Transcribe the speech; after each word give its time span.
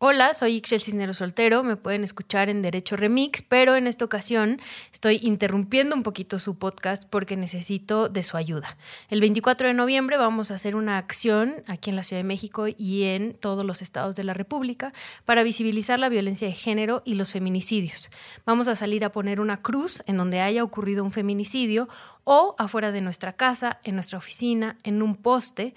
Hola, 0.00 0.32
soy 0.32 0.54
Ixel 0.54 0.80
Cisnero 0.80 1.12
Soltero, 1.12 1.64
me 1.64 1.74
pueden 1.74 2.04
escuchar 2.04 2.48
en 2.48 2.62
Derecho 2.62 2.96
Remix, 2.96 3.42
pero 3.42 3.74
en 3.74 3.88
esta 3.88 4.04
ocasión 4.04 4.60
estoy 4.92 5.18
interrumpiendo 5.24 5.96
un 5.96 6.04
poquito 6.04 6.38
su 6.38 6.56
podcast 6.56 7.02
porque 7.10 7.36
necesito 7.36 8.08
de 8.08 8.22
su 8.22 8.36
ayuda. 8.36 8.76
El 9.10 9.20
24 9.20 9.66
de 9.66 9.74
noviembre 9.74 10.16
vamos 10.16 10.52
a 10.52 10.54
hacer 10.54 10.76
una 10.76 10.98
acción 10.98 11.64
aquí 11.66 11.90
en 11.90 11.96
la 11.96 12.04
Ciudad 12.04 12.20
de 12.20 12.28
México 12.28 12.66
y 12.68 13.06
en 13.06 13.34
todos 13.34 13.64
los 13.64 13.82
estados 13.82 14.14
de 14.14 14.22
la 14.22 14.34
República 14.34 14.92
para 15.24 15.42
visibilizar 15.42 15.98
la 15.98 16.08
violencia 16.08 16.46
de 16.46 16.54
género 16.54 17.02
y 17.04 17.14
los 17.14 17.32
feminicidios. 17.32 18.08
Vamos 18.46 18.68
a 18.68 18.76
salir 18.76 19.04
a 19.04 19.10
poner 19.10 19.40
una 19.40 19.62
cruz 19.62 20.04
en 20.06 20.16
donde 20.16 20.40
haya 20.40 20.62
ocurrido 20.62 21.02
un 21.02 21.10
feminicidio 21.10 21.88
o 22.22 22.54
afuera 22.56 22.92
de 22.92 23.00
nuestra 23.00 23.32
casa, 23.32 23.80
en 23.82 23.96
nuestra 23.96 24.18
oficina, 24.18 24.78
en 24.84 25.02
un 25.02 25.16
poste, 25.16 25.74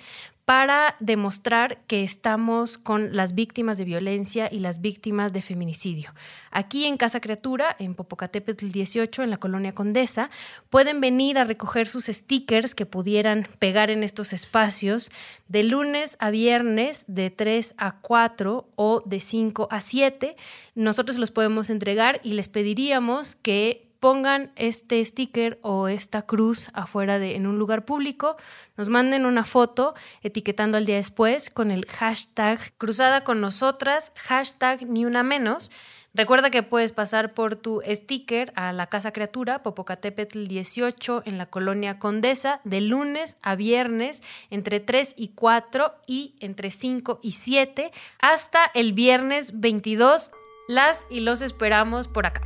para 0.51 0.97
demostrar 0.99 1.77
que 1.87 2.03
estamos 2.03 2.77
con 2.77 3.15
las 3.15 3.35
víctimas 3.35 3.77
de 3.77 3.85
violencia 3.85 4.49
y 4.51 4.59
las 4.59 4.81
víctimas 4.81 5.31
de 5.31 5.41
feminicidio. 5.41 6.13
Aquí 6.51 6.83
en 6.83 6.97
Casa 6.97 7.21
Criatura, 7.21 7.73
en 7.79 7.95
Popocatépetl 7.95 8.67
18, 8.67 9.23
en 9.23 9.29
la 9.29 9.37
colonia 9.37 9.73
Condesa, 9.73 10.29
pueden 10.69 10.99
venir 10.99 11.37
a 11.37 11.45
recoger 11.45 11.87
sus 11.87 12.07
stickers 12.07 12.75
que 12.75 12.85
pudieran 12.85 13.47
pegar 13.59 13.91
en 13.91 14.03
estos 14.03 14.33
espacios 14.33 15.09
de 15.47 15.63
lunes 15.63 16.17
a 16.19 16.31
viernes 16.31 17.05
de 17.07 17.29
3 17.29 17.73
a 17.77 18.01
4 18.01 18.67
o 18.75 19.03
de 19.05 19.21
5 19.21 19.69
a 19.71 19.79
7. 19.79 20.35
Nosotros 20.75 21.17
los 21.17 21.31
podemos 21.31 21.69
entregar 21.69 22.19
y 22.25 22.33
les 22.33 22.49
pediríamos 22.49 23.35
que 23.35 23.90
pongan 24.01 24.51
este 24.55 25.05
sticker 25.05 25.59
o 25.61 25.87
esta 25.87 26.23
cruz 26.23 26.69
afuera 26.73 27.19
de 27.19 27.35
en 27.35 27.45
un 27.45 27.59
lugar 27.59 27.85
público, 27.85 28.35
nos 28.75 28.89
manden 28.89 29.27
una 29.27 29.45
foto 29.45 29.93
etiquetando 30.23 30.77
al 30.77 30.85
día 30.85 30.95
después 30.95 31.51
con 31.51 31.69
el 31.69 31.85
hashtag 31.85 32.73
cruzada 32.79 33.23
con 33.23 33.39
nosotras, 33.39 34.11
hashtag 34.17 34.87
ni 34.87 35.05
una 35.05 35.21
menos. 35.21 35.71
Recuerda 36.15 36.49
que 36.49 36.63
puedes 36.63 36.91
pasar 36.91 37.35
por 37.35 37.55
tu 37.55 37.81
sticker 37.87 38.51
a 38.55 38.73
la 38.73 38.87
Casa 38.87 39.13
Criatura, 39.13 39.61
Popocatépetl 39.61 40.45
18, 40.45 41.21
en 41.25 41.37
la 41.37 41.45
colonia 41.45 41.99
Condesa, 41.99 42.59
de 42.63 42.81
lunes 42.81 43.37
a 43.43 43.55
viernes, 43.55 44.23
entre 44.49 44.79
3 44.79 45.13
y 45.15 45.29
4 45.29 45.93
y 46.07 46.35
entre 46.39 46.71
5 46.71 47.19
y 47.21 47.33
7, 47.33 47.91
hasta 48.19 48.65
el 48.73 48.93
viernes 48.93 49.59
22. 49.59 50.31
Las 50.67 51.05
y 51.09 51.19
los 51.19 51.41
esperamos 51.41 52.07
por 52.07 52.25
acá. 52.25 52.41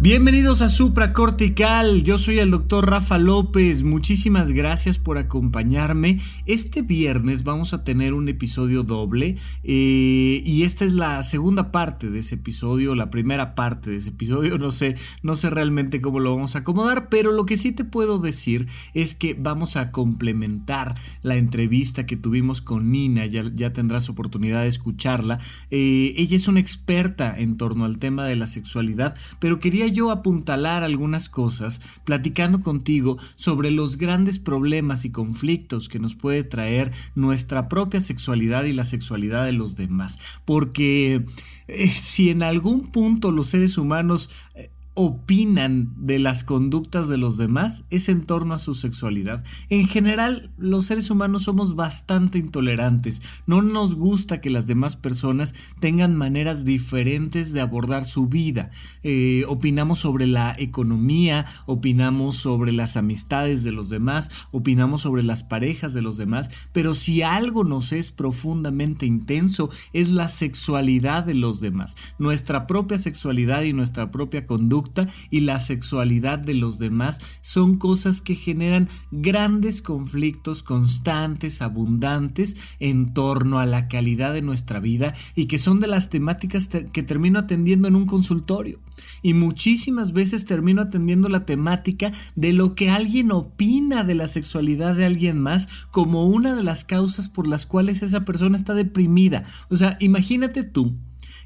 Bienvenidos 0.00 0.62
a 0.62 0.68
Supra 0.68 1.12
Cortical, 1.12 2.04
yo 2.04 2.18
soy 2.18 2.38
el 2.38 2.52
doctor 2.52 2.88
Rafa 2.88 3.18
López, 3.18 3.82
muchísimas 3.82 4.52
gracias 4.52 4.96
por 4.96 5.18
acompañarme. 5.18 6.20
Este 6.46 6.82
viernes 6.82 7.42
vamos 7.42 7.74
a 7.74 7.82
tener 7.82 8.14
un 8.14 8.28
episodio 8.28 8.84
doble 8.84 9.38
eh, 9.64 10.40
y 10.44 10.62
esta 10.62 10.84
es 10.84 10.92
la 10.92 11.20
segunda 11.24 11.72
parte 11.72 12.10
de 12.10 12.20
ese 12.20 12.36
episodio, 12.36 12.94
la 12.94 13.10
primera 13.10 13.56
parte 13.56 13.90
de 13.90 13.96
ese 13.96 14.10
episodio, 14.10 14.56
no 14.56 14.70
sé, 14.70 14.94
no 15.24 15.34
sé 15.34 15.50
realmente 15.50 16.00
cómo 16.00 16.20
lo 16.20 16.32
vamos 16.32 16.54
a 16.54 16.60
acomodar, 16.60 17.08
pero 17.08 17.32
lo 17.32 17.44
que 17.44 17.56
sí 17.56 17.72
te 17.72 17.82
puedo 17.82 18.20
decir 18.20 18.68
es 18.94 19.16
que 19.16 19.34
vamos 19.34 19.74
a 19.74 19.90
complementar 19.90 20.94
la 21.22 21.34
entrevista 21.34 22.06
que 22.06 22.16
tuvimos 22.16 22.60
con 22.60 22.92
Nina, 22.92 23.26
ya, 23.26 23.72
tendrás 23.72 24.08
oportunidad 24.08 24.62
de 24.62 24.68
escucharla. 24.68 25.40
Eh, 25.72 26.14
ella 26.16 26.36
es 26.36 26.46
una 26.46 26.60
experta 26.60 27.34
en 27.36 27.56
torno 27.56 27.84
al 27.84 27.98
tema 27.98 28.24
de 28.24 28.36
la 28.36 28.46
sexualidad, 28.46 29.16
pero 29.40 29.58
quería 29.58 29.87
yo 29.92 30.10
apuntalar 30.10 30.84
algunas 30.84 31.28
cosas 31.28 31.80
platicando 32.04 32.60
contigo 32.60 33.18
sobre 33.34 33.70
los 33.70 33.98
grandes 33.98 34.38
problemas 34.38 35.04
y 35.04 35.10
conflictos 35.10 35.88
que 35.88 35.98
nos 35.98 36.14
puede 36.14 36.44
traer 36.44 36.92
nuestra 37.14 37.68
propia 37.68 38.00
sexualidad 38.00 38.64
y 38.64 38.72
la 38.72 38.84
sexualidad 38.84 39.44
de 39.44 39.52
los 39.52 39.76
demás. 39.76 40.18
Porque 40.44 41.24
eh, 41.68 41.88
si 41.88 42.30
en 42.30 42.42
algún 42.42 42.88
punto 42.88 43.32
los 43.32 43.48
seres 43.48 43.78
humanos 43.78 44.30
eh, 44.54 44.70
opinan 45.00 45.94
de 45.96 46.18
las 46.18 46.42
conductas 46.42 47.06
de 47.06 47.18
los 47.18 47.36
demás 47.36 47.84
es 47.88 48.08
en 48.08 48.26
torno 48.26 48.54
a 48.54 48.58
su 48.58 48.74
sexualidad. 48.74 49.44
En 49.70 49.86
general, 49.86 50.50
los 50.58 50.86
seres 50.86 51.08
humanos 51.08 51.44
somos 51.44 51.76
bastante 51.76 52.38
intolerantes. 52.38 53.22
No 53.46 53.62
nos 53.62 53.94
gusta 53.94 54.40
que 54.40 54.50
las 54.50 54.66
demás 54.66 54.96
personas 54.96 55.54
tengan 55.78 56.16
maneras 56.16 56.64
diferentes 56.64 57.52
de 57.52 57.60
abordar 57.60 58.06
su 58.06 58.26
vida. 58.26 58.72
Eh, 59.04 59.44
opinamos 59.46 60.00
sobre 60.00 60.26
la 60.26 60.56
economía, 60.58 61.46
opinamos 61.66 62.38
sobre 62.38 62.72
las 62.72 62.96
amistades 62.96 63.62
de 63.62 63.70
los 63.70 63.88
demás, 63.88 64.48
opinamos 64.50 65.02
sobre 65.02 65.22
las 65.22 65.44
parejas 65.44 65.94
de 65.94 66.02
los 66.02 66.16
demás, 66.16 66.50
pero 66.72 66.94
si 66.94 67.22
algo 67.22 67.62
nos 67.62 67.92
es 67.92 68.10
profundamente 68.10 69.06
intenso 69.06 69.70
es 69.92 70.08
la 70.08 70.28
sexualidad 70.28 71.22
de 71.22 71.34
los 71.34 71.60
demás. 71.60 71.96
Nuestra 72.18 72.66
propia 72.66 72.98
sexualidad 72.98 73.62
y 73.62 73.72
nuestra 73.72 74.10
propia 74.10 74.44
conducta 74.44 74.87
y 75.30 75.40
la 75.40 75.60
sexualidad 75.60 76.38
de 76.38 76.54
los 76.54 76.78
demás 76.78 77.20
son 77.40 77.76
cosas 77.76 78.20
que 78.20 78.34
generan 78.34 78.88
grandes 79.10 79.82
conflictos 79.82 80.62
constantes, 80.62 81.62
abundantes 81.62 82.56
en 82.80 83.12
torno 83.14 83.58
a 83.58 83.66
la 83.66 83.88
calidad 83.88 84.32
de 84.32 84.42
nuestra 84.42 84.80
vida 84.80 85.14
y 85.34 85.46
que 85.46 85.58
son 85.58 85.80
de 85.80 85.86
las 85.86 86.10
temáticas 86.10 86.68
que 86.68 87.02
termino 87.02 87.38
atendiendo 87.38 87.88
en 87.88 87.96
un 87.96 88.06
consultorio. 88.06 88.80
Y 89.22 89.34
muchísimas 89.34 90.12
veces 90.12 90.44
termino 90.44 90.82
atendiendo 90.82 91.28
la 91.28 91.46
temática 91.46 92.12
de 92.34 92.52
lo 92.52 92.74
que 92.74 92.90
alguien 92.90 93.32
opina 93.32 94.04
de 94.04 94.14
la 94.14 94.28
sexualidad 94.28 94.94
de 94.94 95.04
alguien 95.04 95.40
más 95.40 95.68
como 95.90 96.26
una 96.26 96.54
de 96.54 96.62
las 96.62 96.84
causas 96.84 97.28
por 97.28 97.46
las 97.46 97.66
cuales 97.66 98.02
esa 98.02 98.24
persona 98.24 98.56
está 98.56 98.74
deprimida. 98.74 99.44
O 99.70 99.76
sea, 99.76 99.96
imagínate 100.00 100.64
tú 100.64 100.96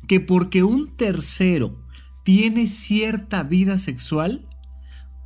que 0.06 0.20
porque 0.20 0.62
un 0.62 0.88
tercero 0.88 1.81
tiene 2.22 2.66
cierta 2.66 3.42
vida 3.42 3.78
sexual, 3.78 4.46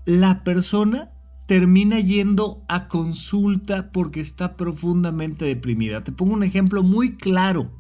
la 0.05 0.45
persona 0.45 1.11
termina 1.47 2.01
yendo 2.01 2.65
a 2.69 2.89
consulta 2.89 3.93
porque 3.93 4.21
está 4.21 4.57
profundamente 4.57 5.45
deprimida. 5.45 6.03
Te 6.03 6.13
pongo 6.13 6.35
un 6.35 6.43
ejemplo 6.43 6.83
muy 6.83 7.13
claro. 7.13 7.71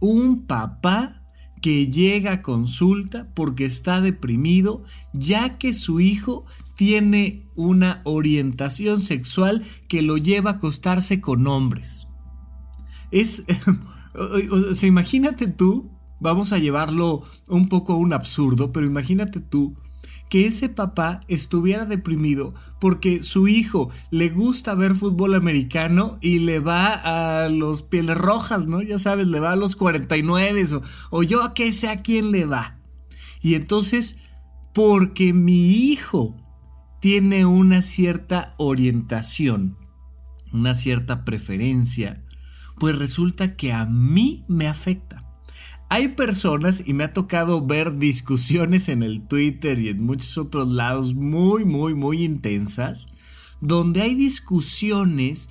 Un 0.00 0.46
papá 0.46 1.22
que 1.62 1.86
llega 1.86 2.32
a 2.32 2.42
consulta 2.42 3.30
porque 3.34 3.64
está 3.64 4.00
deprimido 4.00 4.84
ya 5.14 5.56
que 5.56 5.72
su 5.72 6.00
hijo 6.00 6.44
tiene 6.76 7.46
una 7.54 8.02
orientación 8.04 9.00
sexual 9.00 9.64
que 9.88 10.02
lo 10.02 10.18
lleva 10.18 10.50
a 10.50 10.54
acostarse 10.54 11.20
con 11.20 11.46
hombres. 11.46 12.08
Es, 13.10 13.44
o 14.50 14.74
sea, 14.74 14.88
imagínate 14.88 15.46
tú 15.46 15.93
vamos 16.24 16.52
a 16.52 16.58
llevarlo 16.58 17.22
un 17.48 17.68
poco 17.68 17.92
a 17.92 17.96
un 17.96 18.14
absurdo, 18.14 18.72
pero 18.72 18.86
imagínate 18.86 19.40
tú 19.40 19.76
que 20.30 20.46
ese 20.46 20.70
papá 20.70 21.20
estuviera 21.28 21.84
deprimido 21.84 22.54
porque 22.80 23.22
su 23.22 23.46
hijo 23.46 23.90
le 24.10 24.30
gusta 24.30 24.74
ver 24.74 24.94
fútbol 24.94 25.34
americano 25.34 26.18
y 26.22 26.38
le 26.38 26.60
va 26.60 26.94
a 27.44 27.50
los 27.50 27.82
pieles 27.82 28.16
rojas, 28.16 28.66
¿no? 28.66 28.80
Ya 28.80 28.98
sabes, 28.98 29.26
le 29.26 29.38
va 29.38 29.52
a 29.52 29.56
los 29.56 29.76
49 29.76 30.64
o, 30.74 30.82
o 31.10 31.22
yo 31.22 31.42
a 31.42 31.52
que 31.52 31.70
sea 31.74 31.98
quien 31.98 32.32
le 32.32 32.46
va. 32.46 32.78
Y 33.42 33.54
entonces, 33.54 34.16
porque 34.72 35.34
mi 35.34 35.72
hijo 35.90 36.34
tiene 37.00 37.44
una 37.44 37.82
cierta 37.82 38.54
orientación, 38.56 39.76
una 40.54 40.74
cierta 40.74 41.26
preferencia, 41.26 42.24
pues 42.78 42.98
resulta 42.98 43.56
que 43.56 43.74
a 43.74 43.84
mí 43.84 44.46
me 44.48 44.68
afecta. 44.68 45.23
Hay 45.94 46.08
personas, 46.08 46.82
y 46.84 46.92
me 46.92 47.04
ha 47.04 47.12
tocado 47.12 47.64
ver 47.64 47.98
discusiones 47.98 48.88
en 48.88 49.04
el 49.04 49.28
Twitter 49.28 49.78
y 49.78 49.90
en 49.90 50.04
muchos 50.04 50.36
otros 50.38 50.66
lados 50.66 51.14
muy, 51.14 51.64
muy, 51.64 51.94
muy 51.94 52.24
intensas, 52.24 53.06
donde 53.60 54.02
hay 54.02 54.16
discusiones 54.16 55.48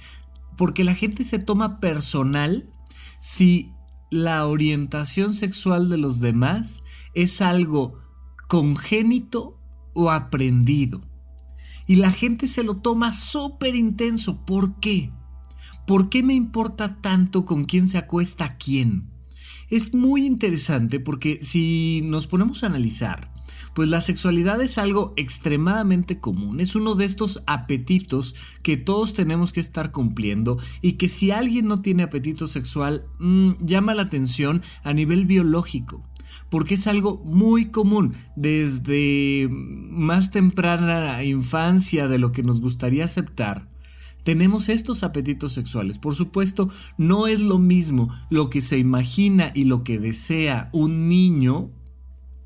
porque 0.58 0.84
la 0.84 0.96
gente 0.96 1.24
se 1.24 1.40
toma 1.40 1.80
personal 1.80 2.70
si 3.22 3.72
la 4.12 4.46
orientación 4.46 5.34
sexual 5.34 5.88
de 5.88 5.96
los 5.96 6.20
demás 6.20 6.84
es 7.14 7.40
algo 7.40 8.02
congénito 8.50 9.58
o 9.94 10.12
aprendido. 10.12 11.08
Y 11.88 11.96
la 11.96 12.12
gente 12.12 12.50
se 12.50 12.66
lo 12.66 12.82
toma 12.82 13.14
súper 13.14 13.76
intenso. 13.76 14.44
¿Por 14.44 14.78
qué? 14.82 15.10
¿Por 15.88 16.10
qué 16.10 16.22
me 16.22 16.34
importa 16.34 17.00
tanto 17.00 17.46
con 17.46 17.64
quién 17.64 17.88
se 17.88 17.98
acuesta 17.98 18.58
quién? 18.58 19.13
Es 19.70 19.94
muy 19.94 20.26
interesante 20.26 21.00
porque 21.00 21.40
si 21.42 22.02
nos 22.04 22.28
ponemos 22.28 22.64
a 22.64 22.68
analizar, 22.68 23.32
pues 23.74 23.90
la 23.90 24.02
sexualidad 24.02 24.62
es 24.62 24.78
algo 24.78 25.14
extremadamente 25.18 26.20
común, 26.20 26.60
es 26.60 26.76
uno 26.76 26.96
de 26.96 27.06
estos 27.06 27.42
apetitos 27.48 28.36
que 28.62 28.78
todos 28.78 29.14
tenemos 29.14 29.52
que 29.52 29.60
estar 29.60 29.92
cumpliendo 29.92 30.60
y 30.82 30.94
que 30.94 31.08
si 31.08 31.32
alguien 31.32 31.68
no 31.68 31.82
tiene 31.82 32.04
apetito 32.04 32.48
sexual, 32.48 33.06
mm, 33.20 33.54
llama 33.62 33.96
la 33.96 34.04
atención 34.04 34.62
a 34.84 34.94
nivel 34.94 35.26
biológico 35.26 36.04
porque 36.50 36.76
es 36.76 36.86
algo 36.86 37.22
muy 37.26 37.72
común 37.72 38.14
desde 38.36 39.48
más 39.50 40.30
temprana 40.30 41.24
infancia 41.24 42.08
de 42.08 42.20
lo 42.20 42.32
que 42.32 42.44
nos 42.44 42.62
gustaría 42.62 43.06
aceptar 43.06 43.73
tenemos 44.24 44.70
estos 44.70 45.04
apetitos 45.04 45.54
sexuales. 45.54 46.00
Por 46.00 46.16
supuesto, 46.16 46.70
no 46.98 47.28
es 47.28 47.42
lo 47.42 47.60
mismo 47.60 48.10
lo 48.30 48.50
que 48.50 48.62
se 48.62 48.78
imagina 48.78 49.52
y 49.54 49.66
lo 49.66 49.84
que 49.84 50.00
desea 50.00 50.70
un 50.72 51.08
niño 51.08 51.72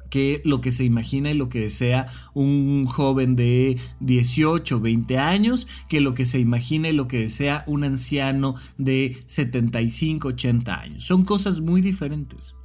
que 0.10 0.42
lo 0.46 0.62
que 0.62 0.72
se 0.72 0.84
imagina 0.84 1.32
y 1.32 1.34
lo 1.34 1.50
que 1.50 1.60
desea 1.60 2.06
un 2.34 2.86
joven 2.86 3.36
de 3.36 3.78
18, 4.00 4.80
20 4.80 5.18
años, 5.18 5.68
que 5.90 6.02
lo 6.02 6.14
que 6.14 6.26
se 6.26 6.40
imagina 6.40 6.90
y 6.90 6.94
lo 6.94 7.08
que 7.08 7.20
desea 7.20 7.64
un 7.68 7.84
anciano 7.84 8.56
de 8.78 9.18
75, 9.26 10.30
80 10.30 10.80
años. 10.80 11.04
Son 11.04 11.24
cosas 11.24 11.62
muy 11.62 11.82
diferentes. 11.82 12.57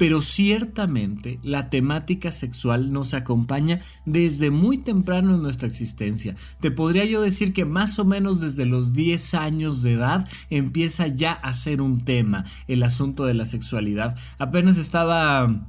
Pero 0.00 0.22
ciertamente 0.22 1.38
la 1.42 1.68
temática 1.68 2.32
sexual 2.32 2.90
nos 2.90 3.12
acompaña 3.12 3.80
desde 4.06 4.50
muy 4.50 4.78
temprano 4.78 5.34
en 5.34 5.42
nuestra 5.42 5.68
existencia. 5.68 6.36
Te 6.58 6.70
podría 6.70 7.04
yo 7.04 7.20
decir 7.20 7.52
que 7.52 7.66
más 7.66 7.98
o 7.98 8.06
menos 8.06 8.40
desde 8.40 8.64
los 8.64 8.94
10 8.94 9.34
años 9.34 9.82
de 9.82 9.92
edad 9.92 10.26
empieza 10.48 11.06
ya 11.06 11.32
a 11.32 11.52
ser 11.52 11.82
un 11.82 12.06
tema 12.06 12.46
el 12.66 12.82
asunto 12.82 13.26
de 13.26 13.34
la 13.34 13.44
sexualidad. 13.44 14.16
Apenas 14.38 14.78
estaba 14.78 15.66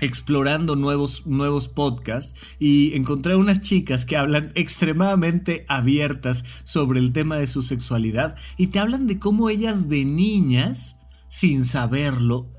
explorando 0.00 0.74
nuevos, 0.74 1.24
nuevos 1.28 1.68
podcasts 1.68 2.34
y 2.58 2.96
encontré 2.96 3.36
unas 3.36 3.60
chicas 3.60 4.04
que 4.04 4.16
hablan 4.16 4.50
extremadamente 4.56 5.64
abiertas 5.68 6.44
sobre 6.64 6.98
el 6.98 7.12
tema 7.12 7.36
de 7.36 7.46
su 7.46 7.62
sexualidad 7.62 8.34
y 8.56 8.66
te 8.66 8.80
hablan 8.80 9.06
de 9.06 9.20
cómo 9.20 9.50
ellas 9.50 9.88
de 9.88 10.04
niñas, 10.04 10.98
sin 11.28 11.64
saberlo, 11.64 12.57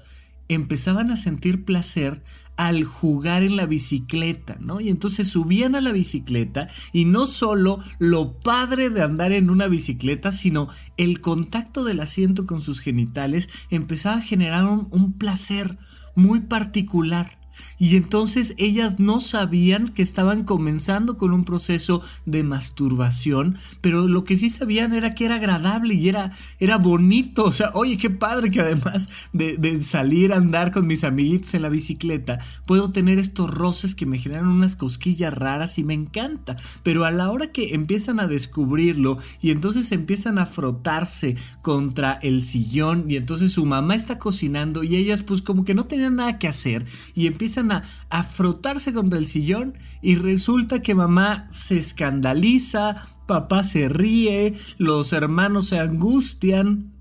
empezaban 0.49 1.11
a 1.11 1.17
sentir 1.17 1.63
placer 1.63 2.21
al 2.57 2.83
jugar 2.83 3.43
en 3.43 3.55
la 3.55 3.65
bicicleta, 3.65 4.57
¿no? 4.59 4.81
Y 4.81 4.89
entonces 4.89 5.29
subían 5.29 5.75
a 5.75 5.81
la 5.81 5.93
bicicleta 5.93 6.67
y 6.91 7.05
no 7.05 7.25
solo 7.25 7.79
lo 7.99 8.33
padre 8.39 8.89
de 8.89 9.01
andar 9.01 9.31
en 9.31 9.49
una 9.49 9.67
bicicleta, 9.67 10.33
sino 10.33 10.67
el 10.97 11.21
contacto 11.21 11.85
del 11.85 12.01
asiento 12.01 12.45
con 12.45 12.59
sus 12.59 12.81
genitales 12.81 13.47
empezaba 13.69 14.17
a 14.17 14.21
generar 14.21 14.65
un, 14.65 14.89
un 14.91 15.13
placer 15.13 15.77
muy 16.15 16.41
particular. 16.41 17.38
Y 17.77 17.95
entonces 17.95 18.53
ellas 18.57 18.99
no 18.99 19.21
sabían 19.21 19.87
que 19.89 20.01
estaban 20.01 20.43
comenzando 20.43 21.17
con 21.17 21.33
un 21.33 21.43
proceso 21.43 22.01
de 22.25 22.43
masturbación, 22.43 23.57
pero 23.81 24.07
lo 24.07 24.23
que 24.23 24.37
sí 24.37 24.49
sabían 24.49 24.93
era 24.93 25.15
que 25.15 25.25
era 25.25 25.35
agradable 25.35 25.93
y 25.93 26.09
era, 26.09 26.31
era 26.59 26.77
bonito. 26.77 27.45
O 27.45 27.53
sea, 27.53 27.71
oye, 27.73 27.97
qué 27.97 28.09
padre 28.09 28.51
que 28.51 28.61
además 28.61 29.09
de, 29.33 29.57
de 29.57 29.81
salir 29.83 30.33
a 30.33 30.37
andar 30.37 30.71
con 30.71 30.87
mis 30.87 31.03
amiguitos 31.03 31.53
en 31.53 31.61
la 31.61 31.69
bicicleta, 31.69 32.39
puedo 32.65 32.91
tener 32.91 33.19
estos 33.19 33.49
roces 33.53 33.95
que 33.95 34.05
me 34.05 34.17
generan 34.17 34.47
unas 34.47 34.75
cosquillas 34.75 35.33
raras 35.33 35.77
y 35.77 35.83
me 35.83 35.93
encanta. 35.93 36.55
Pero 36.83 37.05
a 37.05 37.11
la 37.11 37.29
hora 37.29 37.51
que 37.51 37.73
empiezan 37.73 38.19
a 38.19 38.27
descubrirlo 38.27 39.17
y 39.41 39.51
entonces 39.51 39.91
empiezan 39.91 40.39
a 40.39 40.45
frotarse 40.45 41.35
contra 41.61 42.13
el 42.21 42.43
sillón 42.43 43.05
y 43.09 43.15
entonces 43.15 43.51
su 43.51 43.65
mamá 43.65 43.95
está 43.95 44.17
cocinando 44.17 44.83
y 44.83 44.95
ellas 44.95 45.21
pues 45.21 45.41
como 45.41 45.65
que 45.65 45.73
no 45.73 45.85
tenían 45.85 46.15
nada 46.15 46.39
que 46.39 46.47
hacer 46.47 46.85
y 47.15 47.27
empiezan 47.27 47.48
a, 47.57 48.23
frotarse 48.23 48.93
contra 48.93 49.19
el 49.19 49.25
sillón 49.25 49.77
y 50.01 50.15
resulta 50.15 50.81
que 50.81 50.95
mamá 50.95 51.47
se 51.49 51.77
escandaliza, 51.77 52.95
papá 53.27 53.63
se 53.63 53.89
ríe, 53.89 54.53
los 54.77 55.13
hermanos 55.13 55.67
se 55.67 55.79
angustian, 55.79 56.93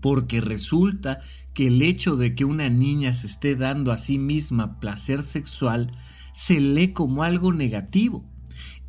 porque 0.00 0.40
resulta 0.40 1.20
que 1.54 1.68
el 1.68 1.82
hecho 1.82 2.16
de 2.16 2.34
que 2.34 2.44
una 2.44 2.68
niña 2.68 3.12
se 3.12 3.26
esté 3.26 3.56
dando 3.56 3.92
a 3.92 3.96
sí 3.96 4.18
misma 4.18 4.80
placer 4.80 5.22
sexual 5.22 5.90
se 6.32 6.60
lee 6.60 6.92
como 6.92 7.22
algo 7.22 7.52
negativo 7.52 8.28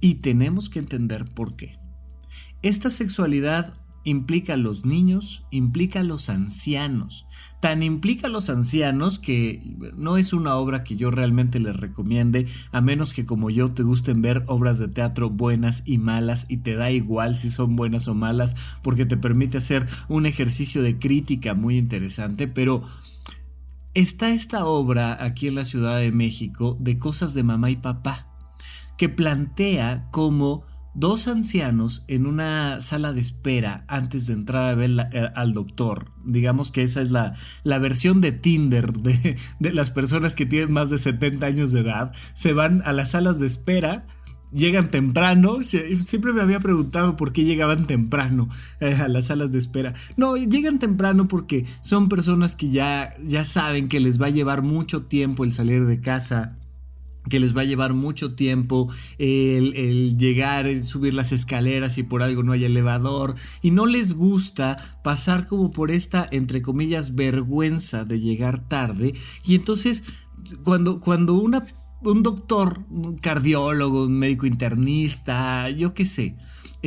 y 0.01 0.15
tenemos 0.15 0.69
que 0.69 0.79
entender 0.79 1.25
por 1.25 1.55
qué. 1.55 1.77
Esta 2.63 2.89
sexualidad 2.89 3.79
implica 4.05 4.53
a 4.53 4.57
los 4.57 4.85
niños, 4.85 5.43
implica 5.49 5.99
a 5.99 6.03
los 6.03 6.29
ancianos. 6.29 7.25
Tan 7.59 7.83
implica 7.83 8.27
a 8.27 8.29
los 8.29 8.49
ancianos 8.49 9.19
que 9.19 9.75
no 9.97 10.17
es 10.17 10.31
una 10.31 10.55
obra 10.55 10.83
que 10.83 10.95
yo 10.95 11.11
realmente 11.11 11.59
les 11.59 11.75
recomiende, 11.75 12.47
a 12.71 12.79
menos 12.81 13.11
que 13.11 13.25
como 13.25 13.49
yo 13.49 13.73
te 13.73 13.83
gusten 13.83 14.21
ver 14.21 14.43
obras 14.47 14.79
de 14.79 14.87
teatro 14.87 15.29
buenas 15.31 15.83
y 15.85 15.97
malas 15.97 16.45
y 16.47 16.57
te 16.57 16.75
da 16.75 16.91
igual 16.91 17.35
si 17.35 17.49
son 17.49 17.75
buenas 17.75 18.07
o 18.07 18.13
malas, 18.13 18.55
porque 18.83 19.05
te 19.05 19.17
permite 19.17 19.57
hacer 19.57 19.87
un 20.07 20.27
ejercicio 20.27 20.83
de 20.83 20.99
crítica 20.99 21.55
muy 21.55 21.77
interesante, 21.77 22.47
pero 22.47 22.83
está 23.95 24.29
esta 24.29 24.65
obra 24.65 25.17
aquí 25.23 25.47
en 25.47 25.55
la 25.55 25.65
Ciudad 25.65 25.97
de 25.97 26.11
México 26.11 26.77
de 26.79 26.99
cosas 26.99 27.33
de 27.33 27.43
mamá 27.43 27.71
y 27.71 27.77
papá, 27.77 28.27
que 28.97 29.09
plantea 29.09 30.07
cómo 30.11 30.63
dos 30.95 31.27
ancianos 31.27 32.03
en 32.07 32.25
una 32.25 32.81
sala 32.81 33.11
de 33.13 33.19
espera 33.19 33.83
antes 33.87 34.27
de 34.27 34.33
entrar 34.33 34.69
a 34.69 34.75
ver 34.75 34.91
eh, 35.11 35.29
al 35.35 35.53
doctor. 35.53 36.11
Digamos 36.23 36.71
que 36.71 36.83
esa 36.83 37.01
es 37.01 37.11
la, 37.11 37.35
la 37.63 37.77
versión 37.79 38.21
de 38.21 38.31
Tinder 38.31 38.93
de, 38.93 39.37
de, 39.59 39.73
las 39.73 39.91
personas 39.91 40.35
que 40.35 40.45
tienen 40.45 40.71
más 40.71 40.89
de 40.89 40.97
70 40.97 41.45
años 41.45 41.71
de 41.71 41.81
edad. 41.81 42.13
Se 42.33 42.53
van 42.53 42.81
a 42.85 42.93
las 42.93 43.11
salas 43.11 43.39
de 43.39 43.45
espera. 43.45 44.07
Llegan 44.53 44.89
temprano, 44.89 45.63
siempre 45.63 46.31
me 46.31 46.41
había 46.41 46.61
preguntado 46.61 47.17
por 47.17 47.33
qué 47.33 47.43
llegaban 47.43 47.87
temprano 47.87 48.47
eh, 48.79 48.93
a 48.93 49.09
las 49.09 49.25
salas 49.25 49.51
de 49.51 49.59
espera. 49.59 49.93
No, 50.15 50.37
llegan 50.37 50.79
temprano 50.79 51.27
porque 51.27 51.65
son 51.81 52.07
personas 52.07 52.55
que 52.55 52.69
ya, 52.69 53.15
ya 53.21 53.43
saben 53.43 53.89
que 53.89 53.99
les 53.99 54.21
va 54.21 54.27
a 54.27 54.29
llevar 54.29 54.61
mucho 54.61 55.03
tiempo 55.03 55.43
el 55.43 55.51
salir 55.51 55.85
de 55.85 55.99
casa, 55.99 56.57
que 57.29 57.39
les 57.39 57.55
va 57.55 57.61
a 57.61 57.65
llevar 57.65 57.93
mucho 57.93 58.35
tiempo 58.35 58.89
el, 59.17 60.17
llegar, 60.17 60.67
el 60.67 60.83
subir 60.83 61.13
las 61.13 61.31
escaleras 61.31 61.97
y 61.97 62.03
por 62.03 62.23
algo 62.23 62.43
no 62.43 62.51
hay 62.51 62.65
elevador. 62.65 63.35
Y 63.61 63.71
no 63.71 63.85
les 63.85 64.13
gusta 64.13 64.77
pasar 65.03 65.47
como 65.47 65.71
por 65.71 65.91
esta, 65.91 66.27
entre 66.31 66.61
comillas, 66.61 67.15
vergüenza 67.15 68.05
de 68.05 68.19
llegar 68.19 68.59
tarde. 68.67 69.13
Y 69.45 69.55
entonces 69.55 70.03
cuando, 70.63 70.99
cuando 70.99 71.33
una, 71.33 71.65
un 72.01 72.23
doctor, 72.23 72.81
un 72.89 73.17
cardiólogo, 73.17 74.05
un 74.05 74.19
médico 74.19 74.45
internista, 74.45 75.69
yo 75.69 75.93
qué 75.93 76.05
sé, 76.05 76.35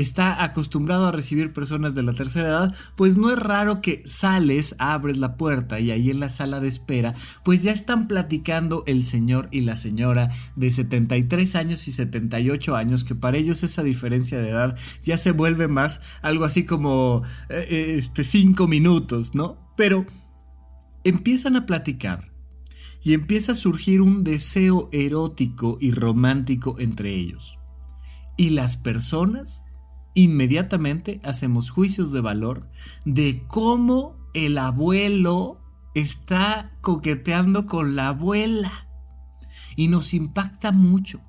está 0.00 0.44
acostumbrado 0.44 1.06
a 1.06 1.12
recibir 1.12 1.52
personas 1.52 1.94
de 1.94 2.02
la 2.02 2.12
tercera 2.12 2.48
edad, 2.48 2.74
pues 2.96 3.16
no 3.16 3.32
es 3.32 3.38
raro 3.38 3.80
que 3.80 4.02
sales, 4.04 4.76
abres 4.78 5.18
la 5.18 5.36
puerta 5.36 5.80
y 5.80 5.90
ahí 5.90 6.10
en 6.10 6.20
la 6.20 6.28
sala 6.28 6.60
de 6.60 6.68
espera, 6.68 7.14
pues 7.44 7.62
ya 7.62 7.72
están 7.72 8.06
platicando 8.06 8.84
el 8.86 9.02
señor 9.02 9.48
y 9.50 9.62
la 9.62 9.76
señora 9.76 10.30
de 10.56 10.70
73 10.70 11.56
años 11.56 11.88
y 11.88 11.92
78 11.92 12.76
años, 12.76 13.04
que 13.04 13.14
para 13.14 13.38
ellos 13.38 13.62
esa 13.62 13.82
diferencia 13.82 14.38
de 14.38 14.50
edad 14.50 14.78
ya 15.02 15.16
se 15.16 15.32
vuelve 15.32 15.68
más 15.68 16.00
algo 16.22 16.44
así 16.44 16.64
como 16.64 17.22
eh, 17.48 17.66
eh, 17.68 17.94
este 17.98 18.24
5 18.24 18.66
minutos, 18.68 19.34
¿no? 19.34 19.58
Pero 19.76 20.06
empiezan 21.04 21.56
a 21.56 21.66
platicar 21.66 22.32
y 23.02 23.14
empieza 23.14 23.52
a 23.52 23.56
surgir 23.56 24.00
un 24.00 24.25
deseo 24.25 24.88
erótico 24.92 25.78
y 25.80 25.92
romántico 25.92 26.76
entre 26.78 27.14
ellos. 27.14 27.58
Y 28.37 28.50
las 28.50 28.76
personas 28.76 29.64
inmediatamente 30.22 31.20
hacemos 31.25 31.70
juicios 31.70 32.10
de 32.10 32.20
valor 32.20 32.68
de 33.04 33.44
cómo 33.46 34.16
el 34.34 34.58
abuelo 34.58 35.60
está 35.94 36.72
coqueteando 36.80 37.66
con 37.66 37.94
la 37.94 38.08
abuela. 38.08 38.88
Y 39.76 39.87
nos 39.87 40.14
impacta 40.14 40.72
mucho, 40.72 41.20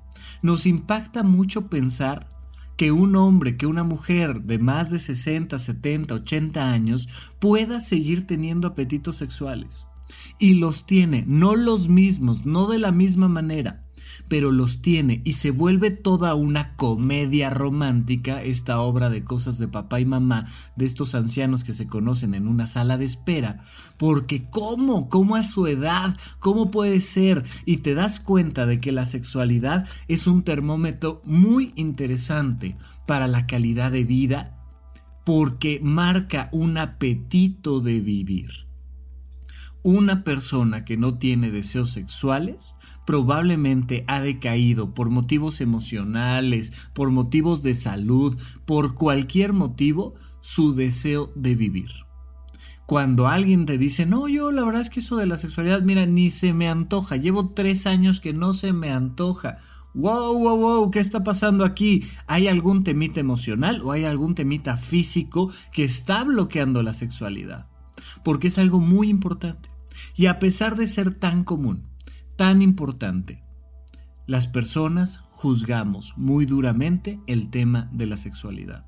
nos 0.42 0.66
impacta 0.66 1.22
mucho 1.22 1.68
pensar 1.68 2.28
que 2.76 2.90
un 2.90 3.14
hombre, 3.14 3.56
que 3.56 3.66
una 3.66 3.84
mujer 3.84 4.42
de 4.42 4.58
más 4.58 4.90
de 4.90 4.98
60, 4.98 5.56
70, 5.56 6.14
80 6.14 6.72
años 6.72 7.08
pueda 7.38 7.80
seguir 7.80 8.26
teniendo 8.26 8.66
apetitos 8.66 9.16
sexuales. 9.16 9.86
Y 10.40 10.54
los 10.54 10.84
tiene, 10.84 11.24
no 11.28 11.54
los 11.54 11.88
mismos, 11.88 12.44
no 12.44 12.66
de 12.66 12.78
la 12.78 12.90
misma 12.90 13.28
manera, 13.28 13.84
pero 14.30 14.52
los 14.52 14.80
tiene 14.80 15.22
y 15.24 15.32
se 15.32 15.50
vuelve 15.50 15.90
toda 15.90 16.36
una 16.36 16.76
comedia 16.76 17.50
romántica 17.50 18.40
esta 18.44 18.80
obra 18.80 19.10
de 19.10 19.24
cosas 19.24 19.58
de 19.58 19.66
papá 19.66 19.98
y 19.98 20.04
mamá 20.04 20.46
de 20.76 20.86
estos 20.86 21.16
ancianos 21.16 21.64
que 21.64 21.74
se 21.74 21.88
conocen 21.88 22.34
en 22.34 22.46
una 22.46 22.68
sala 22.68 22.96
de 22.96 23.06
espera, 23.06 23.64
porque 23.98 24.48
¿cómo? 24.48 25.08
¿Cómo 25.08 25.34
a 25.34 25.42
su 25.42 25.66
edad? 25.66 26.16
¿Cómo 26.38 26.70
puede 26.70 27.00
ser? 27.00 27.44
Y 27.66 27.78
te 27.78 27.94
das 27.94 28.20
cuenta 28.20 28.66
de 28.66 28.80
que 28.80 28.92
la 28.92 29.04
sexualidad 29.04 29.88
es 30.06 30.28
un 30.28 30.42
termómetro 30.42 31.22
muy 31.24 31.72
interesante 31.74 32.76
para 33.08 33.26
la 33.26 33.48
calidad 33.48 33.90
de 33.90 34.04
vida 34.04 34.56
porque 35.24 35.80
marca 35.82 36.50
un 36.52 36.78
apetito 36.78 37.80
de 37.80 38.00
vivir. 38.00 38.68
Una 39.82 40.22
persona 40.22 40.84
que 40.84 40.96
no 40.96 41.18
tiene 41.18 41.50
deseos 41.50 41.90
sexuales 41.90 42.76
probablemente 43.06 44.04
ha 44.06 44.20
decaído 44.20 44.94
por 44.94 45.10
motivos 45.10 45.60
emocionales, 45.60 46.72
por 46.94 47.10
motivos 47.10 47.62
de 47.62 47.74
salud, 47.74 48.38
por 48.64 48.94
cualquier 48.94 49.52
motivo, 49.52 50.14
su 50.40 50.74
deseo 50.74 51.32
de 51.34 51.54
vivir. 51.54 51.90
Cuando 52.86 53.28
alguien 53.28 53.66
te 53.66 53.78
dice, 53.78 54.04
no, 54.04 54.26
yo 54.28 54.50
la 54.50 54.64
verdad 54.64 54.80
es 54.80 54.90
que 54.90 54.98
eso 54.98 55.16
de 55.16 55.26
la 55.26 55.36
sexualidad, 55.36 55.82
mira, 55.82 56.06
ni 56.06 56.30
se 56.30 56.52
me 56.52 56.68
antoja, 56.68 57.16
llevo 57.16 57.50
tres 57.50 57.86
años 57.86 58.18
que 58.18 58.32
no 58.32 58.52
se 58.52 58.72
me 58.72 58.90
antoja. 58.90 59.58
wow, 59.94 60.36
wow, 60.36 60.56
wow, 60.56 60.90
¿qué 60.90 60.98
está 60.98 61.22
pasando 61.22 61.64
aquí? 61.64 62.04
¿Hay 62.26 62.48
algún 62.48 62.82
temita 62.82 63.20
emocional 63.20 63.80
o 63.82 63.92
hay 63.92 64.04
algún 64.04 64.34
temita 64.34 64.76
físico 64.76 65.52
que 65.72 65.84
está 65.84 66.24
bloqueando 66.24 66.82
la 66.82 66.92
sexualidad? 66.92 67.68
Porque 68.24 68.48
es 68.48 68.58
algo 68.58 68.80
muy 68.80 69.08
importante. 69.08 69.68
Y 70.16 70.26
a 70.26 70.38
pesar 70.40 70.74
de 70.74 70.88
ser 70.88 71.12
tan 71.12 71.44
común, 71.44 71.89
tan 72.40 72.62
importante, 72.62 73.44
las 74.26 74.46
personas 74.46 75.18
juzgamos 75.18 76.14
muy 76.16 76.46
duramente 76.46 77.20
el 77.26 77.50
tema 77.50 77.90
de 77.92 78.06
la 78.06 78.16
sexualidad. 78.16 78.86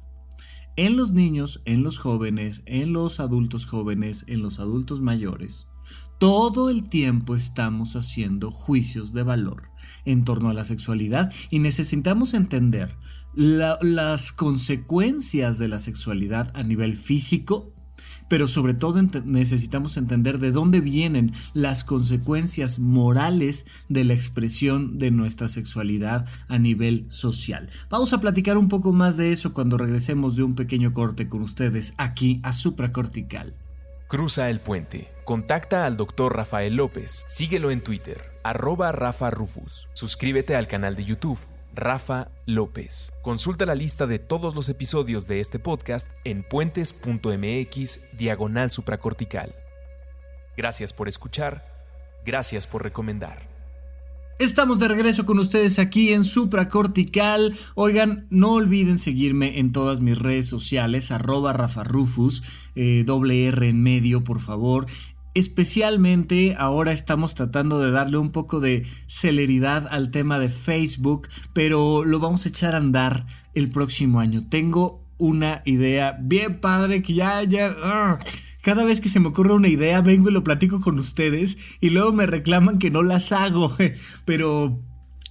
En 0.77 0.97
los 0.97 1.13
niños, 1.13 1.61
en 1.67 1.83
los 1.83 1.99
jóvenes, 1.99 2.63
en 2.65 2.95
los 2.95 3.21
adultos 3.21 3.67
jóvenes, 3.67 4.25
en 4.27 4.41
los 4.41 4.59
adultos 4.59 5.03
mayores, 5.03 5.69
todo 6.19 6.71
el 6.71 6.89
tiempo 6.89 7.37
estamos 7.37 7.95
haciendo 7.95 8.51
juicios 8.51 9.13
de 9.13 9.23
valor 9.23 9.65
en 10.07 10.25
torno 10.25 10.49
a 10.49 10.55
la 10.55 10.65
sexualidad 10.65 11.31
y 11.51 11.59
necesitamos 11.59 12.33
entender 12.33 12.97
las 13.35 14.33
consecuencias 14.33 15.59
de 15.59 15.69
la 15.69 15.79
sexualidad 15.79 16.51
a 16.55 16.63
nivel 16.63 16.97
físico, 16.97 17.75
pero 18.33 18.49
sobre 18.49 18.73
todo 18.73 18.99
necesitamos 19.27 19.99
entender 19.99 20.39
de 20.39 20.53
dónde 20.53 20.81
vienen 20.81 21.35
las 21.53 21.85
consecuencias 21.85 22.79
morales 22.79 23.67
de 23.91 24.05
la 24.05 24.15
expresión 24.15 24.99
de 24.99 25.11
nuestra 25.11 25.49
sexualidad 25.49 26.27
a 26.49 26.59
nivel 26.59 27.05
social. 27.11 27.69
Vamos 27.91 28.15
a 28.15 28.21
platicar 28.21 28.57
un 28.57 28.71
poco 28.71 28.95
más 28.95 29.19
de 29.19 29.33
eso 29.33 29.53
cuando 29.53 29.77
regresemos 29.77 30.35
de 30.35 30.45
un 30.45 30.55
pequeño 30.55 30.95
corte 30.95 31.29
con 31.29 31.43
ustedes 31.43 31.93
aquí 31.99 32.41
a 32.43 32.55
Supracortical. 32.55 33.55
Cruza 34.09 34.49
el 34.49 34.61
puente. 34.61 35.11
Contacta 35.27 35.85
al 35.85 35.99
Dr. 35.99 36.35
Rafael 36.35 36.77
López. 36.77 37.25
Síguelo 37.27 37.71
en 37.71 37.83
Twitter, 37.83 38.23
arroba 38.45 38.93
Rafa 38.93 39.31
Rufus. 39.31 39.89
Suscríbete 39.93 40.57
al 40.57 40.69
canal 40.69 40.97
de 40.97 41.05
YouTube, 41.05 41.39
Rafa 41.75 42.31
López. 42.47 43.13
Consulta 43.23 43.67
la 43.67 43.75
lista 43.75 44.07
de 44.07 44.19
todos 44.19 44.55
los 44.55 44.69
episodios 44.69 45.27
de 45.27 45.41
este 45.41 45.59
podcast 45.59 46.11
en 46.25 46.43
puentes.mx 46.43 48.17
diagonal 48.19 48.71
supracortical. 48.71 49.55
Gracias 50.57 50.93
por 50.93 51.09
escuchar. 51.09 51.65
Gracias 52.25 52.67
por 52.67 52.83
recomendar. 52.83 53.53
Estamos 54.39 54.81
de 54.81 54.89
regreso 54.89 55.25
con 55.25 55.39
ustedes 55.39 55.79
aquí 55.79 56.13
en 56.13 56.25
Supracortical. 56.25 57.55
Oigan, 57.77 58.27
no 58.29 58.55
olviden 58.55 58.99
seguirme 58.99 59.61
en 59.61 59.71
todas 59.71 60.01
mis 60.01 60.19
redes 60.19 60.49
sociales, 60.49 61.13
arroba 61.13 61.53
Rafa 61.53 61.85
Rufus, 61.85 62.43
eh, 62.75 63.05
doble 63.07 63.47
R 63.47 63.69
en 63.69 63.83
medio, 63.83 64.25
por 64.25 64.41
favor. 64.41 64.87
Especialmente 65.35 66.55
ahora 66.59 66.93
estamos 66.93 67.35
tratando 67.35 67.79
de 67.79 67.91
darle 67.91 68.19
un 68.19 68.31
poco 68.31 68.61
de 68.61 68.87
celeridad 69.07 69.87
al 69.91 70.11
tema 70.11 70.39
de 70.39 70.49
Facebook, 70.49 71.29
pero 71.53 72.05
lo 72.05 72.19
vamos 72.19 72.45
a 72.45 72.51
echar 72.51 72.75
a 72.75 72.79
andar 72.79 73.27
el 73.55 73.71
próximo 73.71 74.21
año. 74.21 74.47
Tengo 74.49 75.03
una 75.19 75.63
idea 75.65 76.19
bien 76.21 76.61
padre 76.61 77.03
que 77.03 77.15
ya, 77.15 77.43
ya... 77.45 78.19
Cada 78.63 78.85
vez 78.85 79.01
que 79.01 79.09
se 79.09 79.19
me 79.19 79.29
ocurre 79.29 79.55
una 79.55 79.69
idea, 79.69 80.01
vengo 80.03 80.29
y 80.29 80.33
lo 80.33 80.45
platico 80.45 80.81
con 80.81 80.97
ustedes 80.99 81.59
y 81.81 81.91
luego 81.91 82.13
me 82.13 82.27
reclaman 82.27 82.79
que 82.79 82.91
no 82.91 83.03
las 83.03 83.33
hago. 83.33 83.77
Pero 84.25 84.81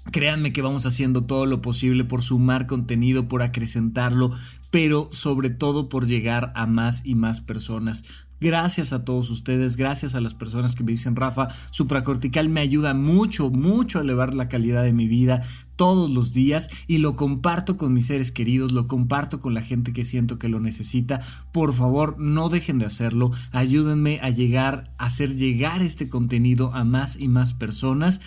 Créanme 0.09 0.51
que 0.51 0.63
vamos 0.63 0.87
haciendo 0.87 1.25
todo 1.25 1.45
lo 1.45 1.61
posible 1.61 2.03
por 2.03 2.23
sumar 2.23 2.65
contenido, 2.65 3.27
por 3.27 3.43
acrecentarlo, 3.43 4.31
pero 4.71 5.07
sobre 5.11 5.51
todo 5.51 5.89
por 5.89 6.07
llegar 6.07 6.51
a 6.55 6.65
más 6.65 7.05
y 7.05 7.13
más 7.13 7.39
personas. 7.39 8.03
Gracias 8.41 8.91
a 8.91 9.05
todos 9.05 9.29
ustedes, 9.29 9.77
gracias 9.77 10.15
a 10.15 10.19
las 10.19 10.33
personas 10.33 10.73
que 10.73 10.83
me 10.83 10.93
dicen, 10.93 11.15
Rafa, 11.15 11.49
supracortical 11.69 12.49
me 12.49 12.61
ayuda 12.61 12.95
mucho, 12.95 13.51
mucho 13.51 13.99
a 13.99 14.01
elevar 14.01 14.33
la 14.33 14.49
calidad 14.49 14.81
de 14.83 14.93
mi 14.93 15.05
vida 15.05 15.43
todos 15.75 16.09
los 16.09 16.33
días 16.33 16.71
y 16.87 16.97
lo 16.97 17.15
comparto 17.15 17.77
con 17.77 17.93
mis 17.93 18.07
seres 18.07 18.31
queridos, 18.31 18.71
lo 18.71 18.87
comparto 18.87 19.39
con 19.39 19.53
la 19.53 19.61
gente 19.61 19.93
que 19.93 20.03
siento 20.03 20.39
que 20.39 20.49
lo 20.49 20.59
necesita. 20.59 21.19
Por 21.51 21.75
favor, 21.75 22.17
no 22.17 22.49
dejen 22.49 22.79
de 22.79 22.87
hacerlo, 22.87 23.29
ayúdenme 23.51 24.19
a 24.23 24.31
llegar, 24.31 24.91
a 24.97 25.05
hacer 25.05 25.35
llegar 25.35 25.83
este 25.83 26.09
contenido 26.09 26.73
a 26.73 26.83
más 26.83 27.17
y 27.17 27.27
más 27.27 27.53
personas 27.53 28.21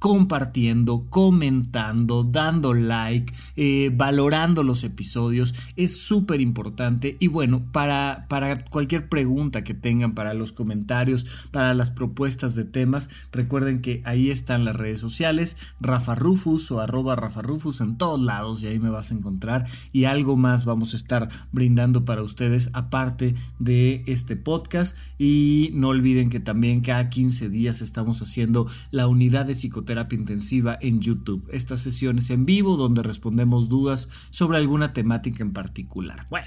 compartiendo, 0.00 1.06
comentando, 1.10 2.24
dando 2.24 2.72
like, 2.72 3.34
eh, 3.54 3.92
valorando 3.94 4.62
los 4.64 4.82
episodios. 4.82 5.54
Es 5.76 5.98
súper 5.98 6.40
importante. 6.40 7.18
Y 7.20 7.26
bueno, 7.26 7.62
para, 7.70 8.24
para 8.28 8.56
cualquier 8.56 9.10
pregunta 9.10 9.62
que 9.62 9.74
tengan, 9.74 10.14
para 10.14 10.32
los 10.32 10.52
comentarios, 10.52 11.26
para 11.52 11.74
las 11.74 11.90
propuestas 11.90 12.54
de 12.54 12.64
temas, 12.64 13.10
recuerden 13.30 13.82
que 13.82 14.00
ahí 14.06 14.30
están 14.30 14.64
las 14.64 14.74
redes 14.74 15.00
sociales, 15.00 15.58
Rafa 15.80 16.14
Rufus 16.14 16.70
o 16.70 16.80
arroba 16.80 17.14
Rafa 17.14 17.42
Rufus 17.42 17.82
en 17.82 17.98
todos 17.98 18.20
lados 18.20 18.62
y 18.62 18.68
ahí 18.68 18.78
me 18.78 18.88
vas 18.88 19.10
a 19.10 19.14
encontrar. 19.14 19.66
Y 19.92 20.04
algo 20.04 20.38
más 20.38 20.64
vamos 20.64 20.94
a 20.94 20.96
estar 20.96 21.28
brindando 21.52 22.06
para 22.06 22.22
ustedes 22.22 22.70
aparte 22.72 23.34
de 23.58 24.02
este 24.06 24.34
podcast. 24.34 24.96
Y 25.18 25.72
no 25.74 25.88
olviden 25.88 26.30
que 26.30 26.40
también 26.40 26.80
cada 26.80 27.10
15 27.10 27.50
días 27.50 27.82
estamos 27.82 28.22
haciendo 28.22 28.66
la 28.90 29.06
unidad 29.06 29.44
de 29.44 29.54
psicoterapia 29.54 29.89
terapia 29.90 30.16
intensiva 30.16 30.78
en 30.80 31.00
YouTube. 31.00 31.48
Estas 31.50 31.80
sesiones 31.80 32.30
en 32.30 32.46
vivo 32.46 32.76
donde 32.76 33.02
respondemos 33.02 33.68
dudas 33.68 34.08
sobre 34.30 34.56
alguna 34.56 34.92
temática 34.92 35.42
en 35.42 35.52
particular. 35.52 36.28
Bueno, 36.30 36.46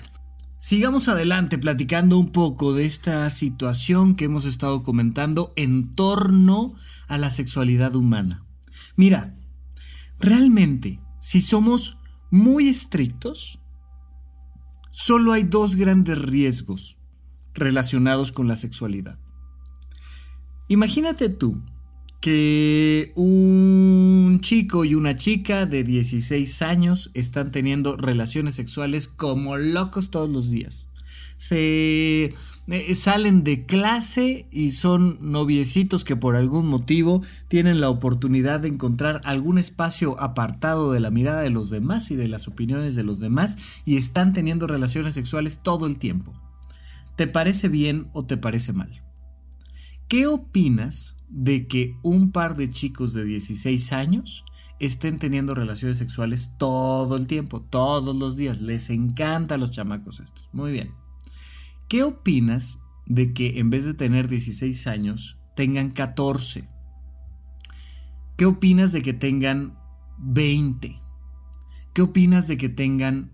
sigamos 0.60 1.10
adelante 1.10 1.58
platicando 1.58 2.18
un 2.18 2.30
poco 2.30 2.74
de 2.74 2.86
esta 2.86 3.30
situación 3.30 4.16
que 4.16 4.24
hemos 4.24 4.46
estado 4.46 4.82
comentando 4.82 5.52
en 5.58 5.94
torno 5.94 6.74
a 7.10 7.18
la 7.18 7.32
sexualidad 7.32 7.98
humana. 7.98 8.46
Mira, 8.96 9.36
realmente, 10.20 11.02
si 11.20 11.42
somos 11.42 11.98
muy 12.32 12.70
estrictos, 12.70 13.60
solo 14.90 15.34
hay 15.34 15.44
dos 15.44 15.76
grandes 15.76 16.18
riesgos 16.18 16.98
relacionados 17.54 18.32
con 18.32 18.48
la 18.48 18.56
sexualidad. 18.56 19.20
Imagínate 20.70 21.28
tú 21.28 21.62
que 22.24 23.12
un 23.16 24.40
chico 24.40 24.86
y 24.86 24.96
una 24.96 25.18
chica 25.18 25.66
de 25.66 25.84
16 25.84 26.62
años 26.62 27.12
están 27.14 27.52
teniendo 27.52 27.98
relaciones 27.98 28.56
sexuales 28.56 29.10
como 29.10 29.58
locos 29.58 30.10
todos 30.10 30.30
los 30.30 30.50
días. 30.50 30.88
Se 31.36 32.34
eh, 32.70 32.96
salen 32.96 33.44
de 33.44 33.66
clase 33.66 34.48
y 34.52 34.72
son 34.72 35.18
noviecitos 35.34 36.06
que 36.06 36.16
por 36.16 36.38
algún 36.38 36.66
motivo 36.68 37.24
tienen 37.50 37.82
la 37.82 37.90
oportunidad 37.90 38.62
de 38.62 38.70
encontrar 38.70 39.20
algún 39.26 39.58
espacio 39.58 40.18
apartado 40.22 40.94
de 40.94 41.02
la 41.02 41.12
mirada 41.12 41.42
de 41.42 41.50
los 41.50 41.70
demás 41.70 42.10
y 42.10 42.16
de 42.16 42.30
las 42.30 42.48
opiniones 42.48 42.96
de 42.96 43.04
los 43.04 43.20
demás 43.20 43.58
y 43.84 43.98
están 43.98 44.32
teniendo 44.32 44.66
relaciones 44.66 45.14
sexuales 45.14 45.60
todo 45.62 45.88
el 45.88 45.98
tiempo. 45.98 46.34
¿Te 47.18 47.28
parece 47.28 47.68
bien 47.68 48.08
o 48.14 48.24
te 48.24 48.38
parece 48.38 48.72
mal? 48.72 49.04
¿Qué 50.08 50.26
opinas 50.26 51.18
de 51.34 51.68
que 51.68 51.98
un 52.04 52.32
par 52.32 52.56
de 52.56 52.70
chicos 52.70 53.12
de 53.14 53.26
16 53.26 53.92
años 53.92 54.46
estén 54.80 55.18
teniendo 55.18 55.56
relaciones 55.56 55.98
sexuales 55.98 56.54
todo 56.58 57.16
el 57.18 57.26
tiempo, 57.26 57.60
todos 57.60 58.16
los 58.16 58.38
días. 58.38 58.62
Les 58.62 58.92
encanta 58.92 59.56
a 59.56 59.58
los 59.58 59.72
chamacos 59.72 60.20
estos. 60.20 60.48
Muy 60.54 60.72
bien. 60.72 60.94
¿Qué 61.90 62.04
opinas 62.04 62.84
de 63.08 63.34
que 63.34 63.60
en 63.60 63.72
vez 63.72 63.84
de 63.86 63.96
tener 63.96 64.28
16 64.28 64.86
años 64.88 65.40
tengan 65.56 65.90
14? 65.90 66.70
¿Qué 68.38 68.46
opinas 68.46 68.92
de 68.92 69.02
que 69.02 69.14
tengan 69.14 69.78
20? 70.20 71.00
¿Qué 71.94 72.02
opinas 72.04 72.48
de 72.48 72.58
que 72.58 72.70
tengan 72.70 73.32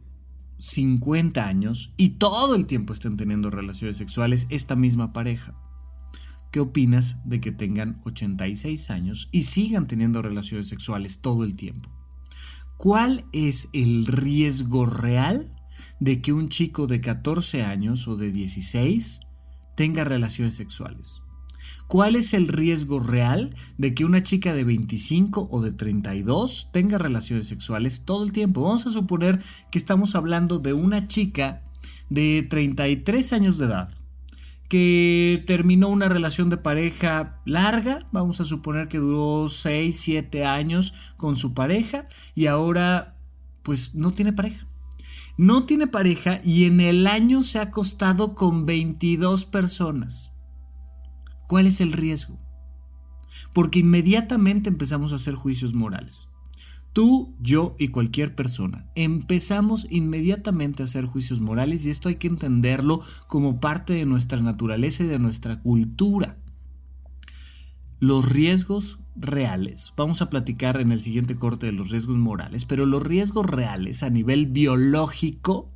50 0.58 1.46
años 1.46 1.94
y 1.98 2.12
todo 2.12 2.56
el 2.56 2.66
tiempo 2.66 2.94
estén 2.94 3.18
teniendo 3.18 3.50
relaciones 3.50 3.98
sexuales 3.98 4.48
esta 4.50 4.78
misma 4.78 5.12
pareja? 5.12 5.54
¿Qué 6.52 6.60
opinas 6.60 7.18
de 7.26 7.40
que 7.40 7.52
tengan 7.52 8.02
86 8.06 8.90
años 8.90 9.30
y 9.32 9.44
sigan 9.44 9.88
teniendo 9.88 10.24
relaciones 10.24 10.68
sexuales 10.68 11.20
todo 11.20 11.44
el 11.44 11.56
tiempo? 11.56 11.92
¿Cuál 12.76 13.26
es 13.34 13.68
el 13.72 14.08
riesgo 14.08 14.88
real 14.88 15.46
de 16.00 16.22
que 16.22 16.34
un 16.34 16.50
chico 16.50 16.88
de 16.88 17.02
14 17.02 17.64
años 17.64 18.08
o 18.08 18.16
de 18.16 18.32
16 18.32 19.20
tenga 19.76 20.04
relaciones 20.06 20.56
sexuales? 20.56 21.22
¿Cuál 21.88 22.16
es 22.16 22.34
el 22.34 22.48
riesgo 22.48 23.00
real 23.00 23.56
de 23.78 23.94
que 23.94 24.06
una 24.06 24.24
chica 24.24 24.54
de 24.54 24.64
25 24.64 25.50
o 25.52 25.62
de 25.62 25.72
32 25.72 26.70
tenga 26.72 26.98
relaciones 26.98 27.48
sexuales 27.48 28.06
todo 28.06 28.24
el 28.24 28.32
tiempo? 28.32 28.62
Vamos 28.62 28.88
a 28.88 28.92
suponer 28.92 29.40
que 29.72 29.78
estamos 29.78 30.16
hablando 30.16 30.58
de 30.58 30.74
una 30.74 31.08
chica 31.08 31.62
de 32.10 32.42
33 32.50 33.34
años 33.34 33.60
de 33.60 33.66
edad 33.66 33.99
que 34.70 35.44
terminó 35.48 35.90
una 35.90 36.08
relación 36.10 36.50
de 36.50 36.58
pareja 36.58 37.42
larga, 37.46 38.00
vamos 38.12 38.40
a 38.40 38.46
suponer 38.46 38.88
que 38.88 39.00
duró 39.00 39.50
6, 39.50 40.00
7 40.00 40.46
años 40.46 40.94
con 41.18 41.36
su 41.36 41.56
pareja 41.56 42.08
y 42.36 42.46
ahora 42.46 43.18
pues 43.64 43.96
no 43.96 44.14
tiene 44.14 44.32
pareja. 44.32 44.68
No 45.38 45.66
tiene 45.66 45.88
pareja 45.88 46.40
y 46.44 46.66
en 46.66 46.82
el 46.82 47.08
año 47.08 47.44
se 47.44 47.60
ha 47.60 47.64
acostado 47.64 48.36
con 48.36 48.66
22 48.66 49.46
personas. 49.46 50.34
¿Cuál 51.48 51.66
es 51.66 51.82
el 51.82 51.92
riesgo? 51.92 52.38
Porque 53.54 53.80
inmediatamente 53.80 54.70
empezamos 54.70 55.14
a 55.14 55.16
hacer 55.16 55.34
juicios 55.34 55.74
morales. 55.74 56.29
Tú, 56.94 57.36
yo 57.40 57.76
y 57.78 57.90
cualquier 57.90 58.36
persona 58.36 58.90
empezamos 58.96 59.86
inmediatamente 59.90 60.82
a 60.82 60.86
hacer 60.86 61.06
juicios 61.06 61.40
morales 61.40 61.86
y 61.86 61.92
esto 61.92 62.10
hay 62.10 62.16
que 62.16 62.28
entenderlo 62.28 63.02
como 63.28 63.60
parte 63.60 63.94
de 63.94 64.06
nuestra 64.06 64.42
naturaleza 64.42 65.04
y 65.04 65.08
de 65.08 65.20
nuestra 65.20 65.62
cultura. 65.62 66.38
Los 68.00 68.30
riesgos 68.30 69.00
reales, 69.16 69.94
vamos 69.98 70.22
a 70.22 70.30
platicar 70.30 70.80
en 70.80 70.92
el 70.92 71.00
siguiente 71.00 71.36
corte 71.36 71.68
de 71.68 71.74
los 71.74 71.92
riesgos 71.92 72.18
morales, 72.18 72.66
pero 72.66 72.86
los 72.86 73.04
riesgos 73.04 73.46
reales 73.46 74.02
a 74.02 74.10
nivel 74.10 74.48
biológico 74.48 75.72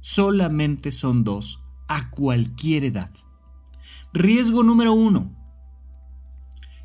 solamente 0.00 0.92
son 0.92 1.24
dos 1.24 1.62
a 1.88 2.10
cualquier 2.10 2.84
edad. 2.84 3.10
Riesgo 4.12 4.62
número 4.62 4.92
uno, 4.92 5.41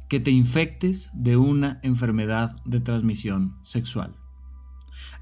que 0.08 0.20
te 0.20 0.32
infectes 0.32 1.12
de 1.14 1.38
una 1.38 1.80
enfermedad 1.84 2.56
de 2.66 2.80
transmisión 2.80 3.58
sexual. 3.62 4.16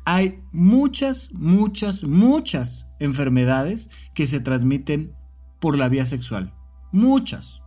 Hay 0.05 0.43
muchas, 0.51 1.31
muchas, 1.33 2.03
muchas 2.03 2.87
enfermedades 2.99 3.89
que 4.13 4.27
se 4.27 4.39
transmiten 4.39 5.15
por 5.59 5.77
la 5.77 5.89
vía 5.89 6.05
sexual. 6.05 6.53
Muchas. 6.91 7.61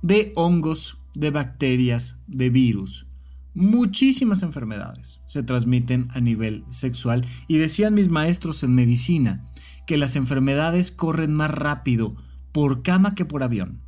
De 0.00 0.32
hongos, 0.36 0.98
de 1.14 1.30
bacterias, 1.30 2.16
de 2.26 2.50
virus. 2.50 3.06
Muchísimas 3.54 4.42
enfermedades 4.42 5.20
se 5.26 5.42
transmiten 5.42 6.08
a 6.12 6.20
nivel 6.20 6.64
sexual 6.70 7.26
y 7.48 7.58
decían 7.58 7.94
mis 7.94 8.08
maestros 8.08 8.62
en 8.62 8.74
medicina 8.74 9.50
que 9.86 9.98
las 9.98 10.16
enfermedades 10.16 10.90
corren 10.90 11.34
más 11.34 11.50
rápido 11.50 12.16
por 12.52 12.82
cama 12.82 13.14
que 13.14 13.24
por 13.24 13.42
avión 13.42 13.82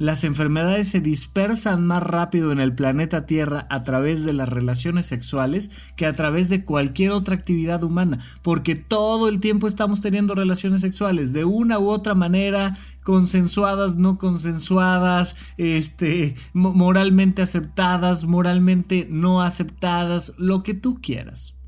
las 0.00 0.24
enfermedades 0.24 0.88
se 0.88 1.02
dispersan 1.02 1.86
más 1.86 2.02
rápido 2.02 2.52
en 2.52 2.58
el 2.58 2.74
planeta 2.74 3.26
Tierra 3.26 3.66
a 3.68 3.82
través 3.84 4.24
de 4.24 4.32
las 4.32 4.48
relaciones 4.48 5.04
sexuales 5.04 5.70
que 5.94 6.06
a 6.06 6.16
través 6.16 6.48
de 6.48 6.64
cualquier 6.64 7.10
otra 7.10 7.34
actividad 7.34 7.84
humana, 7.84 8.18
porque 8.40 8.74
todo 8.74 9.28
el 9.28 9.40
tiempo 9.40 9.68
estamos 9.68 10.00
teniendo 10.00 10.34
relaciones 10.34 10.80
sexuales 10.80 11.34
de 11.34 11.44
una 11.44 11.78
u 11.78 11.90
otra 11.90 12.14
manera, 12.14 12.78
consensuadas, 13.04 13.96
no 13.96 14.16
consensuadas, 14.16 15.36
este, 15.58 16.34
moralmente 16.54 17.42
aceptadas, 17.42 18.24
moralmente 18.24 19.06
no 19.10 19.42
aceptadas, 19.42 20.32
lo 20.38 20.62
que 20.62 20.72
tú 20.72 20.98
quieras 21.02 21.59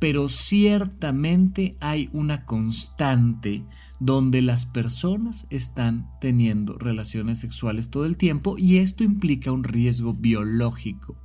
pero 0.00 0.30
ciertamente 0.30 1.76
hay 1.78 2.08
una 2.12 2.46
constante 2.46 3.66
donde 4.00 4.40
las 4.40 4.64
personas 4.64 5.46
están 5.50 6.10
teniendo 6.22 6.78
relaciones 6.78 7.38
sexuales 7.38 7.90
todo 7.90 8.06
el 8.06 8.16
tiempo 8.16 8.56
y 8.58 8.78
esto 8.78 9.04
implica 9.04 9.52
un 9.52 9.62
riesgo 9.62 10.14
biológico. 10.14 11.16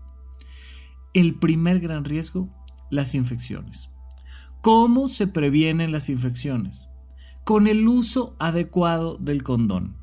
El 1.14 1.36
primer 1.36 1.80
gran 1.80 2.04
riesgo, 2.04 2.54
las 2.92 3.16
infecciones. 3.16 3.90
¿Cómo 4.62 5.08
se 5.08 5.28
previenen 5.28 5.94
las 5.94 6.10
infecciones? 6.10 6.90
Con 7.46 7.68
el 7.68 7.88
uso 7.88 8.36
adecuado 8.40 9.16
del 9.16 9.42
condón. 9.42 9.96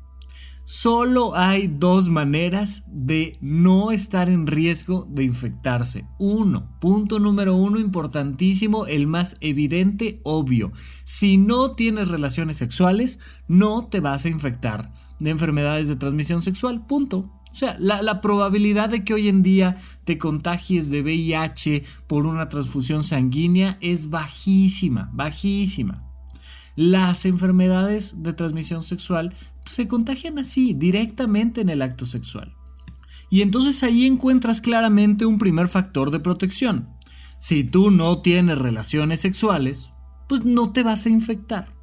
Solo 0.65 1.35
hay 1.35 1.67
dos 1.67 2.07
maneras 2.07 2.83
de 2.87 3.37
no 3.41 3.91
estar 3.91 4.29
en 4.29 4.47
riesgo 4.47 5.05
de 5.09 5.25
infectarse. 5.25 6.07
Uno, 6.19 6.77
punto 6.79 7.19
número 7.19 7.53
uno, 7.55 7.79
importantísimo, 7.79 8.85
el 8.85 9.05
más 9.05 9.35
evidente, 9.41 10.21
obvio. 10.23 10.71
Si 11.03 11.37
no 11.37 11.73
tienes 11.73 12.07
relaciones 12.07 12.57
sexuales, 12.57 13.19
no 13.47 13.87
te 13.87 13.99
vas 13.99 14.23
a 14.23 14.29
infectar 14.29 14.93
de 15.19 15.31
enfermedades 15.31 15.89
de 15.89 15.97
transmisión 15.97 16.41
sexual. 16.41 16.85
Punto. 16.85 17.29
O 17.51 17.55
sea, 17.55 17.75
la, 17.79 18.19
probabilidad 18.19 18.89
de 18.89 19.03
que 19.03 19.13
hoy 19.13 19.29
en 19.29 19.43
día 19.43 19.77
te 20.05 20.17
contagies 20.17 20.89
de 20.89 21.03
VIH 21.03 21.83
por 22.07 22.25
una 22.25 22.49
transfusión 22.49 23.03
sanguínea 23.03 23.77
es 23.79 24.09
bajísima, 24.09 25.11
bajísima. 25.13 26.02
Las 26.75 27.25
enfermedades 27.25 28.23
de 28.23 28.33
transmisión 28.33 28.83
sexual 28.83 29.35
se 29.65 29.87
contagian 29.87 30.39
así, 30.39 30.73
directamente 30.73 31.61
en 31.61 31.69
el 31.69 31.81
acto 31.81 32.05
sexual. 32.05 32.55
Y 33.29 33.41
entonces 33.41 33.83
ahí 33.83 34.05
encuentras 34.05 34.61
claramente 34.61 35.25
un 35.25 35.37
primer 35.37 35.67
factor 35.67 36.11
de 36.11 36.19
protección. 36.19 36.89
Si 37.39 37.63
tú 37.63 37.91
no 37.91 38.21
tienes 38.21 38.57
relaciones 38.57 39.19
sexuales, 39.19 39.91
pues 40.29 40.45
no 40.45 40.71
te 40.71 40.83
vas 40.83 41.05
a 41.05 41.09
infectar. 41.09 41.75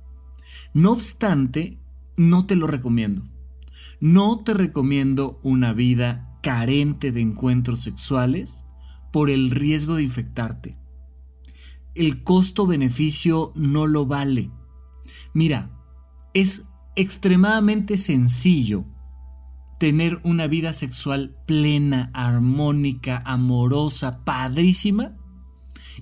No 0.74 0.92
obstante, 0.92 1.78
no 2.16 2.46
te 2.46 2.56
lo 2.56 2.66
recomiendo. 2.66 3.24
No 4.00 4.42
te 4.44 4.54
recomiendo 4.54 5.40
una 5.42 5.72
vida 5.72 6.38
carente 6.42 7.12
de 7.12 7.20
encuentros 7.20 7.80
sexuales 7.80 8.64
por 9.12 9.30
el 9.30 9.50
riesgo 9.50 9.96
de 9.96 10.04
infectarte. 10.04 10.78
El 11.94 12.22
costo-beneficio 12.22 13.52
no 13.54 13.86
lo 13.86 14.06
vale. 14.06 14.50
Mira, 15.34 15.70
es 16.34 16.64
extremadamente 16.96 17.98
sencillo 17.98 18.84
tener 19.78 20.20
una 20.24 20.46
vida 20.46 20.72
sexual 20.74 21.36
plena, 21.46 22.10
armónica, 22.12 23.22
amorosa, 23.24 24.24
padrísima 24.24 25.16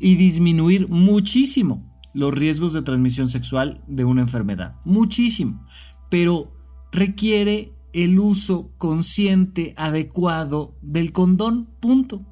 y 0.01 0.17
disminuir 0.17 0.89
muchísimo 0.89 1.89
los 2.13 2.35
riesgos 2.35 2.73
de 2.73 2.83
transmisión 2.83 3.29
sexual 3.29 3.85
de 3.87 4.05
una 4.05 4.23
enfermedad. 4.23 4.75
Muchísimo. 4.85 5.65
Pero 6.11 6.53
requiere 6.91 7.73
el 7.93 8.19
uso 8.19 8.73
consciente, 8.79 9.75
adecuado 9.77 10.77
del 10.83 11.13
condón. 11.13 11.69
Punto. 11.79 12.27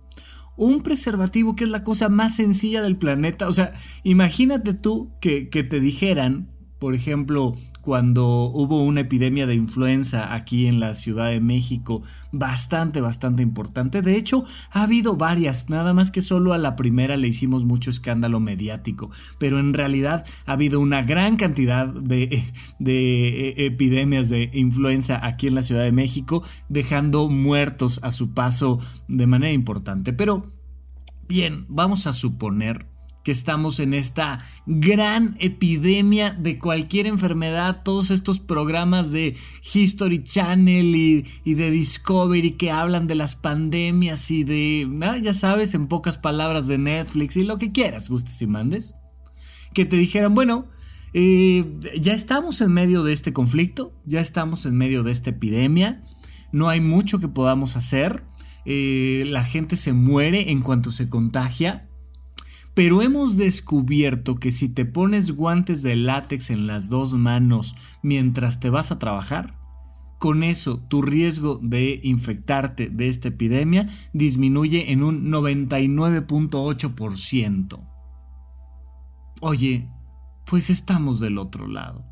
Un 0.56 0.82
preservativo 0.82 1.54
que 1.54 1.64
es 1.64 1.70
la 1.70 1.84
cosa 1.84 2.08
más 2.08 2.34
sencilla 2.34 2.82
del 2.82 2.96
planeta. 2.96 3.46
O 3.46 3.52
sea, 3.52 3.74
imagínate 4.02 4.74
tú 4.74 5.12
que, 5.20 5.48
que 5.48 5.62
te 5.62 5.78
dijeran 5.78 6.55
por 6.78 6.94
ejemplo, 6.94 7.54
cuando 7.80 8.50
hubo 8.52 8.82
una 8.82 9.02
epidemia 9.02 9.46
de 9.46 9.54
influenza 9.54 10.34
aquí 10.34 10.66
en 10.66 10.80
la 10.80 10.94
Ciudad 10.94 11.30
de 11.30 11.40
México, 11.40 12.02
bastante, 12.32 13.00
bastante 13.00 13.42
importante. 13.42 14.02
De 14.02 14.16
hecho, 14.16 14.44
ha 14.72 14.82
habido 14.82 15.16
varias, 15.16 15.70
nada 15.70 15.94
más 15.94 16.10
que 16.10 16.20
solo 16.20 16.52
a 16.52 16.58
la 16.58 16.74
primera 16.74 17.16
le 17.16 17.28
hicimos 17.28 17.64
mucho 17.64 17.90
escándalo 17.90 18.40
mediático, 18.40 19.10
pero 19.38 19.60
en 19.60 19.72
realidad 19.72 20.26
ha 20.46 20.52
habido 20.52 20.80
una 20.80 21.02
gran 21.02 21.36
cantidad 21.36 21.86
de, 21.86 22.52
de 22.80 23.54
epidemias 23.66 24.28
de 24.28 24.50
influenza 24.52 25.24
aquí 25.24 25.46
en 25.46 25.54
la 25.54 25.62
Ciudad 25.62 25.84
de 25.84 25.92
México, 25.92 26.42
dejando 26.68 27.28
muertos 27.28 28.00
a 28.02 28.10
su 28.10 28.34
paso 28.34 28.80
de 29.06 29.28
manera 29.28 29.52
importante. 29.52 30.12
Pero, 30.12 30.46
bien, 31.28 31.66
vamos 31.68 32.08
a 32.08 32.12
suponer 32.12 32.84
que 33.26 33.32
estamos 33.32 33.80
en 33.80 33.92
esta 33.92 34.38
gran 34.66 35.36
epidemia 35.40 36.30
de 36.30 36.60
cualquier 36.60 37.08
enfermedad, 37.08 37.82
todos 37.82 38.12
estos 38.12 38.38
programas 38.38 39.10
de 39.10 39.34
History 39.74 40.22
Channel 40.22 40.94
y, 40.94 41.54
de 41.54 41.72
Discovery 41.72 42.52
que 42.52 42.70
hablan 42.70 43.08
de 43.08 43.16
las 43.16 43.34
pandemias 43.34 44.30
y 44.30 44.44
de, 44.44 44.88
ah, 45.02 45.18
ya 45.18 45.34
sabes, 45.34 45.74
en 45.74 45.88
pocas 45.88 46.18
palabras 46.18 46.68
de 46.68 46.78
Netflix 46.78 47.36
y 47.36 47.42
lo 47.42 47.58
que 47.58 47.72
quieras, 47.72 48.08
gustes 48.08 48.40
y 48.42 48.46
mandes, 48.46 48.94
que 49.74 49.84
te 49.84 49.96
dijeran, 49.96 50.32
bueno, 50.36 50.68
eh, 51.12 51.64
ya 52.00 52.12
estamos 52.12 52.60
en 52.60 52.70
medio 52.72 53.02
de 53.02 53.12
este 53.12 53.32
conflicto, 53.32 53.92
ya 54.04 54.20
estamos 54.20 54.66
en 54.66 54.76
medio 54.76 55.02
de 55.02 55.10
esta 55.10 55.30
epidemia, 55.30 56.00
no 56.52 56.68
hay 56.68 56.80
mucho 56.80 57.18
que 57.18 57.26
podamos 57.26 57.74
hacer, 57.74 58.22
eh, 58.66 59.24
la 59.26 59.42
gente 59.42 59.74
se 59.74 59.92
muere 59.92 60.52
en 60.52 60.60
cuanto 60.60 60.92
se 60.92 61.08
contagia, 61.08 61.85
pero 62.76 63.00
hemos 63.00 63.38
descubierto 63.38 64.36
que 64.36 64.52
si 64.52 64.68
te 64.68 64.84
pones 64.84 65.32
guantes 65.32 65.82
de 65.82 65.96
látex 65.96 66.50
en 66.50 66.66
las 66.66 66.90
dos 66.90 67.14
manos 67.14 67.74
mientras 68.02 68.60
te 68.60 68.68
vas 68.68 68.92
a 68.92 68.98
trabajar, 68.98 69.58
con 70.18 70.42
eso 70.42 70.80
tu 70.80 71.00
riesgo 71.00 71.58
de 71.62 72.00
infectarte 72.02 72.90
de 72.90 73.08
esta 73.08 73.28
epidemia 73.28 73.88
disminuye 74.12 74.92
en 74.92 75.02
un 75.02 75.32
99.8%. 75.32 77.80
Oye, 79.40 79.88
pues 80.44 80.68
estamos 80.68 81.18
del 81.18 81.38
otro 81.38 81.68
lado. 81.68 82.04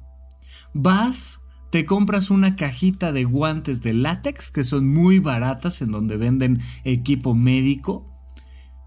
Vas, 0.73 1.43
te 1.71 1.85
compras 1.85 2.31
una 2.31 2.57
cajita 2.57 3.13
de 3.13 3.25
guantes 3.25 3.83
de 3.83 3.93
látex 3.93 4.51
que 4.51 4.65
son 4.65 4.89
muy 4.89 5.19
baratas 5.19 5.83
en 5.83 5.91
donde 5.91 6.17
venden 6.17 6.63
equipo 6.85 7.35
médico 7.35 8.14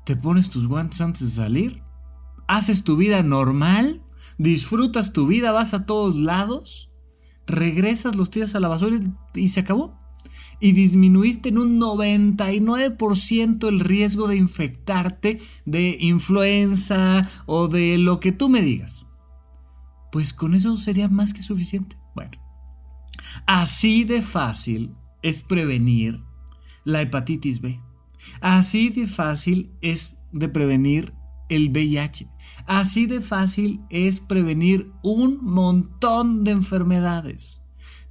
te 0.08 0.16
pones 0.16 0.50
tus 0.50 0.68
guantes 0.70 1.02
antes 1.02 1.20
de 1.20 1.44
salir, 1.44 1.84
haces 2.48 2.86
tu 2.86 2.96
vida 2.96 3.24
normal, 3.24 4.02
disfrutas 4.38 5.12
tu 5.12 5.28
vida, 5.28 5.52
vas 5.52 5.74
a 5.74 5.86
todos 5.86 6.16
lados, 6.16 6.90
regresas, 7.46 8.16
los 8.16 8.30
tiras 8.30 8.56
a 8.56 8.62
la 8.62 8.70
basura 8.70 9.00
y, 9.36 9.50
se 9.50 9.60
acabó. 9.60 10.00
Y 10.62 10.72
disminuiste 10.72 11.50
en 11.50 11.58
un 11.58 11.78
99% 11.78 13.68
el 13.68 13.82
riesgo 13.82 14.30
de 14.30 14.38
infectarte 14.38 15.42
de 15.66 15.98
influenza 16.00 17.28
o 17.46 17.68
de 17.68 17.98
lo 17.98 18.22
que 18.22 18.32
tú 18.32 18.48
me 18.48 18.62
digas. 18.62 19.08
Pues 20.10 20.32
con 20.32 20.56
eso 20.56 20.78
sería 20.78 21.10
más 21.10 21.34
que 21.34 21.42
suficiente. 21.42 21.98
Bueno, 22.16 22.32
así 23.46 24.06
de 24.06 24.22
fácil 24.22 24.96
es 25.22 25.42
prevenir 25.42 26.24
la 26.86 27.02
hepatitis 27.02 27.60
B. 27.60 27.82
Así 28.42 28.90
de 28.90 29.08
fácil 29.08 29.72
es 29.82 30.18
de 30.32 30.50
prevenir 30.50 31.14
el 31.50 31.70
VIH. 31.70 32.28
Así 32.66 33.06
de 33.06 33.22
fácil 33.22 33.82
es 33.90 34.20
prevenir 34.20 34.92
un 35.04 35.40
montón 35.44 36.44
de 36.44 36.52
enfermedades. 36.52 37.62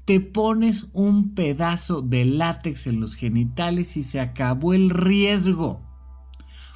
Te 0.05 0.21
pones 0.21 0.89
un 0.93 1.35
pedazo 1.35 2.01
de 2.01 2.25
látex 2.25 2.87
en 2.87 3.01
los 3.01 3.17
genitales 3.17 3.97
y 3.97 4.05
se 4.05 4.21
acabó 4.21 4.73
el 4.73 4.91
riesgo. 4.91 5.83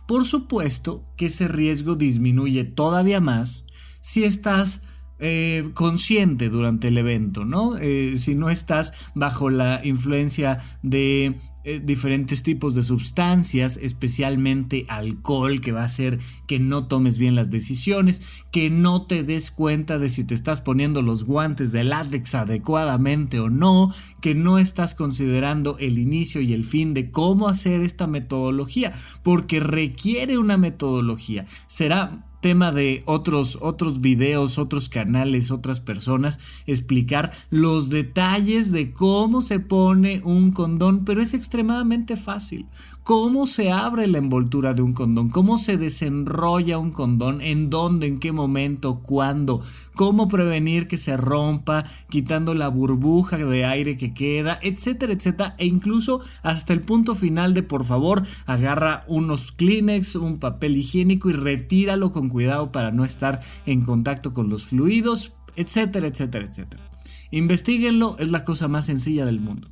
Por 0.07 0.27
supuesto 0.27 1.07
que 1.17 1.27
ese 1.27 1.47
riesgo 1.47 1.95
disminuye 1.95 2.65
todavía 2.65 3.21
más 3.21 3.65
si 4.01 4.25
estás 4.25 4.83
eh, 5.21 5.71
consciente 5.75 6.49
durante 6.49 6.89
el 6.89 6.99
evento, 6.99 7.45
¿no? 7.45 7.77
Eh, 7.77 8.15
si 8.17 8.35
no 8.35 8.51
estás 8.51 8.95
bajo 9.15 9.51
la 9.51 9.81
influencia 9.85 10.59
de 10.83 11.39
eh, 11.63 11.81
diferentes 11.83 12.43
tipos 12.43 12.75
de 12.75 12.83
sustancias, 12.83 13.77
especialmente 13.77 14.87
alcohol, 14.89 15.61
que 15.61 15.73
va 15.73 15.83
a 15.83 15.85
hacer 15.85 16.19
que 16.47 16.59
no 16.59 16.87
tomes 16.87 17.19
bien 17.19 17.35
las 17.35 17.51
decisiones, 17.51 18.23
que 18.51 18.71
no 18.71 19.07
te 19.07 19.23
des 19.23 19.51
cuenta 19.51 19.99
de 19.99 20.09
si 20.09 20.25
te 20.25 20.35
estás 20.35 20.63
poniendo 20.63 21.03
los 21.03 21.25
guantes 21.25 21.71
de 21.71 21.85
látex 21.85 22.35
adecuadamente 22.35 23.41
o 23.41 23.51
no, 23.51 23.93
que 24.23 24.35
no 24.35 24.59
estás 24.59 24.95
considerando 24.95 25.77
el 25.79 25.99
inicio 25.99 26.41
y 26.41 26.53
el 26.53 26.65
fin 26.65 26.95
de 26.95 27.11
cómo 27.11 27.49
hacer 27.49 27.83
esta 27.83 28.07
metodología, 28.07 28.93
porque 29.23 29.61
requiere 29.61 30.39
una 30.39 30.57
metodología. 30.57 31.45
Será 31.67 32.30
tema 32.41 32.73
de 32.73 33.03
otros, 33.07 33.59
otros 33.61 34.01
videos, 34.01 34.59
otros 34.59 34.89
canales, 34.89 35.51
otras 35.51 35.81
personas, 35.81 36.41
explicar 36.67 37.33
los 37.51 37.91
detalles 37.91 38.73
de 38.73 38.93
cómo 38.93 39.43
se 39.43 39.61
pone 39.61 40.21
un 40.25 40.51
condón, 40.51 41.05
pero 41.05 41.23
es 41.23 41.35
extremadamente 41.35 42.17
fácil. 42.17 42.67
Cómo 43.03 43.47
se 43.47 43.73
abre 43.73 44.07
la 44.07 44.19
envoltura 44.19 44.73
de 44.73 44.83
un 44.83 44.93
condón, 44.93 45.31
cómo 45.31 45.59
se 45.59 45.77
desenrolla 45.77 46.79
un 46.79 46.93
condón, 46.93 47.41
en 47.41 47.69
dónde, 47.69 48.07
en 48.07 48.19
qué 48.19 48.31
momento, 48.31 49.01
cuándo, 49.01 49.63
cómo 49.95 50.29
prevenir 50.29 50.87
que 50.87 50.99
se 50.99 51.17
rompa, 51.17 51.85
quitando 52.09 52.55
la 52.55 52.69
burbuja 52.69 53.37
de 53.37 53.65
aire 53.65 53.97
que 53.97 54.15
queda, 54.15 54.59
etcétera, 54.63 55.13
etcétera, 55.13 55.55
e 55.59 55.67
incluso 55.67 56.21
hasta 56.43 56.73
el 56.73 56.81
punto 56.81 57.15
final 57.15 57.53
de 57.53 57.63
por 57.63 57.85
favor 57.85 58.23
agarra 58.47 59.05
unos 59.09 59.53
Kleenex, 59.53 60.15
un 60.17 60.39
papel 60.39 60.77
higiénico 60.77 61.31
y 61.31 61.35
retíralo 61.35 62.13
con 62.13 62.30
cuidado 62.31 62.73
para 62.73 62.91
no 62.91 63.05
estar 63.05 63.41
en 63.67 63.83
contacto 63.83 64.33
con 64.33 64.49
los 64.49 64.67
fluidos, 64.67 65.35
etcétera, 65.57 66.07
etcétera, 66.07 66.47
etcétera. 66.47 66.83
Investíguenlo, 67.31 68.17
es 68.19 68.31
la 68.31 68.45
cosa 68.45 68.69
más 68.69 68.87
sencilla 68.87 69.27
del 69.27 69.41
mundo. 69.41 69.69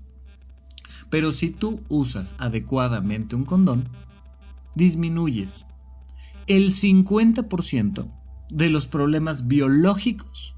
Pero 1.11 1.33
si 1.33 1.51
tú 1.51 1.81
usas 1.89 2.35
adecuadamente 2.39 3.35
un 3.35 3.45
condón, 3.45 3.89
disminuyes 4.75 5.65
el 6.47 6.71
50% 6.71 8.11
de 8.51 8.69
los 8.71 8.87
problemas 8.87 9.49
biológicos 9.49 10.55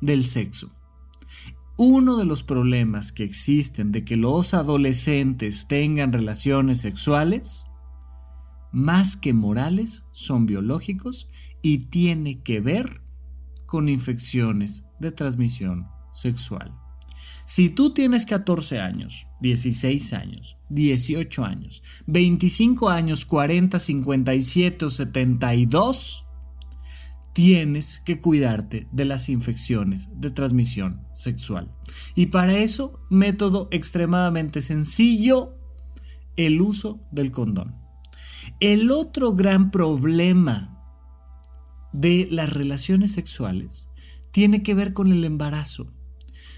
del 0.00 0.24
sexo. 0.24 0.70
Uno 1.76 2.16
de 2.16 2.24
los 2.24 2.42
problemas 2.42 3.12
que 3.12 3.24
existen 3.24 3.92
de 3.92 4.04
que 4.04 4.16
los 4.16 4.54
adolescentes 4.54 5.66
tengan 5.66 6.12
relaciones 6.12 6.80
sexuales, 6.80 7.66
más 8.72 9.16
que 9.16 9.32
morales, 9.32 10.04
son 10.12 10.46
biológicos 10.46 11.28
y 11.62 11.86
tiene 11.86 12.42
que 12.42 12.60
ver 12.60 13.00
con 13.66 13.88
infecciones 13.88 14.84
de 14.98 15.12
transmisión 15.12 15.86
sexual. 16.12 16.74
Si 17.44 17.70
tú 17.70 17.92
tienes 17.92 18.26
14 18.26 18.80
años, 18.80 19.26
16 19.40 20.12
años, 20.12 20.58
18 20.68 21.44
años, 21.44 21.82
25 22.06 22.88
años, 22.88 23.24
40, 23.24 23.78
57 23.78 24.84
o 24.84 24.90
72, 24.90 26.26
tienes 27.32 28.00
que 28.04 28.20
cuidarte 28.20 28.88
de 28.92 29.04
las 29.04 29.28
infecciones 29.28 30.08
de 30.14 30.30
transmisión 30.30 31.06
sexual. 31.12 31.72
Y 32.14 32.26
para 32.26 32.58
eso, 32.58 33.00
método 33.10 33.68
extremadamente 33.70 34.62
sencillo, 34.62 35.58
el 36.36 36.60
uso 36.60 37.00
del 37.10 37.32
condón. 37.32 37.76
El 38.60 38.90
otro 38.90 39.34
gran 39.34 39.70
problema 39.70 40.71
de 41.92 42.28
las 42.30 42.52
relaciones 42.52 43.12
sexuales 43.12 43.88
tiene 44.32 44.62
que 44.62 44.74
ver 44.74 44.92
con 44.92 45.12
el 45.12 45.24
embarazo. 45.24 45.86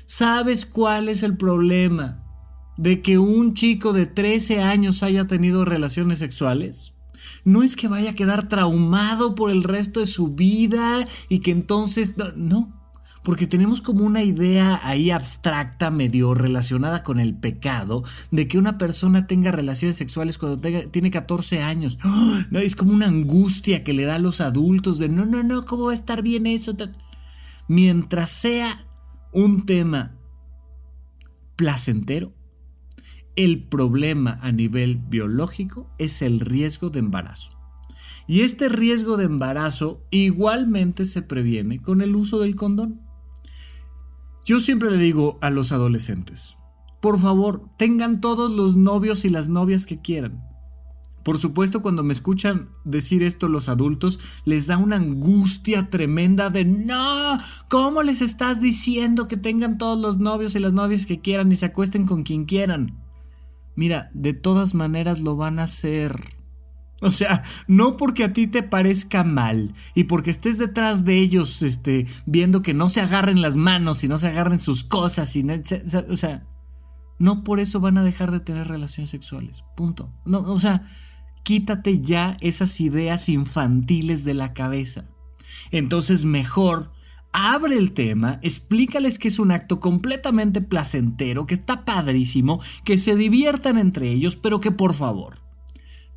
¿Sabes 0.07 0.65
cuál 0.65 1.09
es 1.09 1.23
el 1.23 1.37
problema 1.37 2.23
de 2.77 3.03
que 3.03 3.19
un 3.19 3.55
chico 3.55 3.93
de 3.93 4.07
13 4.07 4.63
años 4.63 5.03
haya 5.03 5.27
tenido 5.27 5.65
relaciones 5.65 6.21
sexuales? 6.21 6.95
No 7.45 7.63
es 7.63 7.77
que 7.77 7.89
vaya 7.89 8.11
a 8.11 8.15
quedar 8.15 8.49
traumado 8.49 9.35
por 9.35 9.51
el 9.51 9.63
resto 9.63 10.01
de 10.01 10.07
su 10.07 10.29
vida 10.35 11.07
y 11.29 11.41
que 11.41 11.51
entonces... 11.51 12.15
No, 12.37 12.84
porque 13.25 13.47
tenemos 13.47 13.81
como 13.81 14.05
una 14.05 14.23
idea 14.23 14.79
ahí 14.85 15.11
abstracta, 15.11 15.91
medio 15.91 16.35
relacionada 16.35 17.03
con 17.03 17.19
el 17.19 17.35
pecado, 17.35 18.05
de 18.31 18.47
que 18.47 18.59
una 18.59 18.77
persona 18.77 19.27
tenga 19.27 19.51
relaciones 19.51 19.97
sexuales 19.97 20.37
cuando 20.37 20.61
tiene 20.91 21.11
14 21.11 21.63
años. 21.63 21.99
No, 22.51 22.59
es 22.59 22.77
como 22.77 22.93
una 22.93 23.07
angustia 23.07 23.83
que 23.83 23.95
le 23.95 24.05
da 24.05 24.17
a 24.17 24.19
los 24.19 24.43
adultos 24.43 24.99
de 24.99 25.09
no, 25.09 25.25
no, 25.25 25.43
no, 25.43 25.65
¿cómo 25.65 25.87
va 25.87 25.93
a 25.93 25.97
estar 25.97 26.23
bien 26.23 26.47
eso? 26.47 26.77
Mientras 27.67 28.31
sea 28.31 28.87
un 29.33 29.65
tema 29.65 30.17
placentero, 31.57 32.35
el 33.37 33.65
problema 33.65 34.39
a 34.43 34.53
nivel 34.53 34.97
biológico 34.97 35.91
es 35.99 36.21
el 36.21 36.41
riesgo 36.41 36.91
de 36.91 36.99
embarazo. 36.99 37.53
Y 38.27 38.41
este 38.41 38.69
riesgo 38.69 39.17
de 39.17 39.25
embarazo 39.25 40.03
igualmente 40.11 41.07
se 41.07 41.23
previene 41.23 41.81
con 41.81 42.03
el 42.03 42.15
uso 42.17 42.39
del 42.39 42.55
condón. 42.55 43.04
Yo 44.45 44.61
siempre 44.61 44.91
le 44.91 44.99
digo 44.99 45.39
a 45.41 45.49
los 45.49 45.73
adolescentes, 45.73 46.57
por 47.01 47.19
favor, 47.19 47.71
tengan 47.79 48.21
todos 48.21 48.51
los 48.51 48.77
novios 48.77 49.25
y 49.25 49.31
las 49.31 49.49
novias 49.49 49.87
que 49.87 50.01
quieran. 50.03 50.43
Por 51.23 51.39
supuesto, 51.39 51.81
cuando 51.81 52.03
me 52.03 52.13
escuchan 52.13 52.69
decir 52.85 53.23
esto 53.23 53.49
los 53.49 53.71
adultos, 53.71 54.21
les 54.45 54.67
da 54.67 54.77
una 54.77 54.97
angustia 54.97 55.89
tremenda 55.89 56.51
de 56.51 56.67
no, 56.67 57.39
¿cómo 57.71 58.03
les 58.03 58.21
estás 58.21 58.61
diciendo 58.61 59.29
que 59.29 59.39
tengan 59.39 59.79
todos 59.79 59.99
los 59.99 60.19
novios 60.19 60.55
y 60.55 60.59
las 60.59 60.75
novias 60.75 61.07
que 61.07 61.21
quieran 61.21 61.51
y 61.51 61.57
se 61.57 61.65
acuesten 61.65 62.07
con 62.07 62.23
quien 62.23 62.45
quieran? 62.45 63.03
Mira, 63.75 64.11
de 64.13 64.35
todas 64.35 64.75
maneras 64.75 65.21
lo 65.21 65.37
van 65.37 65.59
a 65.59 65.65
hacer. 65.65 66.44
O 67.05 67.13
sea, 67.13 67.43
no 67.69 67.99
porque 67.99 68.25
a 68.25 68.33
ti 68.33 68.47
te 68.47 68.63
parezca 68.63 69.25
mal 69.25 69.75
y 69.95 70.05
porque 70.05 70.31
estés 70.31 70.57
detrás 70.57 71.05
de 71.05 71.19
ellos, 71.19 71.61
este, 71.61 72.07
viendo 72.25 72.63
que 72.63 72.73
no 72.73 72.89
se 72.89 73.03
agarren 73.03 73.43
las 73.43 73.57
manos 73.57 74.03
y 74.03 74.09
no 74.09 74.17
se 74.17 74.29
agarren 74.29 74.59
sus 74.59 74.85
cosas 74.85 75.37
y 75.37 75.45
o 76.09 76.17
sea, 76.17 76.47
no 77.19 77.45
por 77.45 77.61
eso 77.61 77.79
van 77.81 77.99
a 77.99 78.05
dejar 78.05 78.31
de 78.31 78.41
tener 78.41 78.69
relaciones 78.69 79.11
sexuales. 79.11 79.65
Punto. 79.77 80.15
No, 80.25 80.39
o 80.39 80.59
sea, 80.59 80.87
quítate 81.43 82.01
ya 82.01 82.39
esas 82.41 82.81
ideas 82.81 83.29
infantiles 83.29 84.25
de 84.25 84.33
la 84.33 84.55
cabeza. 84.55 85.05
Entonces, 85.73 86.25
mejor 86.25 86.91
abre 87.33 87.77
el 87.77 87.93
tema, 87.93 88.39
explícales 88.41 89.19
que 89.19 89.29
es 89.29 89.39
un 89.39 89.51
acto 89.51 89.79
completamente 89.79 90.63
placentero, 90.63 91.47
que 91.47 91.55
está 91.55 91.85
padrísimo, 91.85 92.63
que 92.83 92.97
se 92.97 93.15
diviertan 93.15 93.77
entre 93.77 94.11
ellos, 94.11 94.37
pero 94.37 94.61
que 94.61 94.71
por 94.71 94.95
favor 94.95 95.44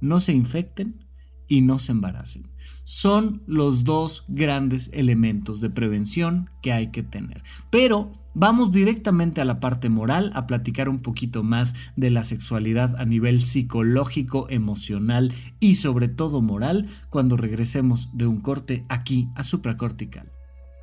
no 0.01 0.19
se 0.19 0.33
infecten 0.33 1.07
y 1.47 1.61
no 1.61 1.79
se 1.79 1.91
embaracen. 1.91 2.49
Son 2.83 3.43
los 3.47 3.83
dos 3.83 4.25
grandes 4.27 4.89
elementos 4.93 5.61
de 5.61 5.69
prevención 5.69 6.49
que 6.61 6.73
hay 6.73 6.87
que 6.91 7.03
tener. 7.03 7.43
Pero 7.69 8.11
vamos 8.33 8.71
directamente 8.71 9.41
a 9.41 9.45
la 9.45 9.59
parte 9.59 9.89
moral, 9.89 10.31
a 10.35 10.47
platicar 10.47 10.89
un 10.89 10.99
poquito 10.99 11.43
más 11.43 11.75
de 11.95 12.11
la 12.11 12.23
sexualidad 12.23 12.99
a 12.99 13.05
nivel 13.05 13.41
psicológico, 13.41 14.47
emocional 14.49 15.33
y 15.59 15.75
sobre 15.75 16.07
todo 16.07 16.41
moral 16.41 16.87
cuando 17.09 17.37
regresemos 17.37 18.09
de 18.13 18.27
un 18.27 18.41
corte 18.41 18.85
aquí 18.89 19.29
a 19.35 19.43
supracortical. 19.43 20.31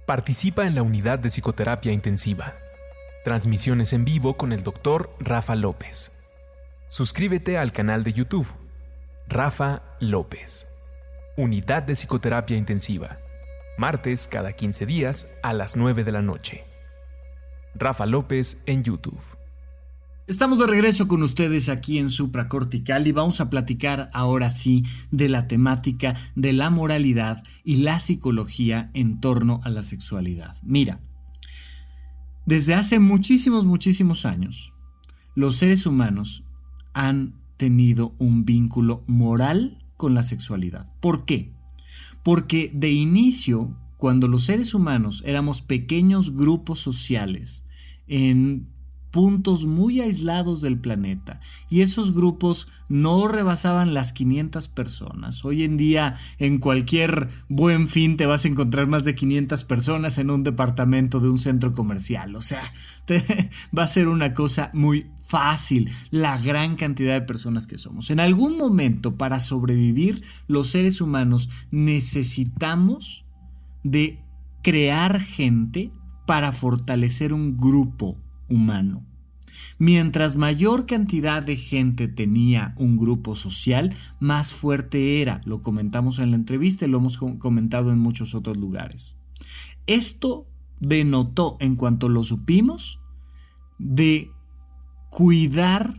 Participa 0.06 0.66
en 0.66 0.74
la 0.74 0.82
unidad 0.82 1.18
de 1.18 1.30
psicoterapia 1.30 1.92
intensiva. 1.92 2.52
Transmisiones 3.24 3.94
en 3.94 4.04
vivo 4.04 4.36
con 4.36 4.52
el 4.52 4.62
doctor 4.62 5.16
Rafa 5.18 5.54
López. 5.54 6.12
Suscríbete 6.88 7.56
al 7.56 7.72
canal 7.72 8.04
de 8.04 8.12
YouTube 8.12 8.46
Rafa 9.28 9.82
López. 10.00 10.66
Unidad 11.38 11.82
de 11.82 11.94
Psicoterapia 11.94 12.58
Intensiva. 12.58 13.18
Martes 13.78 14.26
cada 14.26 14.52
15 14.52 14.84
días 14.84 15.30
a 15.42 15.54
las 15.54 15.76
9 15.76 16.04
de 16.04 16.12
la 16.12 16.20
noche. 16.20 16.64
Rafa 17.74 18.04
López 18.04 18.60
en 18.66 18.84
YouTube. 18.84 19.18
Estamos 20.26 20.58
de 20.58 20.66
regreso 20.66 21.08
con 21.08 21.22
ustedes 21.22 21.70
aquí 21.70 21.98
en 21.98 22.10
Supracortical 22.10 23.06
y 23.06 23.12
vamos 23.12 23.40
a 23.40 23.48
platicar 23.48 24.10
ahora 24.12 24.50
sí 24.50 24.84
de 25.10 25.30
la 25.30 25.48
temática 25.48 26.14
de 26.34 26.52
la 26.52 26.68
moralidad 26.68 27.42
y 27.64 27.76
la 27.76 28.00
psicología 28.00 28.90
en 28.92 29.20
torno 29.20 29.60
a 29.64 29.70
la 29.70 29.82
sexualidad. 29.82 30.54
Mira, 30.62 31.00
desde 32.44 32.74
hace 32.74 32.98
muchísimos, 32.98 33.64
muchísimos 33.64 34.26
años, 34.26 34.74
los 35.34 35.56
seres 35.56 35.86
humanos 35.86 36.44
han 36.92 37.43
tenido 37.64 38.14
un 38.18 38.44
vínculo 38.44 39.04
moral 39.06 39.78
con 39.96 40.12
la 40.12 40.22
sexualidad. 40.22 40.86
¿Por 41.00 41.24
qué? 41.24 41.54
Porque 42.22 42.70
de 42.74 42.90
inicio, 42.90 43.74
cuando 43.96 44.28
los 44.28 44.44
seres 44.44 44.74
humanos 44.74 45.22
éramos 45.24 45.62
pequeños 45.62 46.36
grupos 46.36 46.80
sociales 46.80 47.64
en 48.06 48.68
puntos 49.10 49.66
muy 49.66 50.02
aislados 50.02 50.60
del 50.60 50.78
planeta 50.78 51.40
y 51.70 51.80
esos 51.80 52.12
grupos 52.12 52.68
no 52.90 53.28
rebasaban 53.28 53.94
las 53.94 54.12
500 54.12 54.68
personas. 54.68 55.42
Hoy 55.46 55.64
en 55.64 55.78
día 55.78 56.16
en 56.38 56.58
cualquier 56.58 57.30
buen 57.48 57.88
fin 57.88 58.18
te 58.18 58.26
vas 58.26 58.44
a 58.44 58.48
encontrar 58.48 58.88
más 58.88 59.04
de 59.04 59.14
500 59.14 59.64
personas 59.64 60.18
en 60.18 60.30
un 60.30 60.42
departamento 60.42 61.18
de 61.18 61.30
un 61.30 61.38
centro 61.38 61.72
comercial. 61.72 62.36
O 62.36 62.42
sea, 62.42 62.60
va 63.78 63.84
a 63.84 63.88
ser 63.88 64.08
una 64.08 64.34
cosa 64.34 64.70
muy 64.74 65.06
fácil 65.34 65.90
la 66.12 66.38
gran 66.38 66.76
cantidad 66.76 67.14
de 67.14 67.26
personas 67.26 67.66
que 67.66 67.76
somos. 67.76 68.10
En 68.10 68.20
algún 68.20 68.56
momento 68.56 69.16
para 69.16 69.40
sobrevivir 69.40 70.22
los 70.46 70.68
seres 70.68 71.00
humanos 71.00 71.50
necesitamos 71.72 73.26
de 73.82 74.20
crear 74.62 75.20
gente 75.20 75.90
para 76.24 76.52
fortalecer 76.52 77.32
un 77.32 77.56
grupo 77.56 78.16
humano. 78.48 79.04
Mientras 79.76 80.36
mayor 80.36 80.86
cantidad 80.86 81.42
de 81.42 81.56
gente 81.56 82.06
tenía 82.06 82.72
un 82.76 82.96
grupo 82.96 83.34
social, 83.34 83.92
más 84.20 84.52
fuerte 84.52 85.20
era. 85.20 85.40
Lo 85.46 85.62
comentamos 85.62 86.20
en 86.20 86.30
la 86.30 86.36
entrevista 86.36 86.84
y 86.84 86.88
lo 86.88 86.98
hemos 86.98 87.18
comentado 87.18 87.90
en 87.90 87.98
muchos 87.98 88.36
otros 88.36 88.56
lugares. 88.56 89.16
Esto 89.88 90.46
denotó, 90.78 91.56
en 91.58 91.74
cuanto 91.74 92.08
lo 92.08 92.22
supimos, 92.22 93.00
de 93.80 94.30
cuidar 95.14 95.94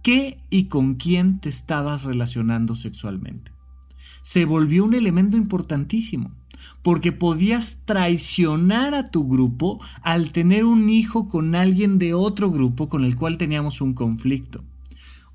qué 0.00 0.38
y 0.48 0.66
con 0.66 0.94
quién 0.94 1.40
te 1.40 1.48
estabas 1.48 2.04
relacionando 2.04 2.76
sexualmente. 2.76 3.50
Se 4.22 4.44
volvió 4.44 4.84
un 4.84 4.94
elemento 4.94 5.36
importantísimo 5.36 6.30
porque 6.82 7.10
podías 7.10 7.78
traicionar 7.84 8.94
a 8.94 9.10
tu 9.10 9.26
grupo 9.26 9.80
al 10.02 10.30
tener 10.30 10.64
un 10.64 10.88
hijo 10.88 11.26
con 11.26 11.56
alguien 11.56 11.98
de 11.98 12.14
otro 12.14 12.52
grupo 12.52 12.86
con 12.86 13.04
el 13.04 13.16
cual 13.16 13.38
teníamos 13.38 13.80
un 13.80 13.92
conflicto. 13.92 14.62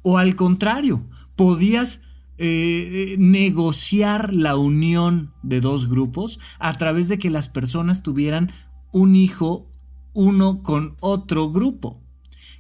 O 0.01 0.17
al 0.17 0.37
contrario, 0.37 1.03
podías 1.35 2.03
eh, 2.37 3.17
negociar 3.19 4.33
la 4.33 4.55
unión 4.55 5.33
de 5.43 5.59
dos 5.59 5.89
grupos 5.89 6.39
a 6.57 6.77
través 6.77 7.09
de 7.09 7.17
que 7.17 7.29
las 7.29 7.49
personas 7.49 8.01
tuvieran 8.01 8.53
un 8.93 9.17
hijo 9.17 9.67
uno 10.13 10.63
con 10.63 10.95
otro 11.01 11.51
grupo. 11.51 12.02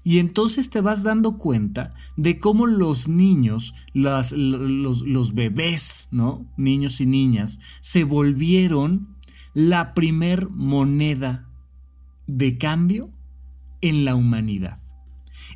Y 0.03 0.19
entonces 0.19 0.69
te 0.69 0.81
vas 0.81 1.03
dando 1.03 1.37
cuenta 1.37 1.93
de 2.17 2.37
cómo 2.37 2.67
los 2.67 3.07
niños, 3.07 3.73
los, 3.93 4.33
los, 4.33 5.33
bebés, 5.33 6.09
¿no? 6.11 6.45
Niños 6.57 6.99
y 6.99 7.05
niñas, 7.05 7.59
se 7.79 8.03
volvieron 8.03 9.15
la 9.53 9.93
primer 9.93 10.49
moneda 10.49 11.49
de 12.27 12.57
cambio 12.57 13.11
en 13.81 14.03
la 14.03 14.15
humanidad. 14.15 14.79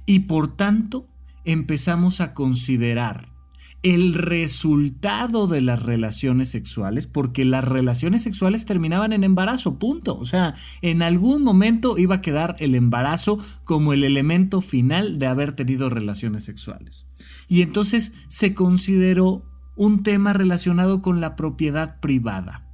Y 0.05 0.19
por 0.19 0.55
tanto 0.55 1.07
empezamos 1.43 2.21
a 2.21 2.33
considerar 2.33 3.36
el 3.83 4.15
resultado 4.15 5.47
de 5.47 5.61
las 5.61 5.81
relaciones 5.83 6.49
sexuales, 6.49 7.07
porque 7.07 7.45
las 7.45 7.63
relaciones 7.63 8.23
sexuales 8.23 8.65
terminaban 8.65 9.13
en 9.13 9.23
embarazo, 9.23 9.77
punto. 9.77 10.17
O 10.17 10.25
sea, 10.25 10.55
en 10.81 11.01
algún 11.01 11.43
momento 11.43 11.97
iba 11.97 12.15
a 12.15 12.21
quedar 12.21 12.55
el 12.59 12.75
embarazo 12.75 13.37
como 13.63 13.93
el 13.93 14.03
elemento 14.03 14.61
final 14.61 15.19
de 15.19 15.27
haber 15.27 15.53
tenido 15.53 15.89
relaciones 15.89 16.43
sexuales. 16.43 17.05
Y 17.47 17.61
entonces 17.61 18.13
se 18.27 18.53
consideró 18.53 19.45
un 19.75 20.03
tema 20.03 20.33
relacionado 20.33 21.01
con 21.01 21.21
la 21.21 21.35
propiedad 21.35 21.99
privada. 21.99 22.67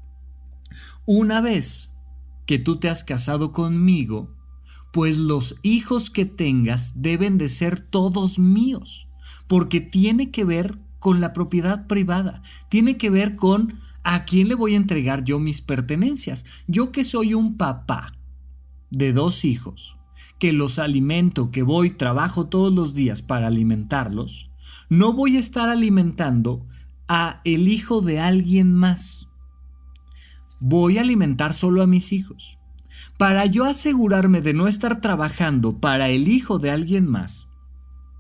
Una 1.05 1.41
vez 1.41 1.91
que 2.45 2.59
tú 2.59 2.77
te 2.77 2.89
has 2.89 3.03
casado 3.03 3.51
conmigo, 3.51 4.33
pues 4.93 5.17
los 5.17 5.57
hijos 5.63 6.09
que 6.09 6.25
tengas 6.25 7.01
deben 7.01 7.37
de 7.37 7.49
ser 7.49 7.81
todos 7.81 8.39
míos, 8.39 9.09
porque 9.47 9.81
tiene 9.81 10.31
que 10.31 10.45
ver 10.45 10.79
con 11.03 11.19
la 11.19 11.33
propiedad 11.33 11.85
privada, 11.85 12.41
tiene 12.69 12.95
que 12.95 13.09
ver 13.09 13.35
con 13.35 13.77
a 14.05 14.23
quién 14.23 14.47
le 14.47 14.55
voy 14.55 14.73
a 14.73 14.77
entregar 14.77 15.25
yo 15.25 15.37
mis 15.37 15.61
pertenencias. 15.61 16.45
Yo 16.65 16.93
que 16.93 17.03
soy 17.03 17.33
un 17.33 17.57
papá 17.57 18.13
de 18.89 19.11
dos 19.11 19.43
hijos, 19.43 19.97
que 20.39 20.53
los 20.53 20.79
alimento, 20.79 21.51
que 21.51 21.61
voy, 21.61 21.89
trabajo 21.89 22.47
todos 22.47 22.73
los 22.73 22.93
días 22.93 23.21
para 23.21 23.47
alimentarlos, 23.47 24.49
no 24.87 25.11
voy 25.11 25.35
a 25.35 25.41
estar 25.41 25.67
alimentando 25.67 26.65
a 27.09 27.41
el 27.43 27.67
hijo 27.67 27.99
de 27.99 28.21
alguien 28.21 28.73
más. 28.73 29.27
Voy 30.61 30.99
a 30.99 31.01
alimentar 31.01 31.53
solo 31.53 31.81
a 31.81 31.87
mis 31.87 32.13
hijos. 32.13 32.59
Para 33.17 33.45
yo 33.45 33.65
asegurarme 33.65 34.39
de 34.39 34.53
no 34.53 34.69
estar 34.69 35.01
trabajando 35.01 35.81
para 35.81 36.07
el 36.07 36.29
hijo 36.29 36.59
de 36.59 36.71
alguien 36.71 37.09
más, 37.09 37.49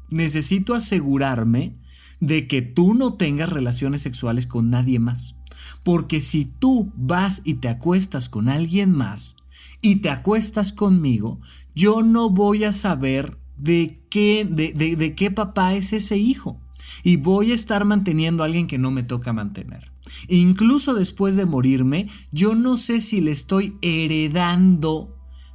necesito 0.09 0.75
asegurarme 0.75 1.81
de 2.27 2.47
que 2.47 2.61
tú 2.61 2.93
no 2.93 3.15
tengas 3.15 3.49
relaciones 3.49 4.01
sexuales 4.01 4.47
con 4.47 4.69
nadie 4.69 4.97
más. 4.97 5.35
Porque 5.83 6.21
si 6.21 6.45
tú 6.45 6.91
vas 6.95 7.41
y 7.43 7.55
te 7.55 7.67
acuestas 7.67 8.29
con 8.29 8.47
alguien 8.47 8.91
más 8.93 9.35
y 9.81 9.97
te 9.97 10.09
acuestas 10.09 10.71
conmigo, 10.71 11.41
yo 11.75 12.01
no 12.01 12.29
voy 12.29 12.63
a 12.63 12.71
saber 12.71 13.37
de 13.57 14.01
qué, 14.09 14.45
de, 14.49 15.15
qué 15.15 15.31
papá 15.31 15.73
es 15.73 15.91
ese 15.91 16.17
hijo. 16.17 16.61
Y 17.03 17.17
voy 17.17 17.51
a 17.51 17.55
estar 17.55 17.83
manteniendo 17.83 18.43
a 18.43 18.45
alguien 18.45 18.67
que 18.67 18.77
no 18.77 18.89
me 18.89 19.03
toca 19.03 19.33
mantener. 19.33 19.91
Incluso 20.29 20.93
después 20.93 21.35
de 21.35 21.45
morirme, 21.45 22.07
yo 22.31 22.55
no 22.55 22.77
sé 22.77 23.01
si 23.01 23.19
le 23.19 23.31
estoy 23.31 23.75
heredando 23.81 25.12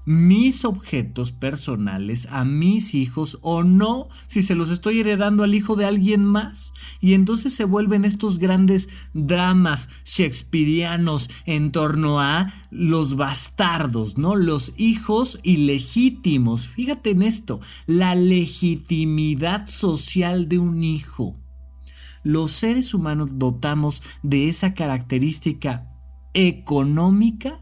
mis 0.09 0.65
objetos 0.65 1.33
personales 1.33 2.29
a 2.31 2.43
mis 2.47 2.95
hijos 2.95 3.39
o 3.43 3.63
no, 3.63 4.09
si 4.27 4.41
se 4.41 4.55
los 4.55 4.71
estoy 4.71 5.01
heredando 5.01 5.45
al 5.45 5.55
hijo 5.55 5.77
de 5.77 5.85
alguien 5.85 6.25
más. 6.25 6.73
Y 7.03 7.13
entonces 7.13 7.53
se 7.53 7.65
vuelven 7.65 8.07
estos 8.07 8.39
grandes 8.39 8.89
dramas 9.13 9.91
shakespearianos 10.07 11.29
en 11.45 11.73
torno 11.73 12.21
a 12.21 12.51
los 12.71 13.17
bastardos, 13.17 14.17
¿no? 14.17 14.35
Los 14.35 14.73
hijos 14.79 15.41
ilegítimos. 15.43 16.69
Fíjate 16.69 17.11
en 17.11 17.21
esto, 17.21 17.61
la 17.85 18.15
legitimidad 18.15 19.67
social 19.67 20.49
de 20.49 20.59
un 20.59 20.85
hijo. 20.85 21.37
Los 22.23 22.53
seres 22.53 22.95
humanos 22.95 23.33
dotamos 23.39 24.03
de 24.23 24.49
esa 24.49 24.73
característica 24.73 25.93
económica 26.33 27.59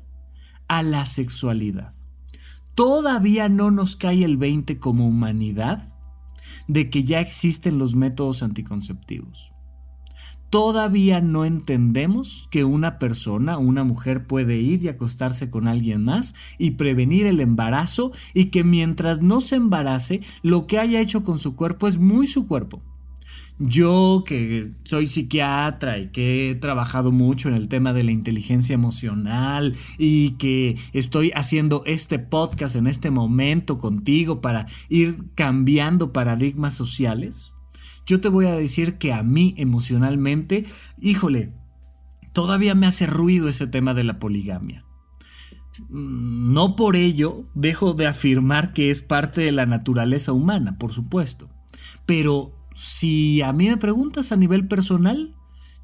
a 0.69 0.85
la 0.85 1.07
sexualidad 1.07 1.96
todavía 2.77 3.49
no 3.49 3.73
nos 3.73 3.97
cae 3.97 4.23
el 4.23 4.37
20 4.37 4.79
como 4.79 5.09
humanidad 5.09 5.95
de 6.69 6.91
que 6.91 7.03
ya 7.03 7.21
existen 7.21 7.79
los 7.79 7.97
métodos 7.97 8.43
anticonceptivos. 8.43 9.51
Todavía 10.51 11.21
no 11.21 11.45
entendemos 11.45 12.49
que 12.51 12.65
una 12.65 12.99
persona, 12.99 13.59
una 13.59 13.83
mujer 13.83 14.27
puede 14.27 14.59
ir 14.59 14.85
y 14.85 14.89
acostarse 14.89 15.51
con 15.51 15.67
alguien 15.67 16.05
más 16.05 16.35
y 16.59 16.73
prevenir 16.73 17.27
el 17.27 17.41
embarazo 17.41 18.13
y 18.33 18.47
que 18.47 18.63
mientras 18.63 19.23
no 19.23 19.41
se 19.41 19.57
embarace, 19.57 20.21
lo 20.43 20.67
que 20.67 20.79
haya 20.79 21.01
hecho 21.01 21.25
con 21.25 21.39
su 21.39 21.57
cuerpo 21.57 21.89
es 21.89 21.99
muy 21.99 22.27
su 22.27 22.47
cuerpo 22.47 22.83
yo 23.59 24.25
que 24.27 24.73
soy 24.85 25.07
psiquiatra 25.07 25.99
y 25.99 26.09
que 26.09 26.51
he 26.51 26.55
trabajado 26.55 27.11
mucho 27.13 27.49
en 27.49 27.55
el 27.55 27.69
tema 27.69 27.93
de 27.93 28.05
la 28.05 28.13
inteligencia 28.13 28.75
emocional 28.75 29.75
y 29.99 30.33
que 30.33 30.77
estoy 30.93 31.33
haciendo 31.35 31.83
este 31.87 32.19
podcast 32.19 32.77
en 32.77 32.87
este 32.87 33.11
momento 33.11 33.79
contigo 33.79 34.41
para 34.41 34.67
ir 34.89 35.17
cambiando 35.35 36.13
paradigmas 36.13 36.75
sociales, 36.75 37.53
yo 38.05 38.21
te 38.21 38.29
voy 38.29 38.47
a 38.47 38.55
decir 38.55 38.99
que 38.99 39.13
a 39.13 39.23
mí 39.23 39.55
emocionalmente, 39.57 40.65
híjole, 40.99 41.53
todavía 42.33 42.75
me 42.75 42.87
hace 42.87 43.07
ruido 43.07 43.49
ese 43.49 43.67
tema 43.67 43.95
de 43.95 44.05
la 44.05 44.19
poligamia. 44.19 44.85
Mm, 45.89 46.53
no 46.53 46.77
por 46.77 46.97
ello 46.97 47.49
dejo 47.55 47.95
de 47.95 48.07
afirmar 48.07 48.73
que 48.73 48.91
es 48.91 49.01
parte 49.01 49.41
de 49.41 49.53
la 49.53 49.67
naturaleza 49.67 50.33
humana, 50.33 50.79
por 50.79 50.93
supuesto, 50.93 51.49
pero 52.07 52.56
si 52.77 53.41
a 53.41 53.55
mí 53.55 53.71
me 53.71 53.79
preguntas 53.79 54.33
a 54.33 54.37
nivel 54.37 54.69
personal, 54.69 55.35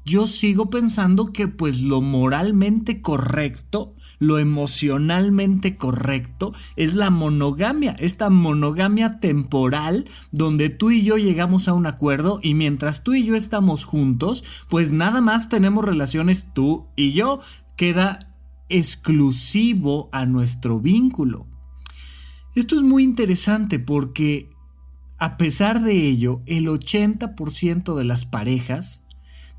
yo 0.05 0.27
sigo 0.27 0.69
pensando 0.69 1.33
que 1.33 1.47
pues 1.47 1.81
lo 1.81 2.01
moralmente 2.01 3.01
correcto, 3.01 3.95
lo 4.19 4.37
emocionalmente 4.37 5.75
correcto 5.75 6.53
es 6.75 6.93
la 6.93 7.09
monogamia, 7.09 7.95
esta 7.97 8.29
monogamia 8.29 9.19
temporal 9.19 10.05
donde 10.31 10.69
tú 10.69 10.91
y 10.91 11.01
yo 11.01 11.17
llegamos 11.17 11.67
a 11.67 11.73
un 11.73 11.87
acuerdo 11.87 12.39
y 12.43 12.53
mientras 12.53 13.03
tú 13.03 13.15
y 13.15 13.23
yo 13.23 13.35
estamos 13.35 13.85
juntos, 13.85 14.43
pues 14.69 14.91
nada 14.91 15.19
más 15.19 15.49
tenemos 15.49 15.83
relaciones 15.83 16.45
tú 16.53 16.89
y 16.95 17.13
yo, 17.13 17.39
queda 17.75 18.19
exclusivo 18.69 20.09
a 20.11 20.27
nuestro 20.27 20.79
vínculo. 20.79 21.47
Esto 22.53 22.75
es 22.75 22.83
muy 22.83 23.01
interesante 23.01 23.79
porque 23.79 24.52
a 25.19 25.37
pesar 25.37 25.81
de 25.81 26.07
ello, 26.07 26.41
el 26.45 26.67
80% 26.67 27.95
de 27.95 28.03
las 28.03 28.25
parejas 28.25 29.03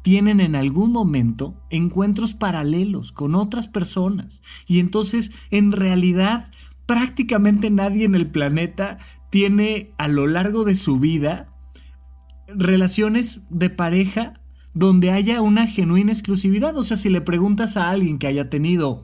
tienen 0.03 0.41
en 0.41 0.55
algún 0.55 0.93
momento 0.93 1.63
encuentros 1.71 2.35
paralelos 2.35 3.13
con 3.13 3.35
otras 3.35 3.69
personas. 3.69 4.43
Y 4.67 4.81
entonces, 4.81 5.33
en 5.51 5.73
realidad, 5.73 6.51
prácticamente 6.85 7.71
nadie 7.71 8.05
en 8.05 8.15
el 8.15 8.31
planeta 8.31 8.99
tiene 9.31 9.95
a 9.97 10.09
lo 10.09 10.27
largo 10.27 10.65
de 10.65 10.75
su 10.75 10.99
vida 10.99 11.49
relaciones 12.47 13.41
de 13.49 13.71
pareja 13.71 14.35
donde 14.75 15.11
haya 15.11 15.41
una 15.41 15.67
genuina 15.67 16.13
exclusividad. 16.13 16.77
O 16.77 16.85
sea, 16.85 16.97
si 16.97 17.09
le 17.09 17.21
preguntas 17.21 17.77
a 17.77 17.91
alguien 17.91 18.19
que 18.19 18.27
haya 18.27 18.51
tenido 18.51 19.03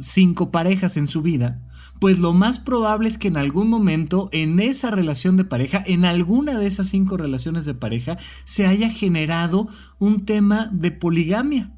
cinco 0.00 0.50
parejas 0.50 0.96
en 0.96 1.08
su 1.08 1.22
vida, 1.22 1.66
pues 2.00 2.18
lo 2.18 2.32
más 2.32 2.58
probable 2.58 3.08
es 3.08 3.18
que 3.18 3.28
en 3.28 3.36
algún 3.36 3.68
momento 3.68 4.30
en 4.32 4.58
esa 4.58 4.90
relación 4.90 5.36
de 5.36 5.44
pareja, 5.44 5.84
en 5.86 6.06
alguna 6.06 6.58
de 6.58 6.66
esas 6.66 6.88
cinco 6.88 7.18
relaciones 7.18 7.66
de 7.66 7.74
pareja, 7.74 8.16
se 8.44 8.66
haya 8.66 8.90
generado 8.90 9.68
un 9.98 10.24
tema 10.24 10.70
de 10.72 10.90
poligamia. 10.90 11.72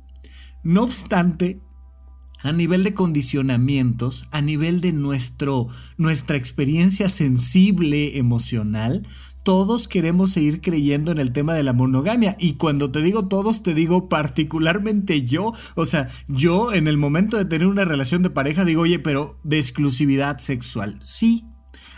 No 0.62 0.84
obstante, 0.84 1.60
a 2.42 2.52
nivel 2.52 2.84
de 2.84 2.94
condicionamientos, 2.94 4.28
a 4.30 4.40
nivel 4.40 4.80
de 4.80 4.92
nuestro, 4.92 5.66
nuestra 5.96 6.36
experiencia 6.36 7.08
sensible 7.08 8.16
emocional, 8.16 9.06
todos 9.42 9.88
queremos 9.88 10.32
seguir 10.32 10.60
creyendo 10.60 11.10
en 11.12 11.18
el 11.18 11.32
tema 11.32 11.54
de 11.54 11.62
la 11.62 11.72
monogamia. 11.72 12.36
Y 12.38 12.54
cuando 12.54 12.90
te 12.90 13.02
digo 13.02 13.28
todos, 13.28 13.62
te 13.62 13.74
digo 13.74 14.08
particularmente 14.08 15.24
yo. 15.24 15.52
O 15.74 15.86
sea, 15.86 16.08
yo 16.28 16.72
en 16.72 16.88
el 16.88 16.96
momento 16.96 17.36
de 17.36 17.44
tener 17.44 17.66
una 17.66 17.84
relación 17.84 18.22
de 18.22 18.30
pareja 18.30 18.64
digo, 18.64 18.82
oye, 18.82 18.98
pero 18.98 19.38
de 19.42 19.58
exclusividad 19.58 20.38
sexual. 20.38 20.98
Sí, 21.02 21.44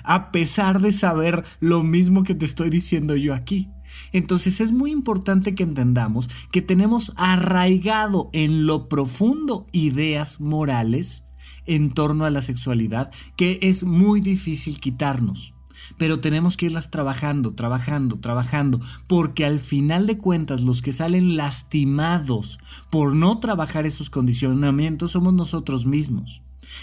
a 0.05 0.31
pesar 0.33 0.81
de 0.81 0.93
saber 0.93 1.45
lo 1.61 1.83
mismo 1.83 2.23
que 2.23 2.35
te 2.35 2.45
estoy 2.45 2.71
diciendo 2.71 3.17
yo 3.17 3.35
aquí. 3.35 3.69
Entonces 4.13 4.61
es 4.61 4.73
muy 4.73 4.91
importante 4.91 5.55
que 5.55 5.63
entendamos 5.63 6.29
que 6.51 6.63
tenemos 6.63 7.13
arraigado 7.17 8.31
en 8.33 8.67
lo 8.67 8.89
profundo 8.89 9.67
ideas 9.73 10.41
morales 10.41 11.27
en 11.67 11.93
torno 11.93 12.25
a 12.25 12.31
la 12.31 12.43
sexualidad 12.43 13.11
que 13.37 13.59
es 13.63 13.85
muy 13.85 14.21
difícil 14.21 14.81
quitarnos 14.81 15.54
pero 15.99 16.21
tenemos 16.21 16.57
que 16.57 16.67
irlas 16.67 16.91
trabajando, 16.91 17.55
trabajando, 17.55 18.19
trabajando, 18.19 18.81
porque 19.07 19.45
al 19.45 19.61
final 19.61 20.07
de 20.07 20.19
cuentas 20.19 20.63
los 20.63 20.83
que 20.83 20.93
salen 20.93 21.37
lastimados 21.37 22.59
por 22.91 23.15
no 23.15 23.39
trabajar 23.39 23.87
esos 23.87 24.11
condicionamientos 24.11 25.13
somos 25.13 25.35
nosotros 25.35 25.87
mismos. 25.87 26.43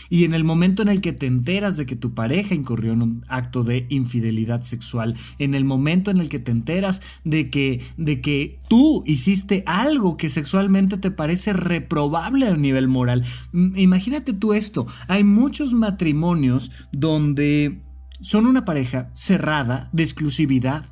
Y 0.09 0.23
en 0.23 0.33
el 0.33 0.43
momento 0.43 0.81
en 0.81 0.89
el 0.89 1.01
que 1.01 1.13
te 1.13 1.25
enteras 1.25 1.77
de 1.77 1.85
que 1.85 1.95
tu 1.95 2.13
pareja 2.13 2.55
incurrió 2.55 2.93
en 2.93 3.01
un 3.01 3.25
acto 3.27 3.63
de 3.63 3.85
infidelidad 3.89 4.61
sexual, 4.63 5.15
en 5.39 5.55
el 5.55 5.65
momento 5.65 6.11
en 6.11 6.19
el 6.19 6.29
que 6.29 6.39
te 6.39 6.51
enteras 6.51 7.01
de 7.23 7.49
que, 7.49 7.81
de 7.97 8.21
que 8.21 8.59
tú 8.67 9.03
hiciste 9.05 9.63
algo 9.65 10.17
que 10.17 10.29
sexualmente 10.29 10.97
te 10.97 11.11
parece 11.11 11.53
reprobable 11.53 12.47
a 12.47 12.55
nivel 12.55 12.87
moral, 12.87 13.23
imagínate 13.53 14.33
tú 14.33 14.53
esto, 14.53 14.87
hay 15.07 15.23
muchos 15.23 15.73
matrimonios 15.73 16.71
donde 16.91 17.81
son 18.21 18.45
una 18.45 18.65
pareja 18.65 19.09
cerrada, 19.13 19.89
de 19.91 20.03
exclusividad, 20.03 20.85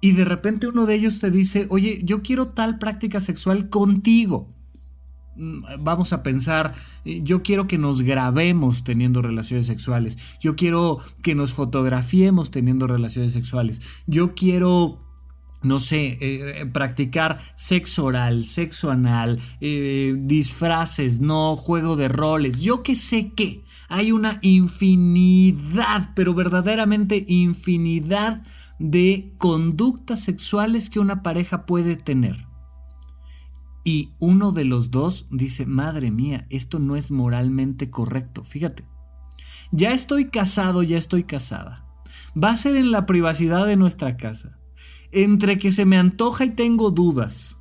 y 0.00 0.12
de 0.12 0.24
repente 0.24 0.66
uno 0.66 0.86
de 0.86 0.94
ellos 0.94 1.18
te 1.18 1.30
dice, 1.30 1.66
oye, 1.70 2.00
yo 2.04 2.22
quiero 2.22 2.48
tal 2.48 2.78
práctica 2.78 3.20
sexual 3.20 3.68
contigo. 3.68 4.54
Mm, 5.36 5.62
vamos 5.80 6.12
a 6.12 6.22
pensar, 6.22 6.74
eh, 7.04 7.20
yo 7.22 7.42
quiero 7.42 7.66
que 7.66 7.78
nos 7.78 8.02
grabemos 8.02 8.84
teniendo 8.84 9.22
relaciones 9.22 9.66
sexuales, 9.66 10.18
yo 10.40 10.56
quiero 10.56 10.98
que 11.22 11.34
nos 11.34 11.52
fotografiemos 11.52 12.50
teniendo 12.50 12.86
relaciones 12.86 13.32
sexuales, 13.32 13.80
yo 14.06 14.34
quiero 14.34 15.00
no 15.62 15.78
sé, 15.78 16.16
eh, 16.20 16.66
practicar 16.72 17.38
sexo 17.54 18.06
oral, 18.06 18.44
sexo 18.44 18.90
anal, 18.90 19.38
eh, 19.60 20.14
disfraces, 20.16 21.20
no, 21.20 21.54
juego 21.54 21.96
de 21.96 22.08
roles, 22.08 22.62
yo 22.62 22.82
que 22.82 22.96
sé 22.96 23.32
qué. 23.34 23.62
Hay 23.90 24.12
una 24.12 24.38
infinidad, 24.40 26.12
pero 26.14 26.32
verdaderamente 26.32 27.24
infinidad 27.28 28.42
de 28.78 29.34
conductas 29.36 30.20
sexuales 30.20 30.88
que 30.88 31.00
una 31.00 31.22
pareja 31.22 31.66
puede 31.66 31.96
tener. 31.96 32.46
Y 33.84 34.12
uno 34.18 34.52
de 34.52 34.64
los 34.64 34.90
dos 34.90 35.26
dice, 35.30 35.66
madre 35.66 36.10
mía, 36.10 36.46
esto 36.48 36.78
no 36.78 36.96
es 36.96 37.10
moralmente 37.10 37.90
correcto. 37.90 38.44
Fíjate, 38.44 38.84
ya 39.72 39.92
estoy 39.92 40.30
casado, 40.30 40.82
ya 40.82 40.96
estoy 40.96 41.24
casada. 41.24 41.86
Va 42.42 42.50
a 42.50 42.56
ser 42.56 42.76
en 42.76 42.90
la 42.90 43.04
privacidad 43.04 43.66
de 43.66 43.76
nuestra 43.76 44.16
casa 44.16 44.60
entre 45.12 45.58
que 45.58 45.70
se 45.70 45.84
me 45.84 45.98
antoja 45.98 46.44
y 46.44 46.50
tengo 46.50 46.90
dudas, 46.90 47.56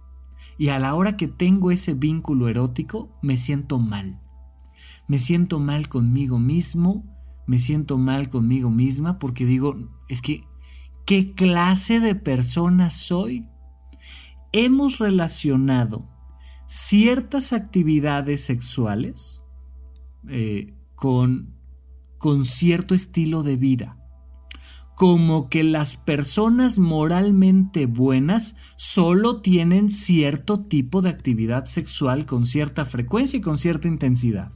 y 0.58 0.70
a 0.70 0.80
la 0.80 0.94
hora 0.94 1.18
que 1.18 1.28
tengo 1.28 1.72
ese 1.72 1.94
vínculo 1.94 2.48
erótico, 2.48 3.12
me 3.22 3.38
siento 3.38 3.80
mal. 3.80 4.22
Me 5.10 5.18
siento 5.18 5.60
mal 5.60 5.90
conmigo 5.90 6.38
mismo, 6.38 7.04
me 7.48 7.58
siento 7.58 7.98
mal 7.98 8.30
conmigo 8.30 8.70
misma 8.70 9.18
porque 9.18 9.46
digo, 9.46 9.76
es 10.08 10.22
que, 10.22 10.44
¿qué 11.08 11.34
clase 11.34 12.00
de 12.00 12.14
persona 12.14 12.92
soy? 12.92 13.48
Hemos 14.52 15.00
relacionado 15.00 16.08
ciertas 16.68 17.54
actividades 17.54 18.46
sexuales 18.46 19.42
eh, 20.28 20.76
con, 20.94 21.56
con 22.20 22.46
cierto 22.46 22.94
estilo 22.94 23.42
de 23.42 23.58
vida 23.58 23.98
como 24.94 25.50
que 25.50 25.64
las 25.64 25.96
personas 25.96 26.78
moralmente 26.78 27.86
buenas 27.86 28.56
solo 28.76 29.40
tienen 29.42 29.90
cierto 29.90 30.66
tipo 30.66 31.02
de 31.02 31.10
actividad 31.10 31.66
sexual 31.66 32.26
con 32.26 32.46
cierta 32.46 32.84
frecuencia 32.84 33.38
y 33.38 33.42
con 33.42 33.58
cierta 33.58 33.88
intensidad. 33.88 34.52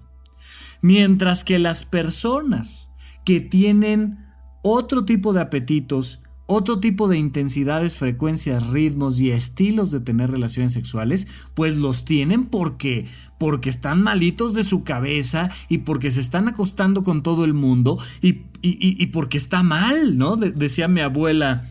Mientras 0.84 1.46
que 1.46 1.60
las 1.60 1.86
personas 1.86 2.90
que 3.24 3.40
tienen 3.40 4.20
otro 4.64 5.06
tipo 5.06 5.32
de 5.32 5.40
apetitos, 5.40 6.22
otro 6.46 6.82
tipo 6.82 7.08
de 7.08 7.18
intensidades, 7.18 7.96
frecuencias, 7.96 8.68
ritmos 8.68 9.22
y 9.22 9.32
estilos 9.32 9.92
de 9.92 10.02
tener 10.02 10.30
relaciones 10.30 10.74
sexuales, 10.74 11.28
pues 11.54 11.78
los 11.78 12.04
tienen 12.04 12.48
porque 12.48 13.08
porque 13.38 13.70
están 13.70 14.02
malitos 14.02 14.54
de 14.54 14.66
su 14.66 14.84
cabeza 14.84 15.50
y 15.70 15.80
porque 15.80 16.12
se 16.12 16.20
están 16.20 16.50
acostando 16.50 17.02
con 17.04 17.24
todo 17.24 17.46
el 17.46 17.54
mundo 17.54 17.98
y, 18.22 18.42
y, 18.62 19.06
porque 19.08 19.38
está 19.38 19.64
mal, 19.64 20.18
¿no? 20.18 20.36
decía 20.36 20.90
mi 20.90 21.00
abuela, 21.00 21.66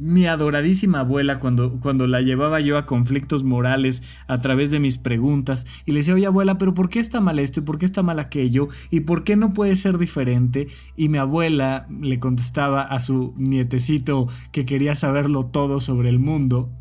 mi 0.00 0.24
adoradísima 0.24 1.00
abuela 1.00 1.38
cuando, 1.38 1.78
cuando 1.78 2.06
la 2.06 2.22
llevaba 2.22 2.60
yo 2.60 2.78
a 2.78 2.86
conflictos 2.86 3.44
morales 3.44 4.02
a 4.26 4.40
través 4.40 4.70
de 4.70 4.80
mis 4.80 4.96
preguntas 4.96 5.66
y 5.84 5.92
le 5.92 5.98
decía, 5.98 6.14
oye 6.14 6.24
abuela, 6.24 6.56
pero 6.56 6.72
¿por 6.72 6.88
qué 6.88 7.00
está 7.00 7.20
mal 7.20 7.38
esto 7.38 7.60
y 7.60 7.64
por 7.64 7.76
qué 7.76 7.84
está 7.84 8.02
mal 8.02 8.18
aquello 8.18 8.68
y 8.90 9.00
por 9.00 9.24
qué 9.24 9.36
no 9.36 9.52
puede 9.52 9.76
ser 9.76 9.98
diferente? 9.98 10.68
Y 10.96 11.10
mi 11.10 11.18
abuela 11.18 11.86
le 12.00 12.18
contestaba 12.18 12.80
a 12.80 12.98
su 12.98 13.34
nietecito 13.36 14.26
que 14.52 14.64
quería 14.64 14.96
saberlo 14.96 15.46
todo 15.46 15.80
sobre 15.80 16.08
el 16.08 16.18
mundo, 16.18 16.72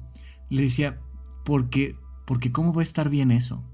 le 0.50 0.62
decía, 0.62 1.00
porque, 1.44 1.98
porque 2.26 2.54
¿cómo 2.54 2.74
va 2.74 2.82
a 2.82 2.84
estar 2.84 3.10
bien 3.10 3.32
eso? 3.32 3.66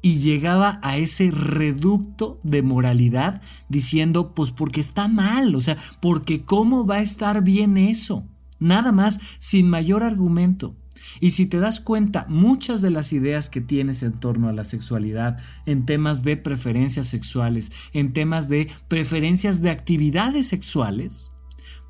y 0.00 0.18
llegaba 0.18 0.80
a 0.82 0.98
ese 0.98 1.30
reducto 1.30 2.38
de 2.42 2.60
moralidad 2.60 3.40
diciendo, 3.70 4.34
pues 4.34 4.50
porque 4.50 4.82
está 4.82 5.08
mal, 5.08 5.54
o 5.54 5.62
sea, 5.62 5.78
porque 6.02 6.44
cómo 6.44 6.84
va 6.84 6.96
a 6.96 7.00
estar 7.00 7.42
bien 7.42 7.78
eso. 7.78 8.28
Nada 8.58 8.92
más, 8.92 9.20
sin 9.38 9.68
mayor 9.68 10.02
argumento. 10.02 10.76
Y 11.20 11.32
si 11.32 11.46
te 11.46 11.58
das 11.58 11.80
cuenta, 11.80 12.26
muchas 12.28 12.82
de 12.82 12.90
las 12.90 13.12
ideas 13.12 13.50
que 13.50 13.60
tienes 13.60 14.02
en 14.02 14.12
torno 14.12 14.48
a 14.48 14.52
la 14.52 14.64
sexualidad, 14.64 15.38
en 15.66 15.86
temas 15.86 16.22
de 16.22 16.36
preferencias 16.36 17.06
sexuales, 17.06 17.72
en 17.92 18.12
temas 18.12 18.48
de 18.48 18.70
preferencias 18.88 19.60
de 19.60 19.70
actividades 19.70 20.48
sexuales, 20.48 21.30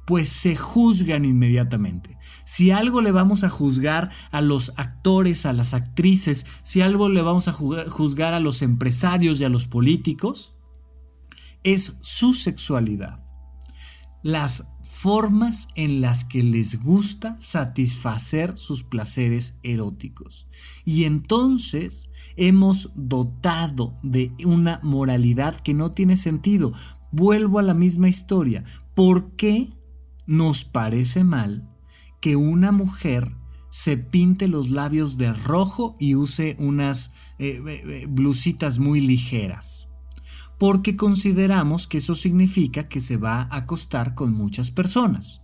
pues 0.04 0.28
se 0.28 0.56
juzgan 0.56 1.24
inmediatamente. 1.24 2.18
Si 2.44 2.70
algo 2.70 3.00
le 3.00 3.12
vamos 3.12 3.42
a 3.42 3.48
juzgar 3.48 4.10
a 4.30 4.40
los 4.40 4.72
actores, 4.76 5.46
a 5.46 5.52
las 5.52 5.72
actrices, 5.72 6.44
si 6.62 6.82
algo 6.82 7.08
le 7.08 7.22
vamos 7.22 7.48
a 7.48 7.52
juzgar 7.52 8.34
a 8.34 8.40
los 8.40 8.60
empresarios 8.62 9.40
y 9.40 9.44
a 9.44 9.48
los 9.48 9.66
políticos, 9.66 10.54
es 11.62 11.96
su 12.02 12.34
sexualidad. 12.34 13.16
Las 14.22 14.64
formas 15.04 15.68
en 15.74 16.00
las 16.00 16.24
que 16.24 16.42
les 16.42 16.82
gusta 16.82 17.36
satisfacer 17.38 18.56
sus 18.56 18.84
placeres 18.84 19.58
eróticos. 19.62 20.46
Y 20.86 21.04
entonces 21.04 22.08
hemos 22.36 22.90
dotado 22.94 23.98
de 24.02 24.32
una 24.46 24.80
moralidad 24.82 25.60
que 25.60 25.74
no 25.74 25.92
tiene 25.92 26.16
sentido. 26.16 26.72
Vuelvo 27.12 27.58
a 27.58 27.62
la 27.62 27.74
misma 27.74 28.08
historia. 28.08 28.64
¿Por 28.94 29.36
qué 29.36 29.68
nos 30.26 30.64
parece 30.64 31.22
mal 31.22 31.70
que 32.22 32.36
una 32.36 32.72
mujer 32.72 33.30
se 33.68 33.98
pinte 33.98 34.48
los 34.48 34.70
labios 34.70 35.18
de 35.18 35.34
rojo 35.34 35.96
y 36.00 36.14
use 36.14 36.56
unas 36.58 37.10
eh, 37.38 37.60
eh, 37.66 37.82
eh, 37.84 38.06
blusitas 38.08 38.78
muy 38.78 39.02
ligeras. 39.02 39.86
Porque 40.64 40.96
consideramos 40.96 41.86
que 41.86 41.98
eso 41.98 42.14
significa 42.14 42.88
que 42.88 43.02
se 43.02 43.18
va 43.18 43.42
a 43.42 43.56
acostar 43.56 44.14
con 44.14 44.32
muchas 44.32 44.70
personas. 44.70 45.42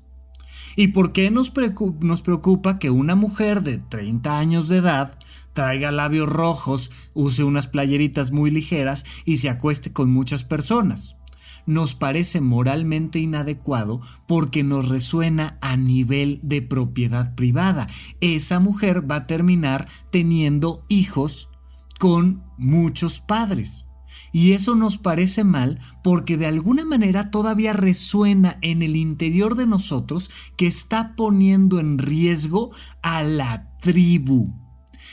¿Y 0.77 0.89
por 0.89 1.13
qué 1.13 1.31
nos 1.31 1.51
preocupa, 1.51 2.79
que 2.79 2.89
una 2.89 3.17
mujer 3.17 3.63
de 3.63 3.77
30 3.77 4.39
años 4.39 4.69
de 4.69 4.79
edad 4.79 5.19
traiga 5.53 5.91
labios 5.91 6.27
rojos, 6.27 6.91
use 7.13 7.45
unas 7.45 7.69
playeritas 7.69 8.33
muy 8.33 8.51
ligeras 8.51 9.05
y 9.27 9.37
se 9.37 9.51
acueste 9.51 9.93
con 9.93 10.11
muchas 10.11 10.43
personas? 10.45 11.19
nos 11.67 11.95
parece 11.95 12.41
moralmente 12.41 13.19
inadecuado 13.19 14.01
porque 14.27 14.65
nos 14.65 14.89
resuena 14.89 15.59
a 15.61 15.77
nivel 15.77 16.41
de 16.43 16.63
propiedad 16.63 17.35
privada. 17.35 17.89
Esa 18.23 18.59
mujer 18.59 19.09
va 19.09 19.17
a 19.17 19.27
terminar 19.27 19.87
teniendo 20.11 20.87
hijos 20.89 21.51
con 21.99 22.43
muchos 22.57 23.21
padres. 23.21 23.87
Y 24.33 24.53
eso 24.53 24.75
nos 24.75 24.99
parece 24.99 25.45
mal 25.45 25.81
porque 26.03 26.37
de 26.37 26.47
alguna 26.47 26.85
manera 26.85 27.31
todavía 27.31 27.73
resuena 27.73 28.59
en 28.63 28.83
el 28.83 28.97
interior 28.97 29.55
de 29.57 29.67
nosotros 29.67 30.31
que 30.57 30.67
está 30.67 31.15
poniendo 31.17 31.81
en 31.81 31.99
riesgo 31.99 32.71
a 33.03 33.23
la 33.23 33.71
tribu. 33.81 34.55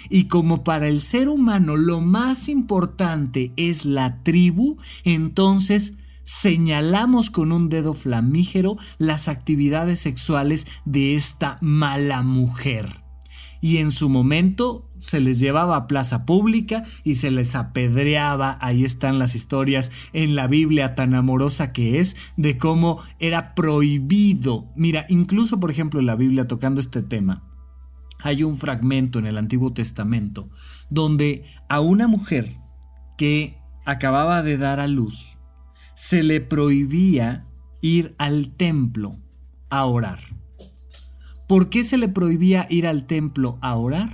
Y 0.09 0.25
como 0.25 0.63
para 0.63 0.87
el 0.87 1.01
ser 1.01 1.27
humano 1.29 1.75
lo 1.75 2.01
más 2.01 2.49
importante 2.49 3.53
es 3.57 3.85
la 3.85 4.21
tribu, 4.23 4.77
entonces 5.03 5.95
señalamos 6.23 7.29
con 7.29 7.51
un 7.51 7.69
dedo 7.69 7.93
flamígero 7.93 8.77
las 8.97 9.27
actividades 9.27 9.99
sexuales 10.01 10.67
de 10.85 11.15
esta 11.15 11.57
mala 11.61 12.21
mujer 12.21 13.06
y 13.61 13.77
en 13.77 13.91
su 13.91 14.09
momento 14.09 14.89
se 14.97 15.19
les 15.19 15.39
llevaba 15.39 15.75
a 15.75 15.87
plaza 15.87 16.25
pública 16.25 16.83
y 17.03 17.15
se 17.15 17.31
les 17.31 17.55
apedreaba. 17.55 18.57
Ahí 18.61 18.83
están 18.83 19.19
las 19.19 19.35
historias 19.35 19.91
en 20.13 20.35
la 20.35 20.47
Biblia 20.47 20.95
tan 20.95 21.13
amorosa 21.13 21.71
que 21.71 21.99
es 21.99 22.15
de 22.35 22.57
cómo 22.57 23.01
era 23.19 23.55
prohibido. 23.55 24.69
Mira, 24.75 25.05
incluso 25.09 25.59
por 25.59 25.71
ejemplo 25.71 25.99
en 25.99 26.05
la 26.05 26.15
Biblia 26.15 26.47
tocando 26.47 26.81
este 26.81 27.01
tema, 27.01 27.43
hay 28.19 28.43
un 28.43 28.57
fragmento 28.57 29.19
en 29.19 29.27
el 29.27 29.37
Antiguo 29.37 29.73
Testamento 29.73 30.49
donde 30.89 31.45
a 31.69 31.79
una 31.79 32.07
mujer 32.07 32.57
que 33.17 33.57
acababa 33.85 34.43
de 34.43 34.57
dar 34.57 34.79
a 34.79 34.87
luz 34.87 35.37
se 35.95 36.23
le 36.23 36.41
prohibía 36.41 37.47
ir 37.81 38.15
al 38.17 38.55
templo 38.55 39.17
a 39.69 39.85
orar. 39.85 40.19
¿Por 41.47 41.69
qué 41.69 41.85
se 41.85 41.97
le 41.97 42.09
prohibía 42.09 42.67
ir 42.69 42.85
al 42.85 43.05
templo 43.05 43.57
a 43.61 43.75
orar? 43.75 44.11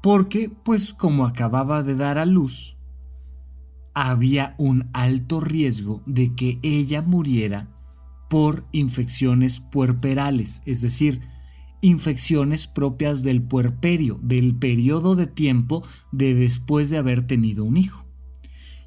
Porque, 0.00 0.48
pues 0.48 0.92
como 0.92 1.26
acababa 1.26 1.82
de 1.82 1.96
dar 1.96 2.16
a 2.18 2.24
luz, 2.24 2.78
había 3.92 4.54
un 4.56 4.88
alto 4.92 5.40
riesgo 5.40 6.00
de 6.06 6.36
que 6.36 6.60
ella 6.62 7.02
muriera 7.02 7.68
por 8.30 8.64
infecciones 8.70 9.58
puerperales, 9.58 10.62
es 10.64 10.80
decir, 10.80 11.22
infecciones 11.80 12.68
propias 12.68 13.24
del 13.24 13.42
puerperio, 13.42 14.20
del 14.22 14.54
periodo 14.54 15.16
de 15.16 15.26
tiempo 15.26 15.84
de 16.12 16.34
después 16.34 16.90
de 16.90 16.98
haber 16.98 17.26
tenido 17.26 17.64
un 17.64 17.76
hijo. 17.76 18.07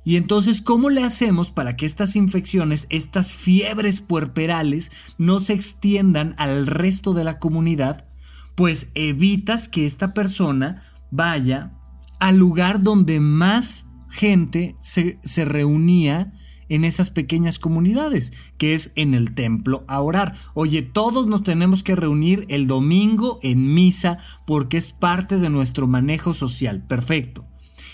Y 0.03 0.15
entonces, 0.15 0.61
¿cómo 0.61 0.89
le 0.89 1.03
hacemos 1.03 1.51
para 1.51 1.75
que 1.75 1.85
estas 1.85 2.15
infecciones, 2.15 2.87
estas 2.89 3.33
fiebres 3.33 4.01
puerperales, 4.01 4.91
no 5.17 5.39
se 5.39 5.53
extiendan 5.53 6.33
al 6.37 6.65
resto 6.65 7.13
de 7.13 7.23
la 7.23 7.37
comunidad? 7.37 8.07
Pues 8.55 8.87
evitas 8.95 9.67
que 9.67 9.85
esta 9.85 10.13
persona 10.13 10.81
vaya 11.11 11.73
al 12.19 12.37
lugar 12.37 12.81
donde 12.81 13.19
más 13.19 13.85
gente 14.09 14.75
se, 14.79 15.19
se 15.23 15.45
reunía 15.45 16.33
en 16.71 16.85
esas 16.85 17.11
pequeñas 17.11 17.59
comunidades, 17.59 18.31
que 18.57 18.73
es 18.73 18.93
en 18.95 19.13
el 19.13 19.33
templo 19.33 19.83
a 19.87 20.01
orar. 20.01 20.35
Oye, 20.53 20.81
todos 20.81 21.27
nos 21.27 21.43
tenemos 21.43 21.83
que 21.83 21.97
reunir 21.97 22.45
el 22.47 22.65
domingo 22.65 23.39
en 23.43 23.73
misa 23.73 24.19
porque 24.47 24.77
es 24.77 24.91
parte 24.91 25.37
de 25.37 25.49
nuestro 25.49 25.85
manejo 25.85 26.33
social. 26.33 26.81
Perfecto. 26.87 27.50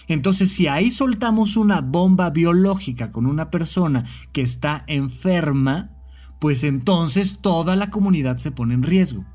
Entonces, 0.07 0.51
si 0.51 0.67
ahí 0.67 0.91
soltamos 0.91 1.57
una 1.57 1.81
bomba 1.81 2.29
biológica 2.29 3.11
con 3.11 3.25
una 3.25 3.51
persona 3.51 4.05
que 4.31 4.41
está 4.41 4.83
enferma, 4.87 5.91
pues 6.39 6.63
entonces 6.63 7.39
toda 7.41 7.75
la 7.75 7.89
comunidad 7.89 8.37
se 8.37 8.51
pone 8.51 8.73
en 8.73 8.83
riesgo. 8.83 9.25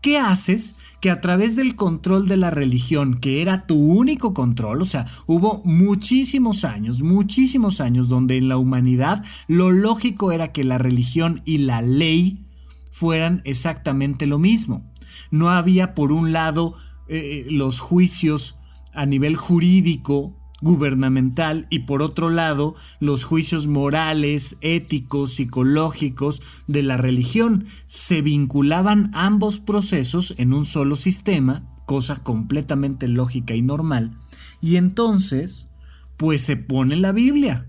¿Qué 0.00 0.18
haces? 0.18 0.76
Que 1.00 1.10
a 1.10 1.20
través 1.20 1.56
del 1.56 1.76
control 1.76 2.26
de 2.26 2.38
la 2.38 2.50
religión, 2.50 3.20
que 3.20 3.42
era 3.42 3.66
tu 3.66 3.76
único 3.76 4.32
control, 4.32 4.80
o 4.80 4.84
sea, 4.86 5.06
hubo 5.26 5.60
muchísimos 5.64 6.64
años, 6.64 7.02
muchísimos 7.02 7.80
años 7.80 8.08
donde 8.08 8.38
en 8.38 8.48
la 8.48 8.56
humanidad 8.56 9.24
lo 9.46 9.70
lógico 9.70 10.32
era 10.32 10.52
que 10.52 10.64
la 10.64 10.78
religión 10.78 11.42
y 11.44 11.58
la 11.58 11.82
ley 11.82 12.46
fueran 12.90 13.42
exactamente 13.44 14.26
lo 14.26 14.38
mismo. 14.38 14.90
No 15.30 15.50
había 15.50 15.94
por 15.94 16.12
un 16.12 16.32
lado 16.32 16.74
eh, 17.08 17.46
los 17.50 17.80
juicios 17.80 18.56
a 18.92 19.06
nivel 19.06 19.36
jurídico, 19.36 20.36
gubernamental 20.60 21.66
y 21.70 21.80
por 21.80 22.02
otro 22.02 22.28
lado 22.28 22.74
los 22.98 23.24
juicios 23.24 23.66
morales, 23.66 24.56
éticos, 24.60 25.34
psicológicos 25.34 26.42
de 26.66 26.82
la 26.82 26.96
religión. 26.96 27.66
Se 27.86 28.22
vinculaban 28.22 29.10
ambos 29.14 29.58
procesos 29.58 30.34
en 30.38 30.52
un 30.52 30.64
solo 30.64 30.96
sistema, 30.96 31.64
cosa 31.86 32.16
completamente 32.22 33.08
lógica 33.08 33.54
y 33.54 33.62
normal, 33.62 34.16
y 34.60 34.76
entonces, 34.76 35.68
pues 36.16 36.42
se 36.42 36.56
pone 36.56 36.96
la 36.96 37.12
Biblia. 37.12 37.66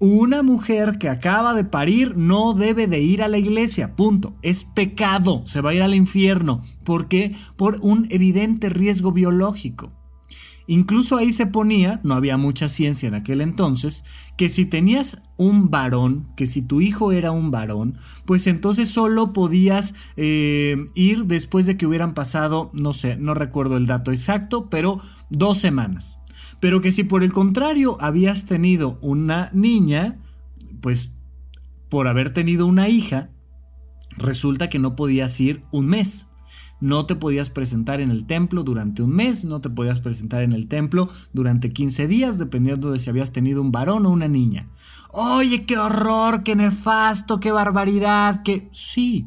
Una 0.00 0.44
mujer 0.44 0.98
que 0.98 1.08
acaba 1.08 1.54
de 1.54 1.64
parir 1.64 2.16
no 2.16 2.54
debe 2.54 2.86
de 2.86 3.00
ir 3.00 3.20
a 3.20 3.26
la 3.26 3.38
iglesia, 3.38 3.96
punto. 3.96 4.36
Es 4.42 4.62
pecado, 4.62 5.42
se 5.44 5.60
va 5.60 5.70
a 5.70 5.74
ir 5.74 5.82
al 5.82 5.94
infierno. 5.94 6.62
¿Por 6.84 7.08
qué? 7.08 7.34
Por 7.56 7.80
un 7.82 8.06
evidente 8.10 8.68
riesgo 8.68 9.10
biológico. 9.10 9.97
Incluso 10.70 11.16
ahí 11.16 11.32
se 11.32 11.46
ponía, 11.46 11.98
no 12.04 12.14
había 12.14 12.36
mucha 12.36 12.68
ciencia 12.68 13.08
en 13.08 13.14
aquel 13.14 13.40
entonces, 13.40 14.04
que 14.36 14.50
si 14.50 14.66
tenías 14.66 15.16
un 15.38 15.70
varón, 15.70 16.28
que 16.36 16.46
si 16.46 16.60
tu 16.60 16.82
hijo 16.82 17.10
era 17.10 17.30
un 17.30 17.50
varón, 17.50 17.94
pues 18.26 18.46
entonces 18.46 18.90
solo 18.90 19.32
podías 19.32 19.94
eh, 20.16 20.76
ir 20.94 21.24
después 21.24 21.64
de 21.64 21.78
que 21.78 21.86
hubieran 21.86 22.12
pasado, 22.12 22.70
no 22.74 22.92
sé, 22.92 23.16
no 23.16 23.32
recuerdo 23.32 23.78
el 23.78 23.86
dato 23.86 24.12
exacto, 24.12 24.68
pero 24.68 25.00
dos 25.30 25.56
semanas. 25.56 26.18
Pero 26.60 26.82
que 26.82 26.92
si 26.92 27.02
por 27.02 27.24
el 27.24 27.32
contrario 27.32 27.96
habías 27.98 28.44
tenido 28.44 28.98
una 29.00 29.48
niña, 29.54 30.18
pues 30.82 31.12
por 31.88 32.08
haber 32.08 32.28
tenido 32.34 32.66
una 32.66 32.90
hija, 32.90 33.30
resulta 34.18 34.68
que 34.68 34.78
no 34.78 34.96
podías 34.96 35.40
ir 35.40 35.62
un 35.70 35.86
mes 35.86 36.27
no 36.80 37.06
te 37.06 37.16
podías 37.16 37.50
presentar 37.50 38.00
en 38.00 38.10
el 38.10 38.26
templo 38.26 38.62
durante 38.62 39.02
un 39.02 39.10
mes, 39.10 39.44
no 39.44 39.60
te 39.60 39.70
podías 39.70 40.00
presentar 40.00 40.42
en 40.42 40.52
el 40.52 40.68
templo 40.68 41.08
durante 41.32 41.70
15 41.70 42.06
días, 42.08 42.38
dependiendo 42.38 42.90
de 42.90 42.98
si 42.98 43.10
habías 43.10 43.32
tenido 43.32 43.60
un 43.60 43.72
varón 43.72 44.06
o 44.06 44.10
una 44.10 44.28
niña. 44.28 44.68
Oye, 45.10 45.64
qué 45.64 45.78
horror, 45.78 46.42
qué 46.42 46.54
nefasto, 46.54 47.40
qué 47.40 47.50
barbaridad, 47.50 48.42
qué... 48.42 48.68
Sí, 48.72 49.26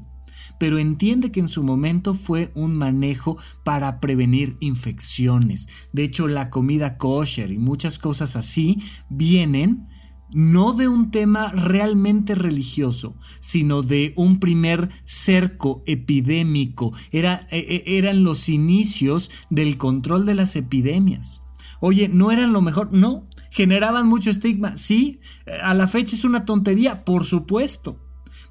pero 0.62 0.78
entiende 0.78 1.32
que 1.32 1.40
en 1.40 1.50
su 1.50 1.64
momento 1.64 2.14
fue 2.14 2.52
un 2.54 2.76
manejo 2.76 3.36
para 3.64 4.00
prevenir 4.00 4.58
infecciones. 4.60 5.68
De 5.92 6.04
hecho, 6.04 6.28
la 6.28 6.52
comida 6.52 7.00
kosher 7.00 7.52
y 7.52 7.58
muchas 7.58 7.98
cosas 7.98 8.36
así 8.36 8.78
vienen 9.10 9.88
no 10.34 10.74
de 10.74 10.88
un 10.88 11.12
tema 11.12 11.52
realmente 11.52 12.36
religioso, 12.36 13.16
sino 13.40 13.82
de 13.82 14.14
un 14.16 14.40
primer 14.40 14.90
cerco 15.06 15.84
epidémico. 15.86 16.94
Era, 17.12 17.48
e, 17.50 17.84
e, 17.86 17.98
eran 17.98 18.24
los 18.24 18.50
inicios 18.50 19.32
del 19.50 19.78
control 19.78 20.26
de 20.26 20.36
las 20.36 20.56
epidemias. 20.56 21.42
Oye, 21.80 22.10
¿no 22.10 22.32
eran 22.32 22.54
lo 22.54 22.62
mejor? 22.62 22.94
No. 22.94 23.28
¿Generaban 23.50 24.08
mucho 24.08 24.30
estigma? 24.30 24.78
Sí. 24.78 25.20
¿A 25.64 25.74
la 25.74 25.88
fecha 25.88 26.16
es 26.16 26.24
una 26.24 26.46
tontería? 26.46 27.04
Por 27.04 27.26
supuesto. 27.26 28.00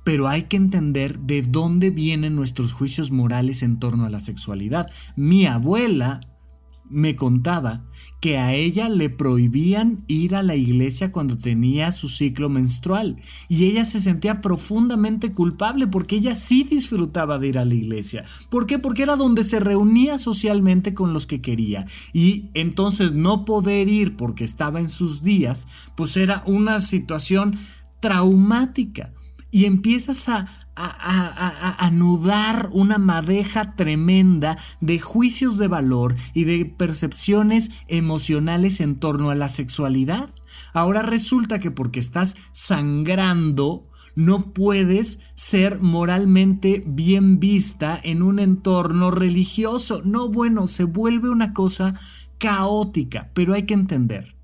Pero 0.04 0.28
hay 0.28 0.44
que 0.44 0.56
entender 0.56 1.20
de 1.20 1.42
dónde 1.42 1.90
vienen 1.90 2.34
nuestros 2.34 2.72
juicios 2.72 3.10
morales 3.10 3.62
en 3.62 3.78
torno 3.78 4.04
a 4.04 4.10
la 4.10 4.18
sexualidad. 4.18 4.90
Mi 5.14 5.46
abuela 5.46 6.20
me 6.90 7.16
contaba 7.16 7.84
que 8.20 8.36
a 8.36 8.52
ella 8.52 8.88
le 8.88 9.08
prohibían 9.08 10.04
ir 10.08 10.34
a 10.34 10.42
la 10.42 10.56
iglesia 10.56 11.12
cuando 11.12 11.38
tenía 11.38 11.92
su 11.92 12.08
ciclo 12.08 12.48
menstrual 12.48 13.16
y 13.48 13.64
ella 13.64 13.84
se 13.84 14.00
sentía 14.00 14.40
profundamente 14.40 15.32
culpable 15.32 15.86
porque 15.86 16.16
ella 16.16 16.34
sí 16.34 16.64
disfrutaba 16.64 17.38
de 17.38 17.48
ir 17.48 17.58
a 17.58 17.64
la 17.64 17.74
iglesia. 17.74 18.24
¿Por 18.50 18.66
qué? 18.66 18.78
Porque 18.78 19.04
era 19.04 19.16
donde 19.16 19.44
se 19.44 19.60
reunía 19.60 20.18
socialmente 20.18 20.92
con 20.92 21.12
los 21.12 21.26
que 21.26 21.40
quería 21.40 21.86
y 22.12 22.50
entonces 22.54 23.14
no 23.14 23.44
poder 23.44 23.88
ir 23.88 24.16
porque 24.16 24.44
estaba 24.44 24.80
en 24.80 24.88
sus 24.88 25.22
días, 25.22 25.66
pues 25.96 26.16
era 26.16 26.42
una 26.46 26.80
situación 26.80 27.58
traumática 28.00 29.12
y 29.50 29.64
empiezas 29.64 30.28
a 30.28 30.59
a, 30.86 31.84
anudar 31.84 32.68
una 32.72 32.98
madeja 32.98 33.74
tremenda 33.74 34.56
de 34.80 34.98
juicios 34.98 35.58
de 35.58 35.68
valor 35.68 36.14
y 36.34 36.44
de 36.44 36.64
percepciones 36.64 37.70
emocionales 37.88 38.80
en 38.80 38.96
torno 38.96 39.30
a 39.30 39.34
la 39.34 39.48
sexualidad. 39.48 40.30
Ahora 40.72 41.02
resulta 41.02 41.58
que 41.58 41.70
porque 41.70 42.00
estás 42.00 42.36
sangrando, 42.52 43.86
No 44.16 44.52
puedes 44.52 45.20
ser 45.36 45.80
moralmente 45.80 46.82
bien 46.84 47.38
vista 47.38 47.98
en 48.02 48.22
un 48.22 48.40
entorno 48.40 49.12
religioso. 49.12 50.02
No, 50.04 50.28
bueno, 50.28 50.66
se 50.66 50.82
vuelve 50.82 51.30
una 51.30 51.52
cosa 51.52 51.94
caótica, 52.38 53.30
pero 53.34 53.54
hay 53.54 53.62
que 53.66 53.74
entender 53.74 54.39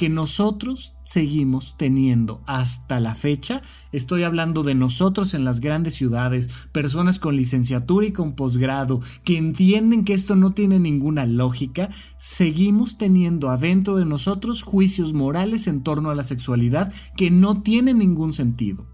que 0.00 0.08
nosotros 0.08 0.94
seguimos 1.04 1.74
teniendo 1.76 2.42
hasta 2.46 3.00
la 3.00 3.14
fecha, 3.14 3.60
estoy 3.92 4.22
hablando 4.22 4.62
de 4.62 4.74
nosotros 4.74 5.34
en 5.34 5.44
las 5.44 5.60
grandes 5.60 5.94
ciudades, 5.94 6.48
personas 6.72 7.18
con 7.18 7.36
licenciatura 7.36 8.06
y 8.06 8.10
con 8.10 8.32
posgrado, 8.32 9.02
que 9.24 9.36
entienden 9.36 10.06
que 10.06 10.14
esto 10.14 10.36
no 10.36 10.52
tiene 10.52 10.78
ninguna 10.78 11.26
lógica, 11.26 11.90
seguimos 12.16 12.96
teniendo 12.96 13.50
adentro 13.50 13.98
de 13.98 14.06
nosotros 14.06 14.62
juicios 14.62 15.12
morales 15.12 15.66
en 15.66 15.82
torno 15.82 16.08
a 16.08 16.14
la 16.14 16.22
sexualidad 16.22 16.90
que 17.14 17.30
no 17.30 17.60
tienen 17.60 17.98
ningún 17.98 18.32
sentido. 18.32 18.86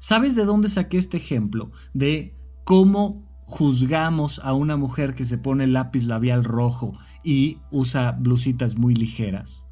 ¿Sabes 0.00 0.34
de 0.34 0.46
dónde 0.46 0.70
saqué 0.70 0.96
este 0.96 1.18
ejemplo? 1.18 1.68
De 1.92 2.34
cómo 2.64 3.28
juzgamos 3.40 4.38
a 4.42 4.54
una 4.54 4.78
mujer 4.78 5.14
que 5.14 5.26
se 5.26 5.36
pone 5.36 5.66
lápiz 5.66 6.04
labial 6.04 6.44
rojo 6.44 6.94
y 7.22 7.58
usa 7.70 8.12
blusitas 8.12 8.78
muy 8.78 8.94
ligeras 8.94 9.67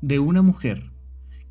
de 0.00 0.18
una 0.18 0.42
mujer 0.42 0.92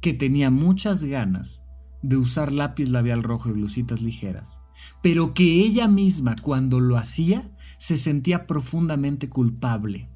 que 0.02 0.14
tenía 0.14 0.50
muchas 0.52 1.04
ganas 1.04 1.64
de 2.02 2.18
usar 2.18 2.52
lápiz 2.52 2.90
labial 2.90 3.24
rojo 3.24 3.50
y 3.50 3.54
blusitas 3.54 4.02
ligeras, 4.02 4.62
pero 5.02 5.34
que 5.34 5.62
ella 5.62 5.88
misma 5.88 6.36
cuando 6.42 6.80
lo 6.80 6.98
hacía 6.98 7.52
se 7.80 7.98
sentía 7.98 8.46
profundamente 8.46 9.30
culpable. 9.30 10.10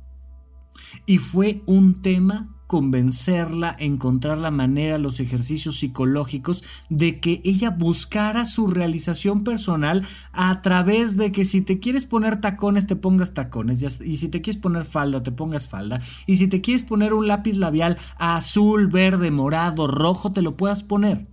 Y 1.06 1.18
fue 1.18 1.64
un 1.66 2.02
tema 2.02 2.59
convencerla, 2.70 3.76
encontrar 3.80 4.38
la 4.38 4.52
manera, 4.52 5.00
los 5.00 5.20
ejercicios 5.20 5.80
psicológicos 5.80 6.64
de 6.88 7.20
que 7.20 7.42
ella 7.44 7.72
buscara 7.72 8.46
su 8.46 8.68
realización 8.68 9.44
personal 9.44 10.06
a 10.34 10.62
través 10.62 11.18
de 11.18 11.32
que 11.32 11.46
si 11.46 11.62
te 11.62 11.80
quieres 11.80 12.06
poner 12.06 12.42
tacones, 12.42 12.86
te 12.86 12.96
pongas 12.96 13.34
tacones, 13.34 13.82
y 14.02 14.18
si 14.18 14.28
te 14.30 14.42
quieres 14.42 14.62
poner 14.62 14.86
falda, 14.86 15.24
te 15.24 15.32
pongas 15.32 15.68
falda, 15.68 16.00
y 16.28 16.38
si 16.38 16.48
te 16.48 16.62
quieres 16.62 16.84
poner 16.84 17.16
un 17.16 17.28
lápiz 17.28 17.56
labial 17.58 17.98
azul, 18.20 18.86
verde, 18.86 19.32
morado, 19.32 19.88
rojo, 19.88 20.32
te 20.32 20.44
lo 20.44 20.56
puedas 20.56 20.84
poner. 20.84 21.28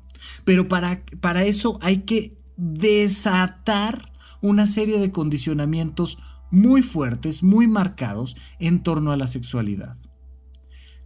Pero 0.47 0.69
para, 0.69 1.03
para 1.21 1.45
eso 1.45 1.79
hay 1.83 1.99
que 1.99 2.41
desatar 2.57 4.11
una 4.41 4.67
serie 4.67 4.99
de 4.99 5.11
condicionamientos 5.11 6.17
muy 6.51 6.81
fuertes, 6.81 7.43
muy 7.43 7.67
marcados 7.67 8.39
en 8.59 8.83
torno 8.83 9.13
a 9.13 9.19
la 9.19 9.27
sexualidad 9.27 9.99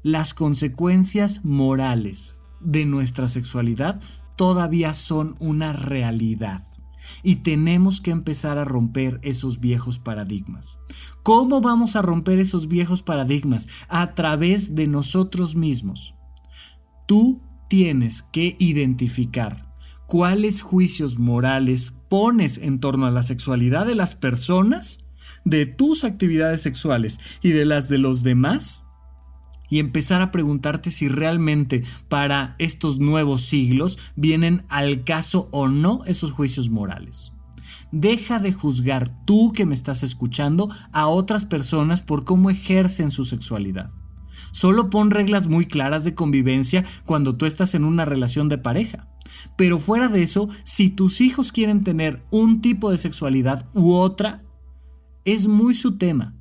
las 0.02 0.34
consecuencias 0.34 1.44
morales 1.44 2.36
de 2.60 2.84
nuestra 2.84 3.28
sexualidad 3.28 4.00
todavía 4.36 4.94
son 4.94 5.34
una 5.38 5.72
realidad. 5.72 6.64
Y 7.22 7.36
tenemos 7.36 8.00
que 8.00 8.10
empezar 8.10 8.58
a 8.58 8.64
romper 8.64 9.20
esos 9.22 9.60
viejos 9.60 9.98
paradigmas. 9.98 10.78
¿Cómo 11.22 11.60
vamos 11.60 11.96
a 11.96 12.02
romper 12.02 12.38
esos 12.38 12.68
viejos 12.68 13.02
paradigmas? 13.02 13.68
A 13.88 14.14
través 14.14 14.74
de 14.74 14.86
nosotros 14.86 15.56
mismos. 15.56 16.14
Tú 17.06 17.42
tienes 17.68 18.22
que 18.22 18.56
identificar 18.58 19.74
cuáles 20.06 20.62
juicios 20.62 21.18
morales 21.18 21.92
pones 22.08 22.58
en 22.58 22.80
torno 22.80 23.06
a 23.06 23.10
la 23.10 23.22
sexualidad 23.22 23.86
de 23.86 23.94
las 23.94 24.14
personas, 24.14 25.00
de 25.44 25.66
tus 25.66 26.04
actividades 26.04 26.60
sexuales 26.60 27.18
y 27.42 27.50
de 27.50 27.64
las 27.64 27.88
de 27.88 27.98
los 27.98 28.22
demás 28.22 28.84
y 29.70 29.78
empezar 29.78 30.20
a 30.20 30.30
preguntarte 30.30 30.90
si 30.90 31.08
realmente 31.08 31.84
para 32.08 32.56
estos 32.58 32.98
nuevos 32.98 33.42
siglos 33.42 33.98
vienen 34.16 34.64
al 34.68 35.04
caso 35.04 35.48
o 35.52 35.68
no 35.68 36.02
esos 36.04 36.32
juicios 36.32 36.68
morales. 36.68 37.32
Deja 37.92 38.38
de 38.38 38.52
juzgar 38.52 39.08
tú 39.24 39.52
que 39.52 39.66
me 39.66 39.74
estás 39.74 40.02
escuchando 40.02 40.68
a 40.92 41.06
otras 41.06 41.46
personas 41.46 42.02
por 42.02 42.24
cómo 42.24 42.50
ejercen 42.50 43.10
su 43.10 43.24
sexualidad. 43.24 43.90
Solo 44.52 44.90
pon 44.90 45.10
reglas 45.10 45.46
muy 45.46 45.66
claras 45.66 46.04
de 46.04 46.14
convivencia 46.14 46.84
cuando 47.04 47.36
tú 47.36 47.46
estás 47.46 47.74
en 47.74 47.84
una 47.84 48.04
relación 48.04 48.48
de 48.48 48.58
pareja. 48.58 49.08
Pero 49.56 49.78
fuera 49.78 50.08
de 50.08 50.22
eso, 50.22 50.48
si 50.64 50.90
tus 50.90 51.20
hijos 51.20 51.52
quieren 51.52 51.84
tener 51.84 52.24
un 52.30 52.60
tipo 52.60 52.90
de 52.90 52.98
sexualidad 52.98 53.66
u 53.74 53.92
otra, 53.92 54.42
es 55.24 55.46
muy 55.46 55.74
su 55.74 55.98
tema. 55.98 56.34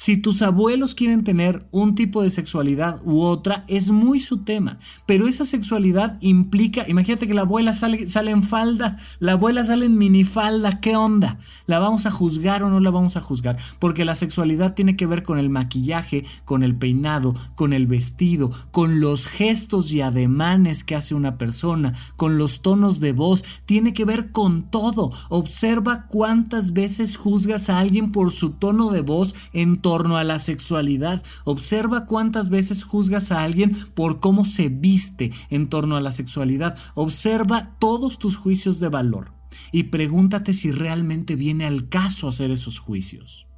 Si 0.00 0.16
tus 0.16 0.40
abuelos 0.40 0.94
quieren 0.94 1.24
tener 1.24 1.68
un 1.72 1.94
tipo 1.94 2.22
de 2.22 2.30
sexualidad 2.30 3.02
u 3.04 3.20
otra, 3.20 3.66
es 3.68 3.90
muy 3.90 4.18
su 4.18 4.38
tema. 4.38 4.78
Pero 5.04 5.28
esa 5.28 5.44
sexualidad 5.44 6.16
implica, 6.22 6.88
imagínate 6.88 7.26
que 7.26 7.34
la 7.34 7.42
abuela 7.42 7.74
sale, 7.74 8.30
en 8.30 8.42
falda, 8.42 8.96
la 9.18 9.32
abuela 9.32 9.62
sale 9.62 9.84
en 9.84 9.98
minifalda, 9.98 10.80
¿qué 10.80 10.96
onda? 10.96 11.36
¿La 11.66 11.80
vamos 11.80 12.06
a 12.06 12.10
juzgar 12.10 12.62
o 12.62 12.70
no 12.70 12.80
la 12.80 12.88
vamos 12.88 13.18
a 13.18 13.20
juzgar? 13.20 13.58
Porque 13.78 14.06
la 14.06 14.14
sexualidad 14.14 14.72
tiene 14.72 14.96
que 14.96 15.04
ver 15.04 15.22
con 15.22 15.38
el 15.38 15.50
maquillaje, 15.50 16.24
con 16.46 16.62
el 16.62 16.74
peinado, 16.76 17.34
con 17.54 17.74
el 17.74 17.86
vestido, 17.86 18.50
con 18.70 19.00
los 19.00 19.26
gestos 19.26 19.92
y 19.92 20.00
ademanes 20.00 20.82
que 20.82 20.96
hace 20.96 21.14
una 21.14 21.36
persona, 21.36 21.92
con 22.16 22.38
los 22.38 22.62
tonos 22.62 23.00
de 23.00 23.12
voz, 23.12 23.44
tiene 23.66 23.92
que 23.92 24.06
ver 24.06 24.32
con 24.32 24.62
todo. 24.62 25.10
Observa 25.28 26.06
cuántas 26.06 26.72
veces 26.72 27.18
juzgas 27.18 27.68
a 27.68 27.80
alguien 27.80 28.12
por 28.12 28.32
su 28.32 28.52
tono 28.52 28.88
de 28.92 29.02
voz 29.02 29.34
en 29.52 29.82
torno 29.90 30.18
a 30.18 30.22
la 30.22 30.38
sexualidad. 30.38 31.20
Observa 31.42 32.06
cuántas 32.06 32.48
veces 32.48 32.84
juzgas 32.84 33.32
a 33.32 33.42
alguien 33.42 33.76
por 33.94 34.20
cómo 34.20 34.44
se 34.44 34.68
viste 34.68 35.32
en 35.48 35.68
torno 35.68 35.96
a 35.96 36.00
la 36.00 36.12
sexualidad. 36.12 36.78
Observa 36.94 37.74
todos 37.80 38.20
tus 38.20 38.36
juicios 38.36 38.78
de 38.78 38.88
valor 38.88 39.32
y 39.72 39.82
pregúntate 39.84 40.52
si 40.52 40.70
realmente 40.70 41.34
viene 41.34 41.66
al 41.66 41.88
caso 41.88 42.28
hacer 42.28 42.52
esos 42.52 42.78
juicios. 42.78 43.48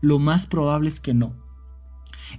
Lo 0.00 0.20
más 0.20 0.46
probable 0.46 0.90
es 0.90 1.00
que 1.00 1.12
no. 1.12 1.34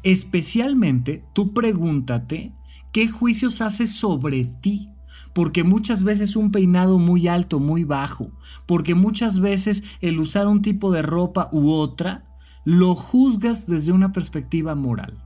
Especialmente 0.03 1.25
tú 1.33 1.53
pregúntate 1.53 2.53
qué 2.93 3.09
juicios 3.09 3.59
haces 3.59 3.93
sobre 3.93 4.45
ti 4.45 4.87
porque 5.33 5.65
muchas 5.65 6.03
veces 6.03 6.37
un 6.37 6.53
peinado 6.53 6.99
muy 6.99 7.27
alto, 7.27 7.59
muy 7.59 7.83
bajo, 7.83 8.31
porque 8.65 8.95
muchas 8.95 9.41
veces 9.41 9.83
el 9.99 10.21
usar 10.21 10.47
un 10.47 10.61
tipo 10.61 10.89
de 10.93 11.01
ropa 11.01 11.49
u 11.51 11.71
otra 11.71 12.24
lo 12.65 12.95
juzgas 12.95 13.67
desde 13.67 13.93
una 13.93 14.11
perspectiva 14.11 14.75
moral. 14.75 15.23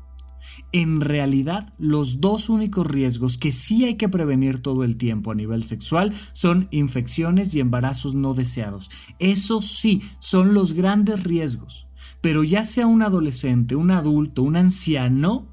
En 0.72 1.02
realidad, 1.02 1.74
los 1.80 2.22
dos 2.22 2.50
únicos 2.50 2.86
riesgos 2.86 3.38
que 3.38 3.52
sí 3.52 3.86
hay 3.86 3.96
que 3.96 4.10
prevenir 4.10 4.62
todo 4.62 4.84
el 4.84 4.98
tiempo 4.98 5.32
a 5.32 5.36
nivel 5.36 5.64
sexual 5.64 6.14
son 6.34 6.68
infecciones 6.72 7.56
y 7.56 7.60
embarazos 7.60 8.14
no 8.14 8.34
deseados. 8.34 8.92
Eso 9.18 9.62
sí, 9.62 10.04
son 10.20 10.54
los 10.54 10.74
grandes 10.74 11.24
riesgos. 11.24 11.88
Pero 12.22 12.44
ya 12.44 12.66
sea 12.66 12.86
un 12.86 13.02
adolescente, 13.02 13.76
un 13.76 13.92
adulto, 13.92 14.44
un 14.44 14.58
anciano, 14.58 15.49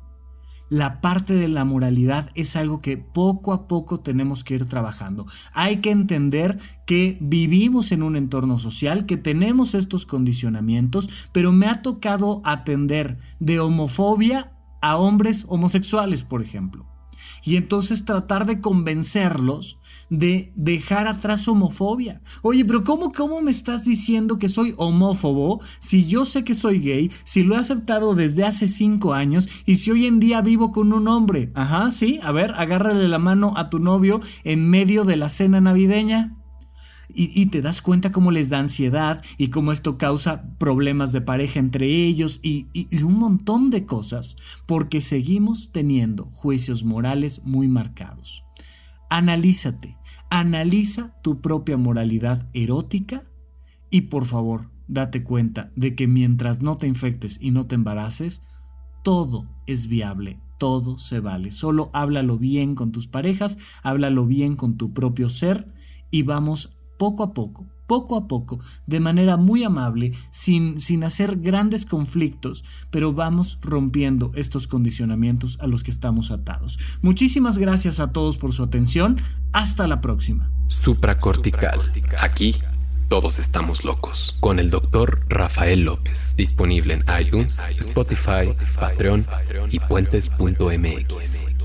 la 0.68 1.00
parte 1.00 1.34
de 1.34 1.48
la 1.48 1.64
moralidad 1.64 2.30
es 2.34 2.56
algo 2.56 2.80
que 2.80 2.96
poco 2.96 3.52
a 3.52 3.68
poco 3.68 4.00
tenemos 4.00 4.44
que 4.44 4.54
ir 4.54 4.66
trabajando. 4.66 5.26
Hay 5.52 5.78
que 5.78 5.90
entender 5.90 6.58
que 6.86 7.18
vivimos 7.20 7.92
en 7.92 8.02
un 8.02 8.16
entorno 8.16 8.58
social, 8.58 9.06
que 9.06 9.16
tenemos 9.16 9.74
estos 9.74 10.06
condicionamientos, 10.06 11.08
pero 11.32 11.52
me 11.52 11.66
ha 11.66 11.82
tocado 11.82 12.42
atender 12.44 13.18
de 13.38 13.60
homofobia 13.60 14.52
a 14.80 14.96
hombres 14.96 15.46
homosexuales, 15.48 16.22
por 16.22 16.42
ejemplo. 16.42 16.86
Y 17.44 17.56
entonces 17.56 18.04
tratar 18.04 18.46
de 18.46 18.60
convencerlos 18.60 19.78
de 20.10 20.52
dejar 20.54 21.06
atrás 21.08 21.48
homofobia. 21.48 22.20
Oye, 22.42 22.64
pero 22.64 22.84
¿cómo, 22.84 23.12
¿cómo 23.12 23.40
me 23.42 23.50
estás 23.50 23.84
diciendo 23.84 24.38
que 24.38 24.48
soy 24.48 24.74
homófobo 24.76 25.60
si 25.80 26.06
yo 26.06 26.24
sé 26.24 26.44
que 26.44 26.54
soy 26.54 26.80
gay, 26.80 27.10
si 27.24 27.42
lo 27.42 27.54
he 27.54 27.58
aceptado 27.58 28.14
desde 28.14 28.44
hace 28.44 28.68
cinco 28.68 29.14
años 29.14 29.48
y 29.64 29.76
si 29.76 29.90
hoy 29.90 30.06
en 30.06 30.20
día 30.20 30.40
vivo 30.40 30.70
con 30.70 30.92
un 30.92 31.08
hombre? 31.08 31.50
Ajá, 31.54 31.90
sí, 31.90 32.20
a 32.22 32.32
ver, 32.32 32.52
agárrale 32.56 33.08
la 33.08 33.18
mano 33.18 33.54
a 33.56 33.70
tu 33.70 33.78
novio 33.78 34.20
en 34.44 34.68
medio 34.68 35.04
de 35.04 35.16
la 35.16 35.28
cena 35.28 35.60
navideña. 35.60 36.36
Y, 37.18 37.46
te 37.46 37.62
das 37.62 37.80
cuenta 37.80 38.12
cómo 38.12 38.30
les 38.30 38.50
da 38.50 38.58
ansiedad 38.58 39.22
y 39.38 39.48
cómo 39.48 39.72
esto 39.72 39.96
causa 39.96 40.42
problemas 40.58 41.12
de 41.12 41.22
pareja 41.22 41.60
entre 41.60 41.86
ellos 41.86 42.40
y, 42.42 42.66
y 42.74 43.02
un 43.04 43.18
montón 43.18 43.70
de 43.70 43.86
cosas, 43.86 44.36
porque 44.66 45.00
seguimos 45.00 45.70
teniendo 45.72 46.26
juicios 46.26 46.84
morales 46.84 47.40
muy 47.44 47.68
marcados. 47.68 48.45
Analízate, 49.08 49.96
analiza 50.30 51.14
tu 51.22 51.40
propia 51.40 51.76
moralidad 51.76 52.48
erótica 52.52 53.22
y 53.90 54.02
por 54.02 54.24
favor, 54.24 54.70
date 54.88 55.22
cuenta 55.22 55.70
de 55.76 55.94
que 55.94 56.08
mientras 56.08 56.60
no 56.60 56.76
te 56.76 56.86
infectes 56.86 57.38
y 57.40 57.50
no 57.50 57.66
te 57.66 57.76
embaraces, 57.76 58.42
todo 59.04 59.48
es 59.66 59.86
viable, 59.86 60.40
todo 60.58 60.98
se 60.98 61.20
vale. 61.20 61.50
Solo 61.52 61.90
háblalo 61.92 62.38
bien 62.38 62.74
con 62.74 62.90
tus 62.90 63.06
parejas, 63.06 63.58
háblalo 63.82 64.26
bien 64.26 64.56
con 64.56 64.76
tu 64.76 64.92
propio 64.92 65.28
ser 65.28 65.72
y 66.10 66.22
vamos 66.22 66.76
poco 66.98 67.22
a 67.22 67.32
poco 67.32 67.66
poco 67.86 68.16
a 68.16 68.28
poco, 68.28 68.60
de 68.86 69.00
manera 69.00 69.36
muy 69.36 69.64
amable, 69.64 70.12
sin, 70.30 70.80
sin 70.80 71.04
hacer 71.04 71.36
grandes 71.36 71.86
conflictos, 71.86 72.64
pero 72.90 73.12
vamos 73.12 73.58
rompiendo 73.62 74.30
estos 74.34 74.66
condicionamientos 74.66 75.58
a 75.60 75.66
los 75.66 75.82
que 75.82 75.90
estamos 75.90 76.30
atados. 76.30 76.78
Muchísimas 77.02 77.58
gracias 77.58 78.00
a 78.00 78.12
todos 78.12 78.36
por 78.36 78.52
su 78.52 78.62
atención. 78.62 79.20
Hasta 79.52 79.86
la 79.86 80.00
próxima. 80.00 80.50
Supracortical. 80.68 81.80
Aquí 82.20 82.56
todos 83.08 83.38
estamos 83.38 83.84
locos. 83.84 84.36
Con 84.40 84.58
el 84.58 84.70
doctor 84.70 85.24
Rafael 85.28 85.82
López. 85.82 86.34
Disponible 86.36 86.94
en 86.94 87.04
iTunes, 87.20 87.62
Spotify, 87.78 88.48
Patreon 88.78 89.26
y 89.70 89.78
puentes.mx. 89.78 91.55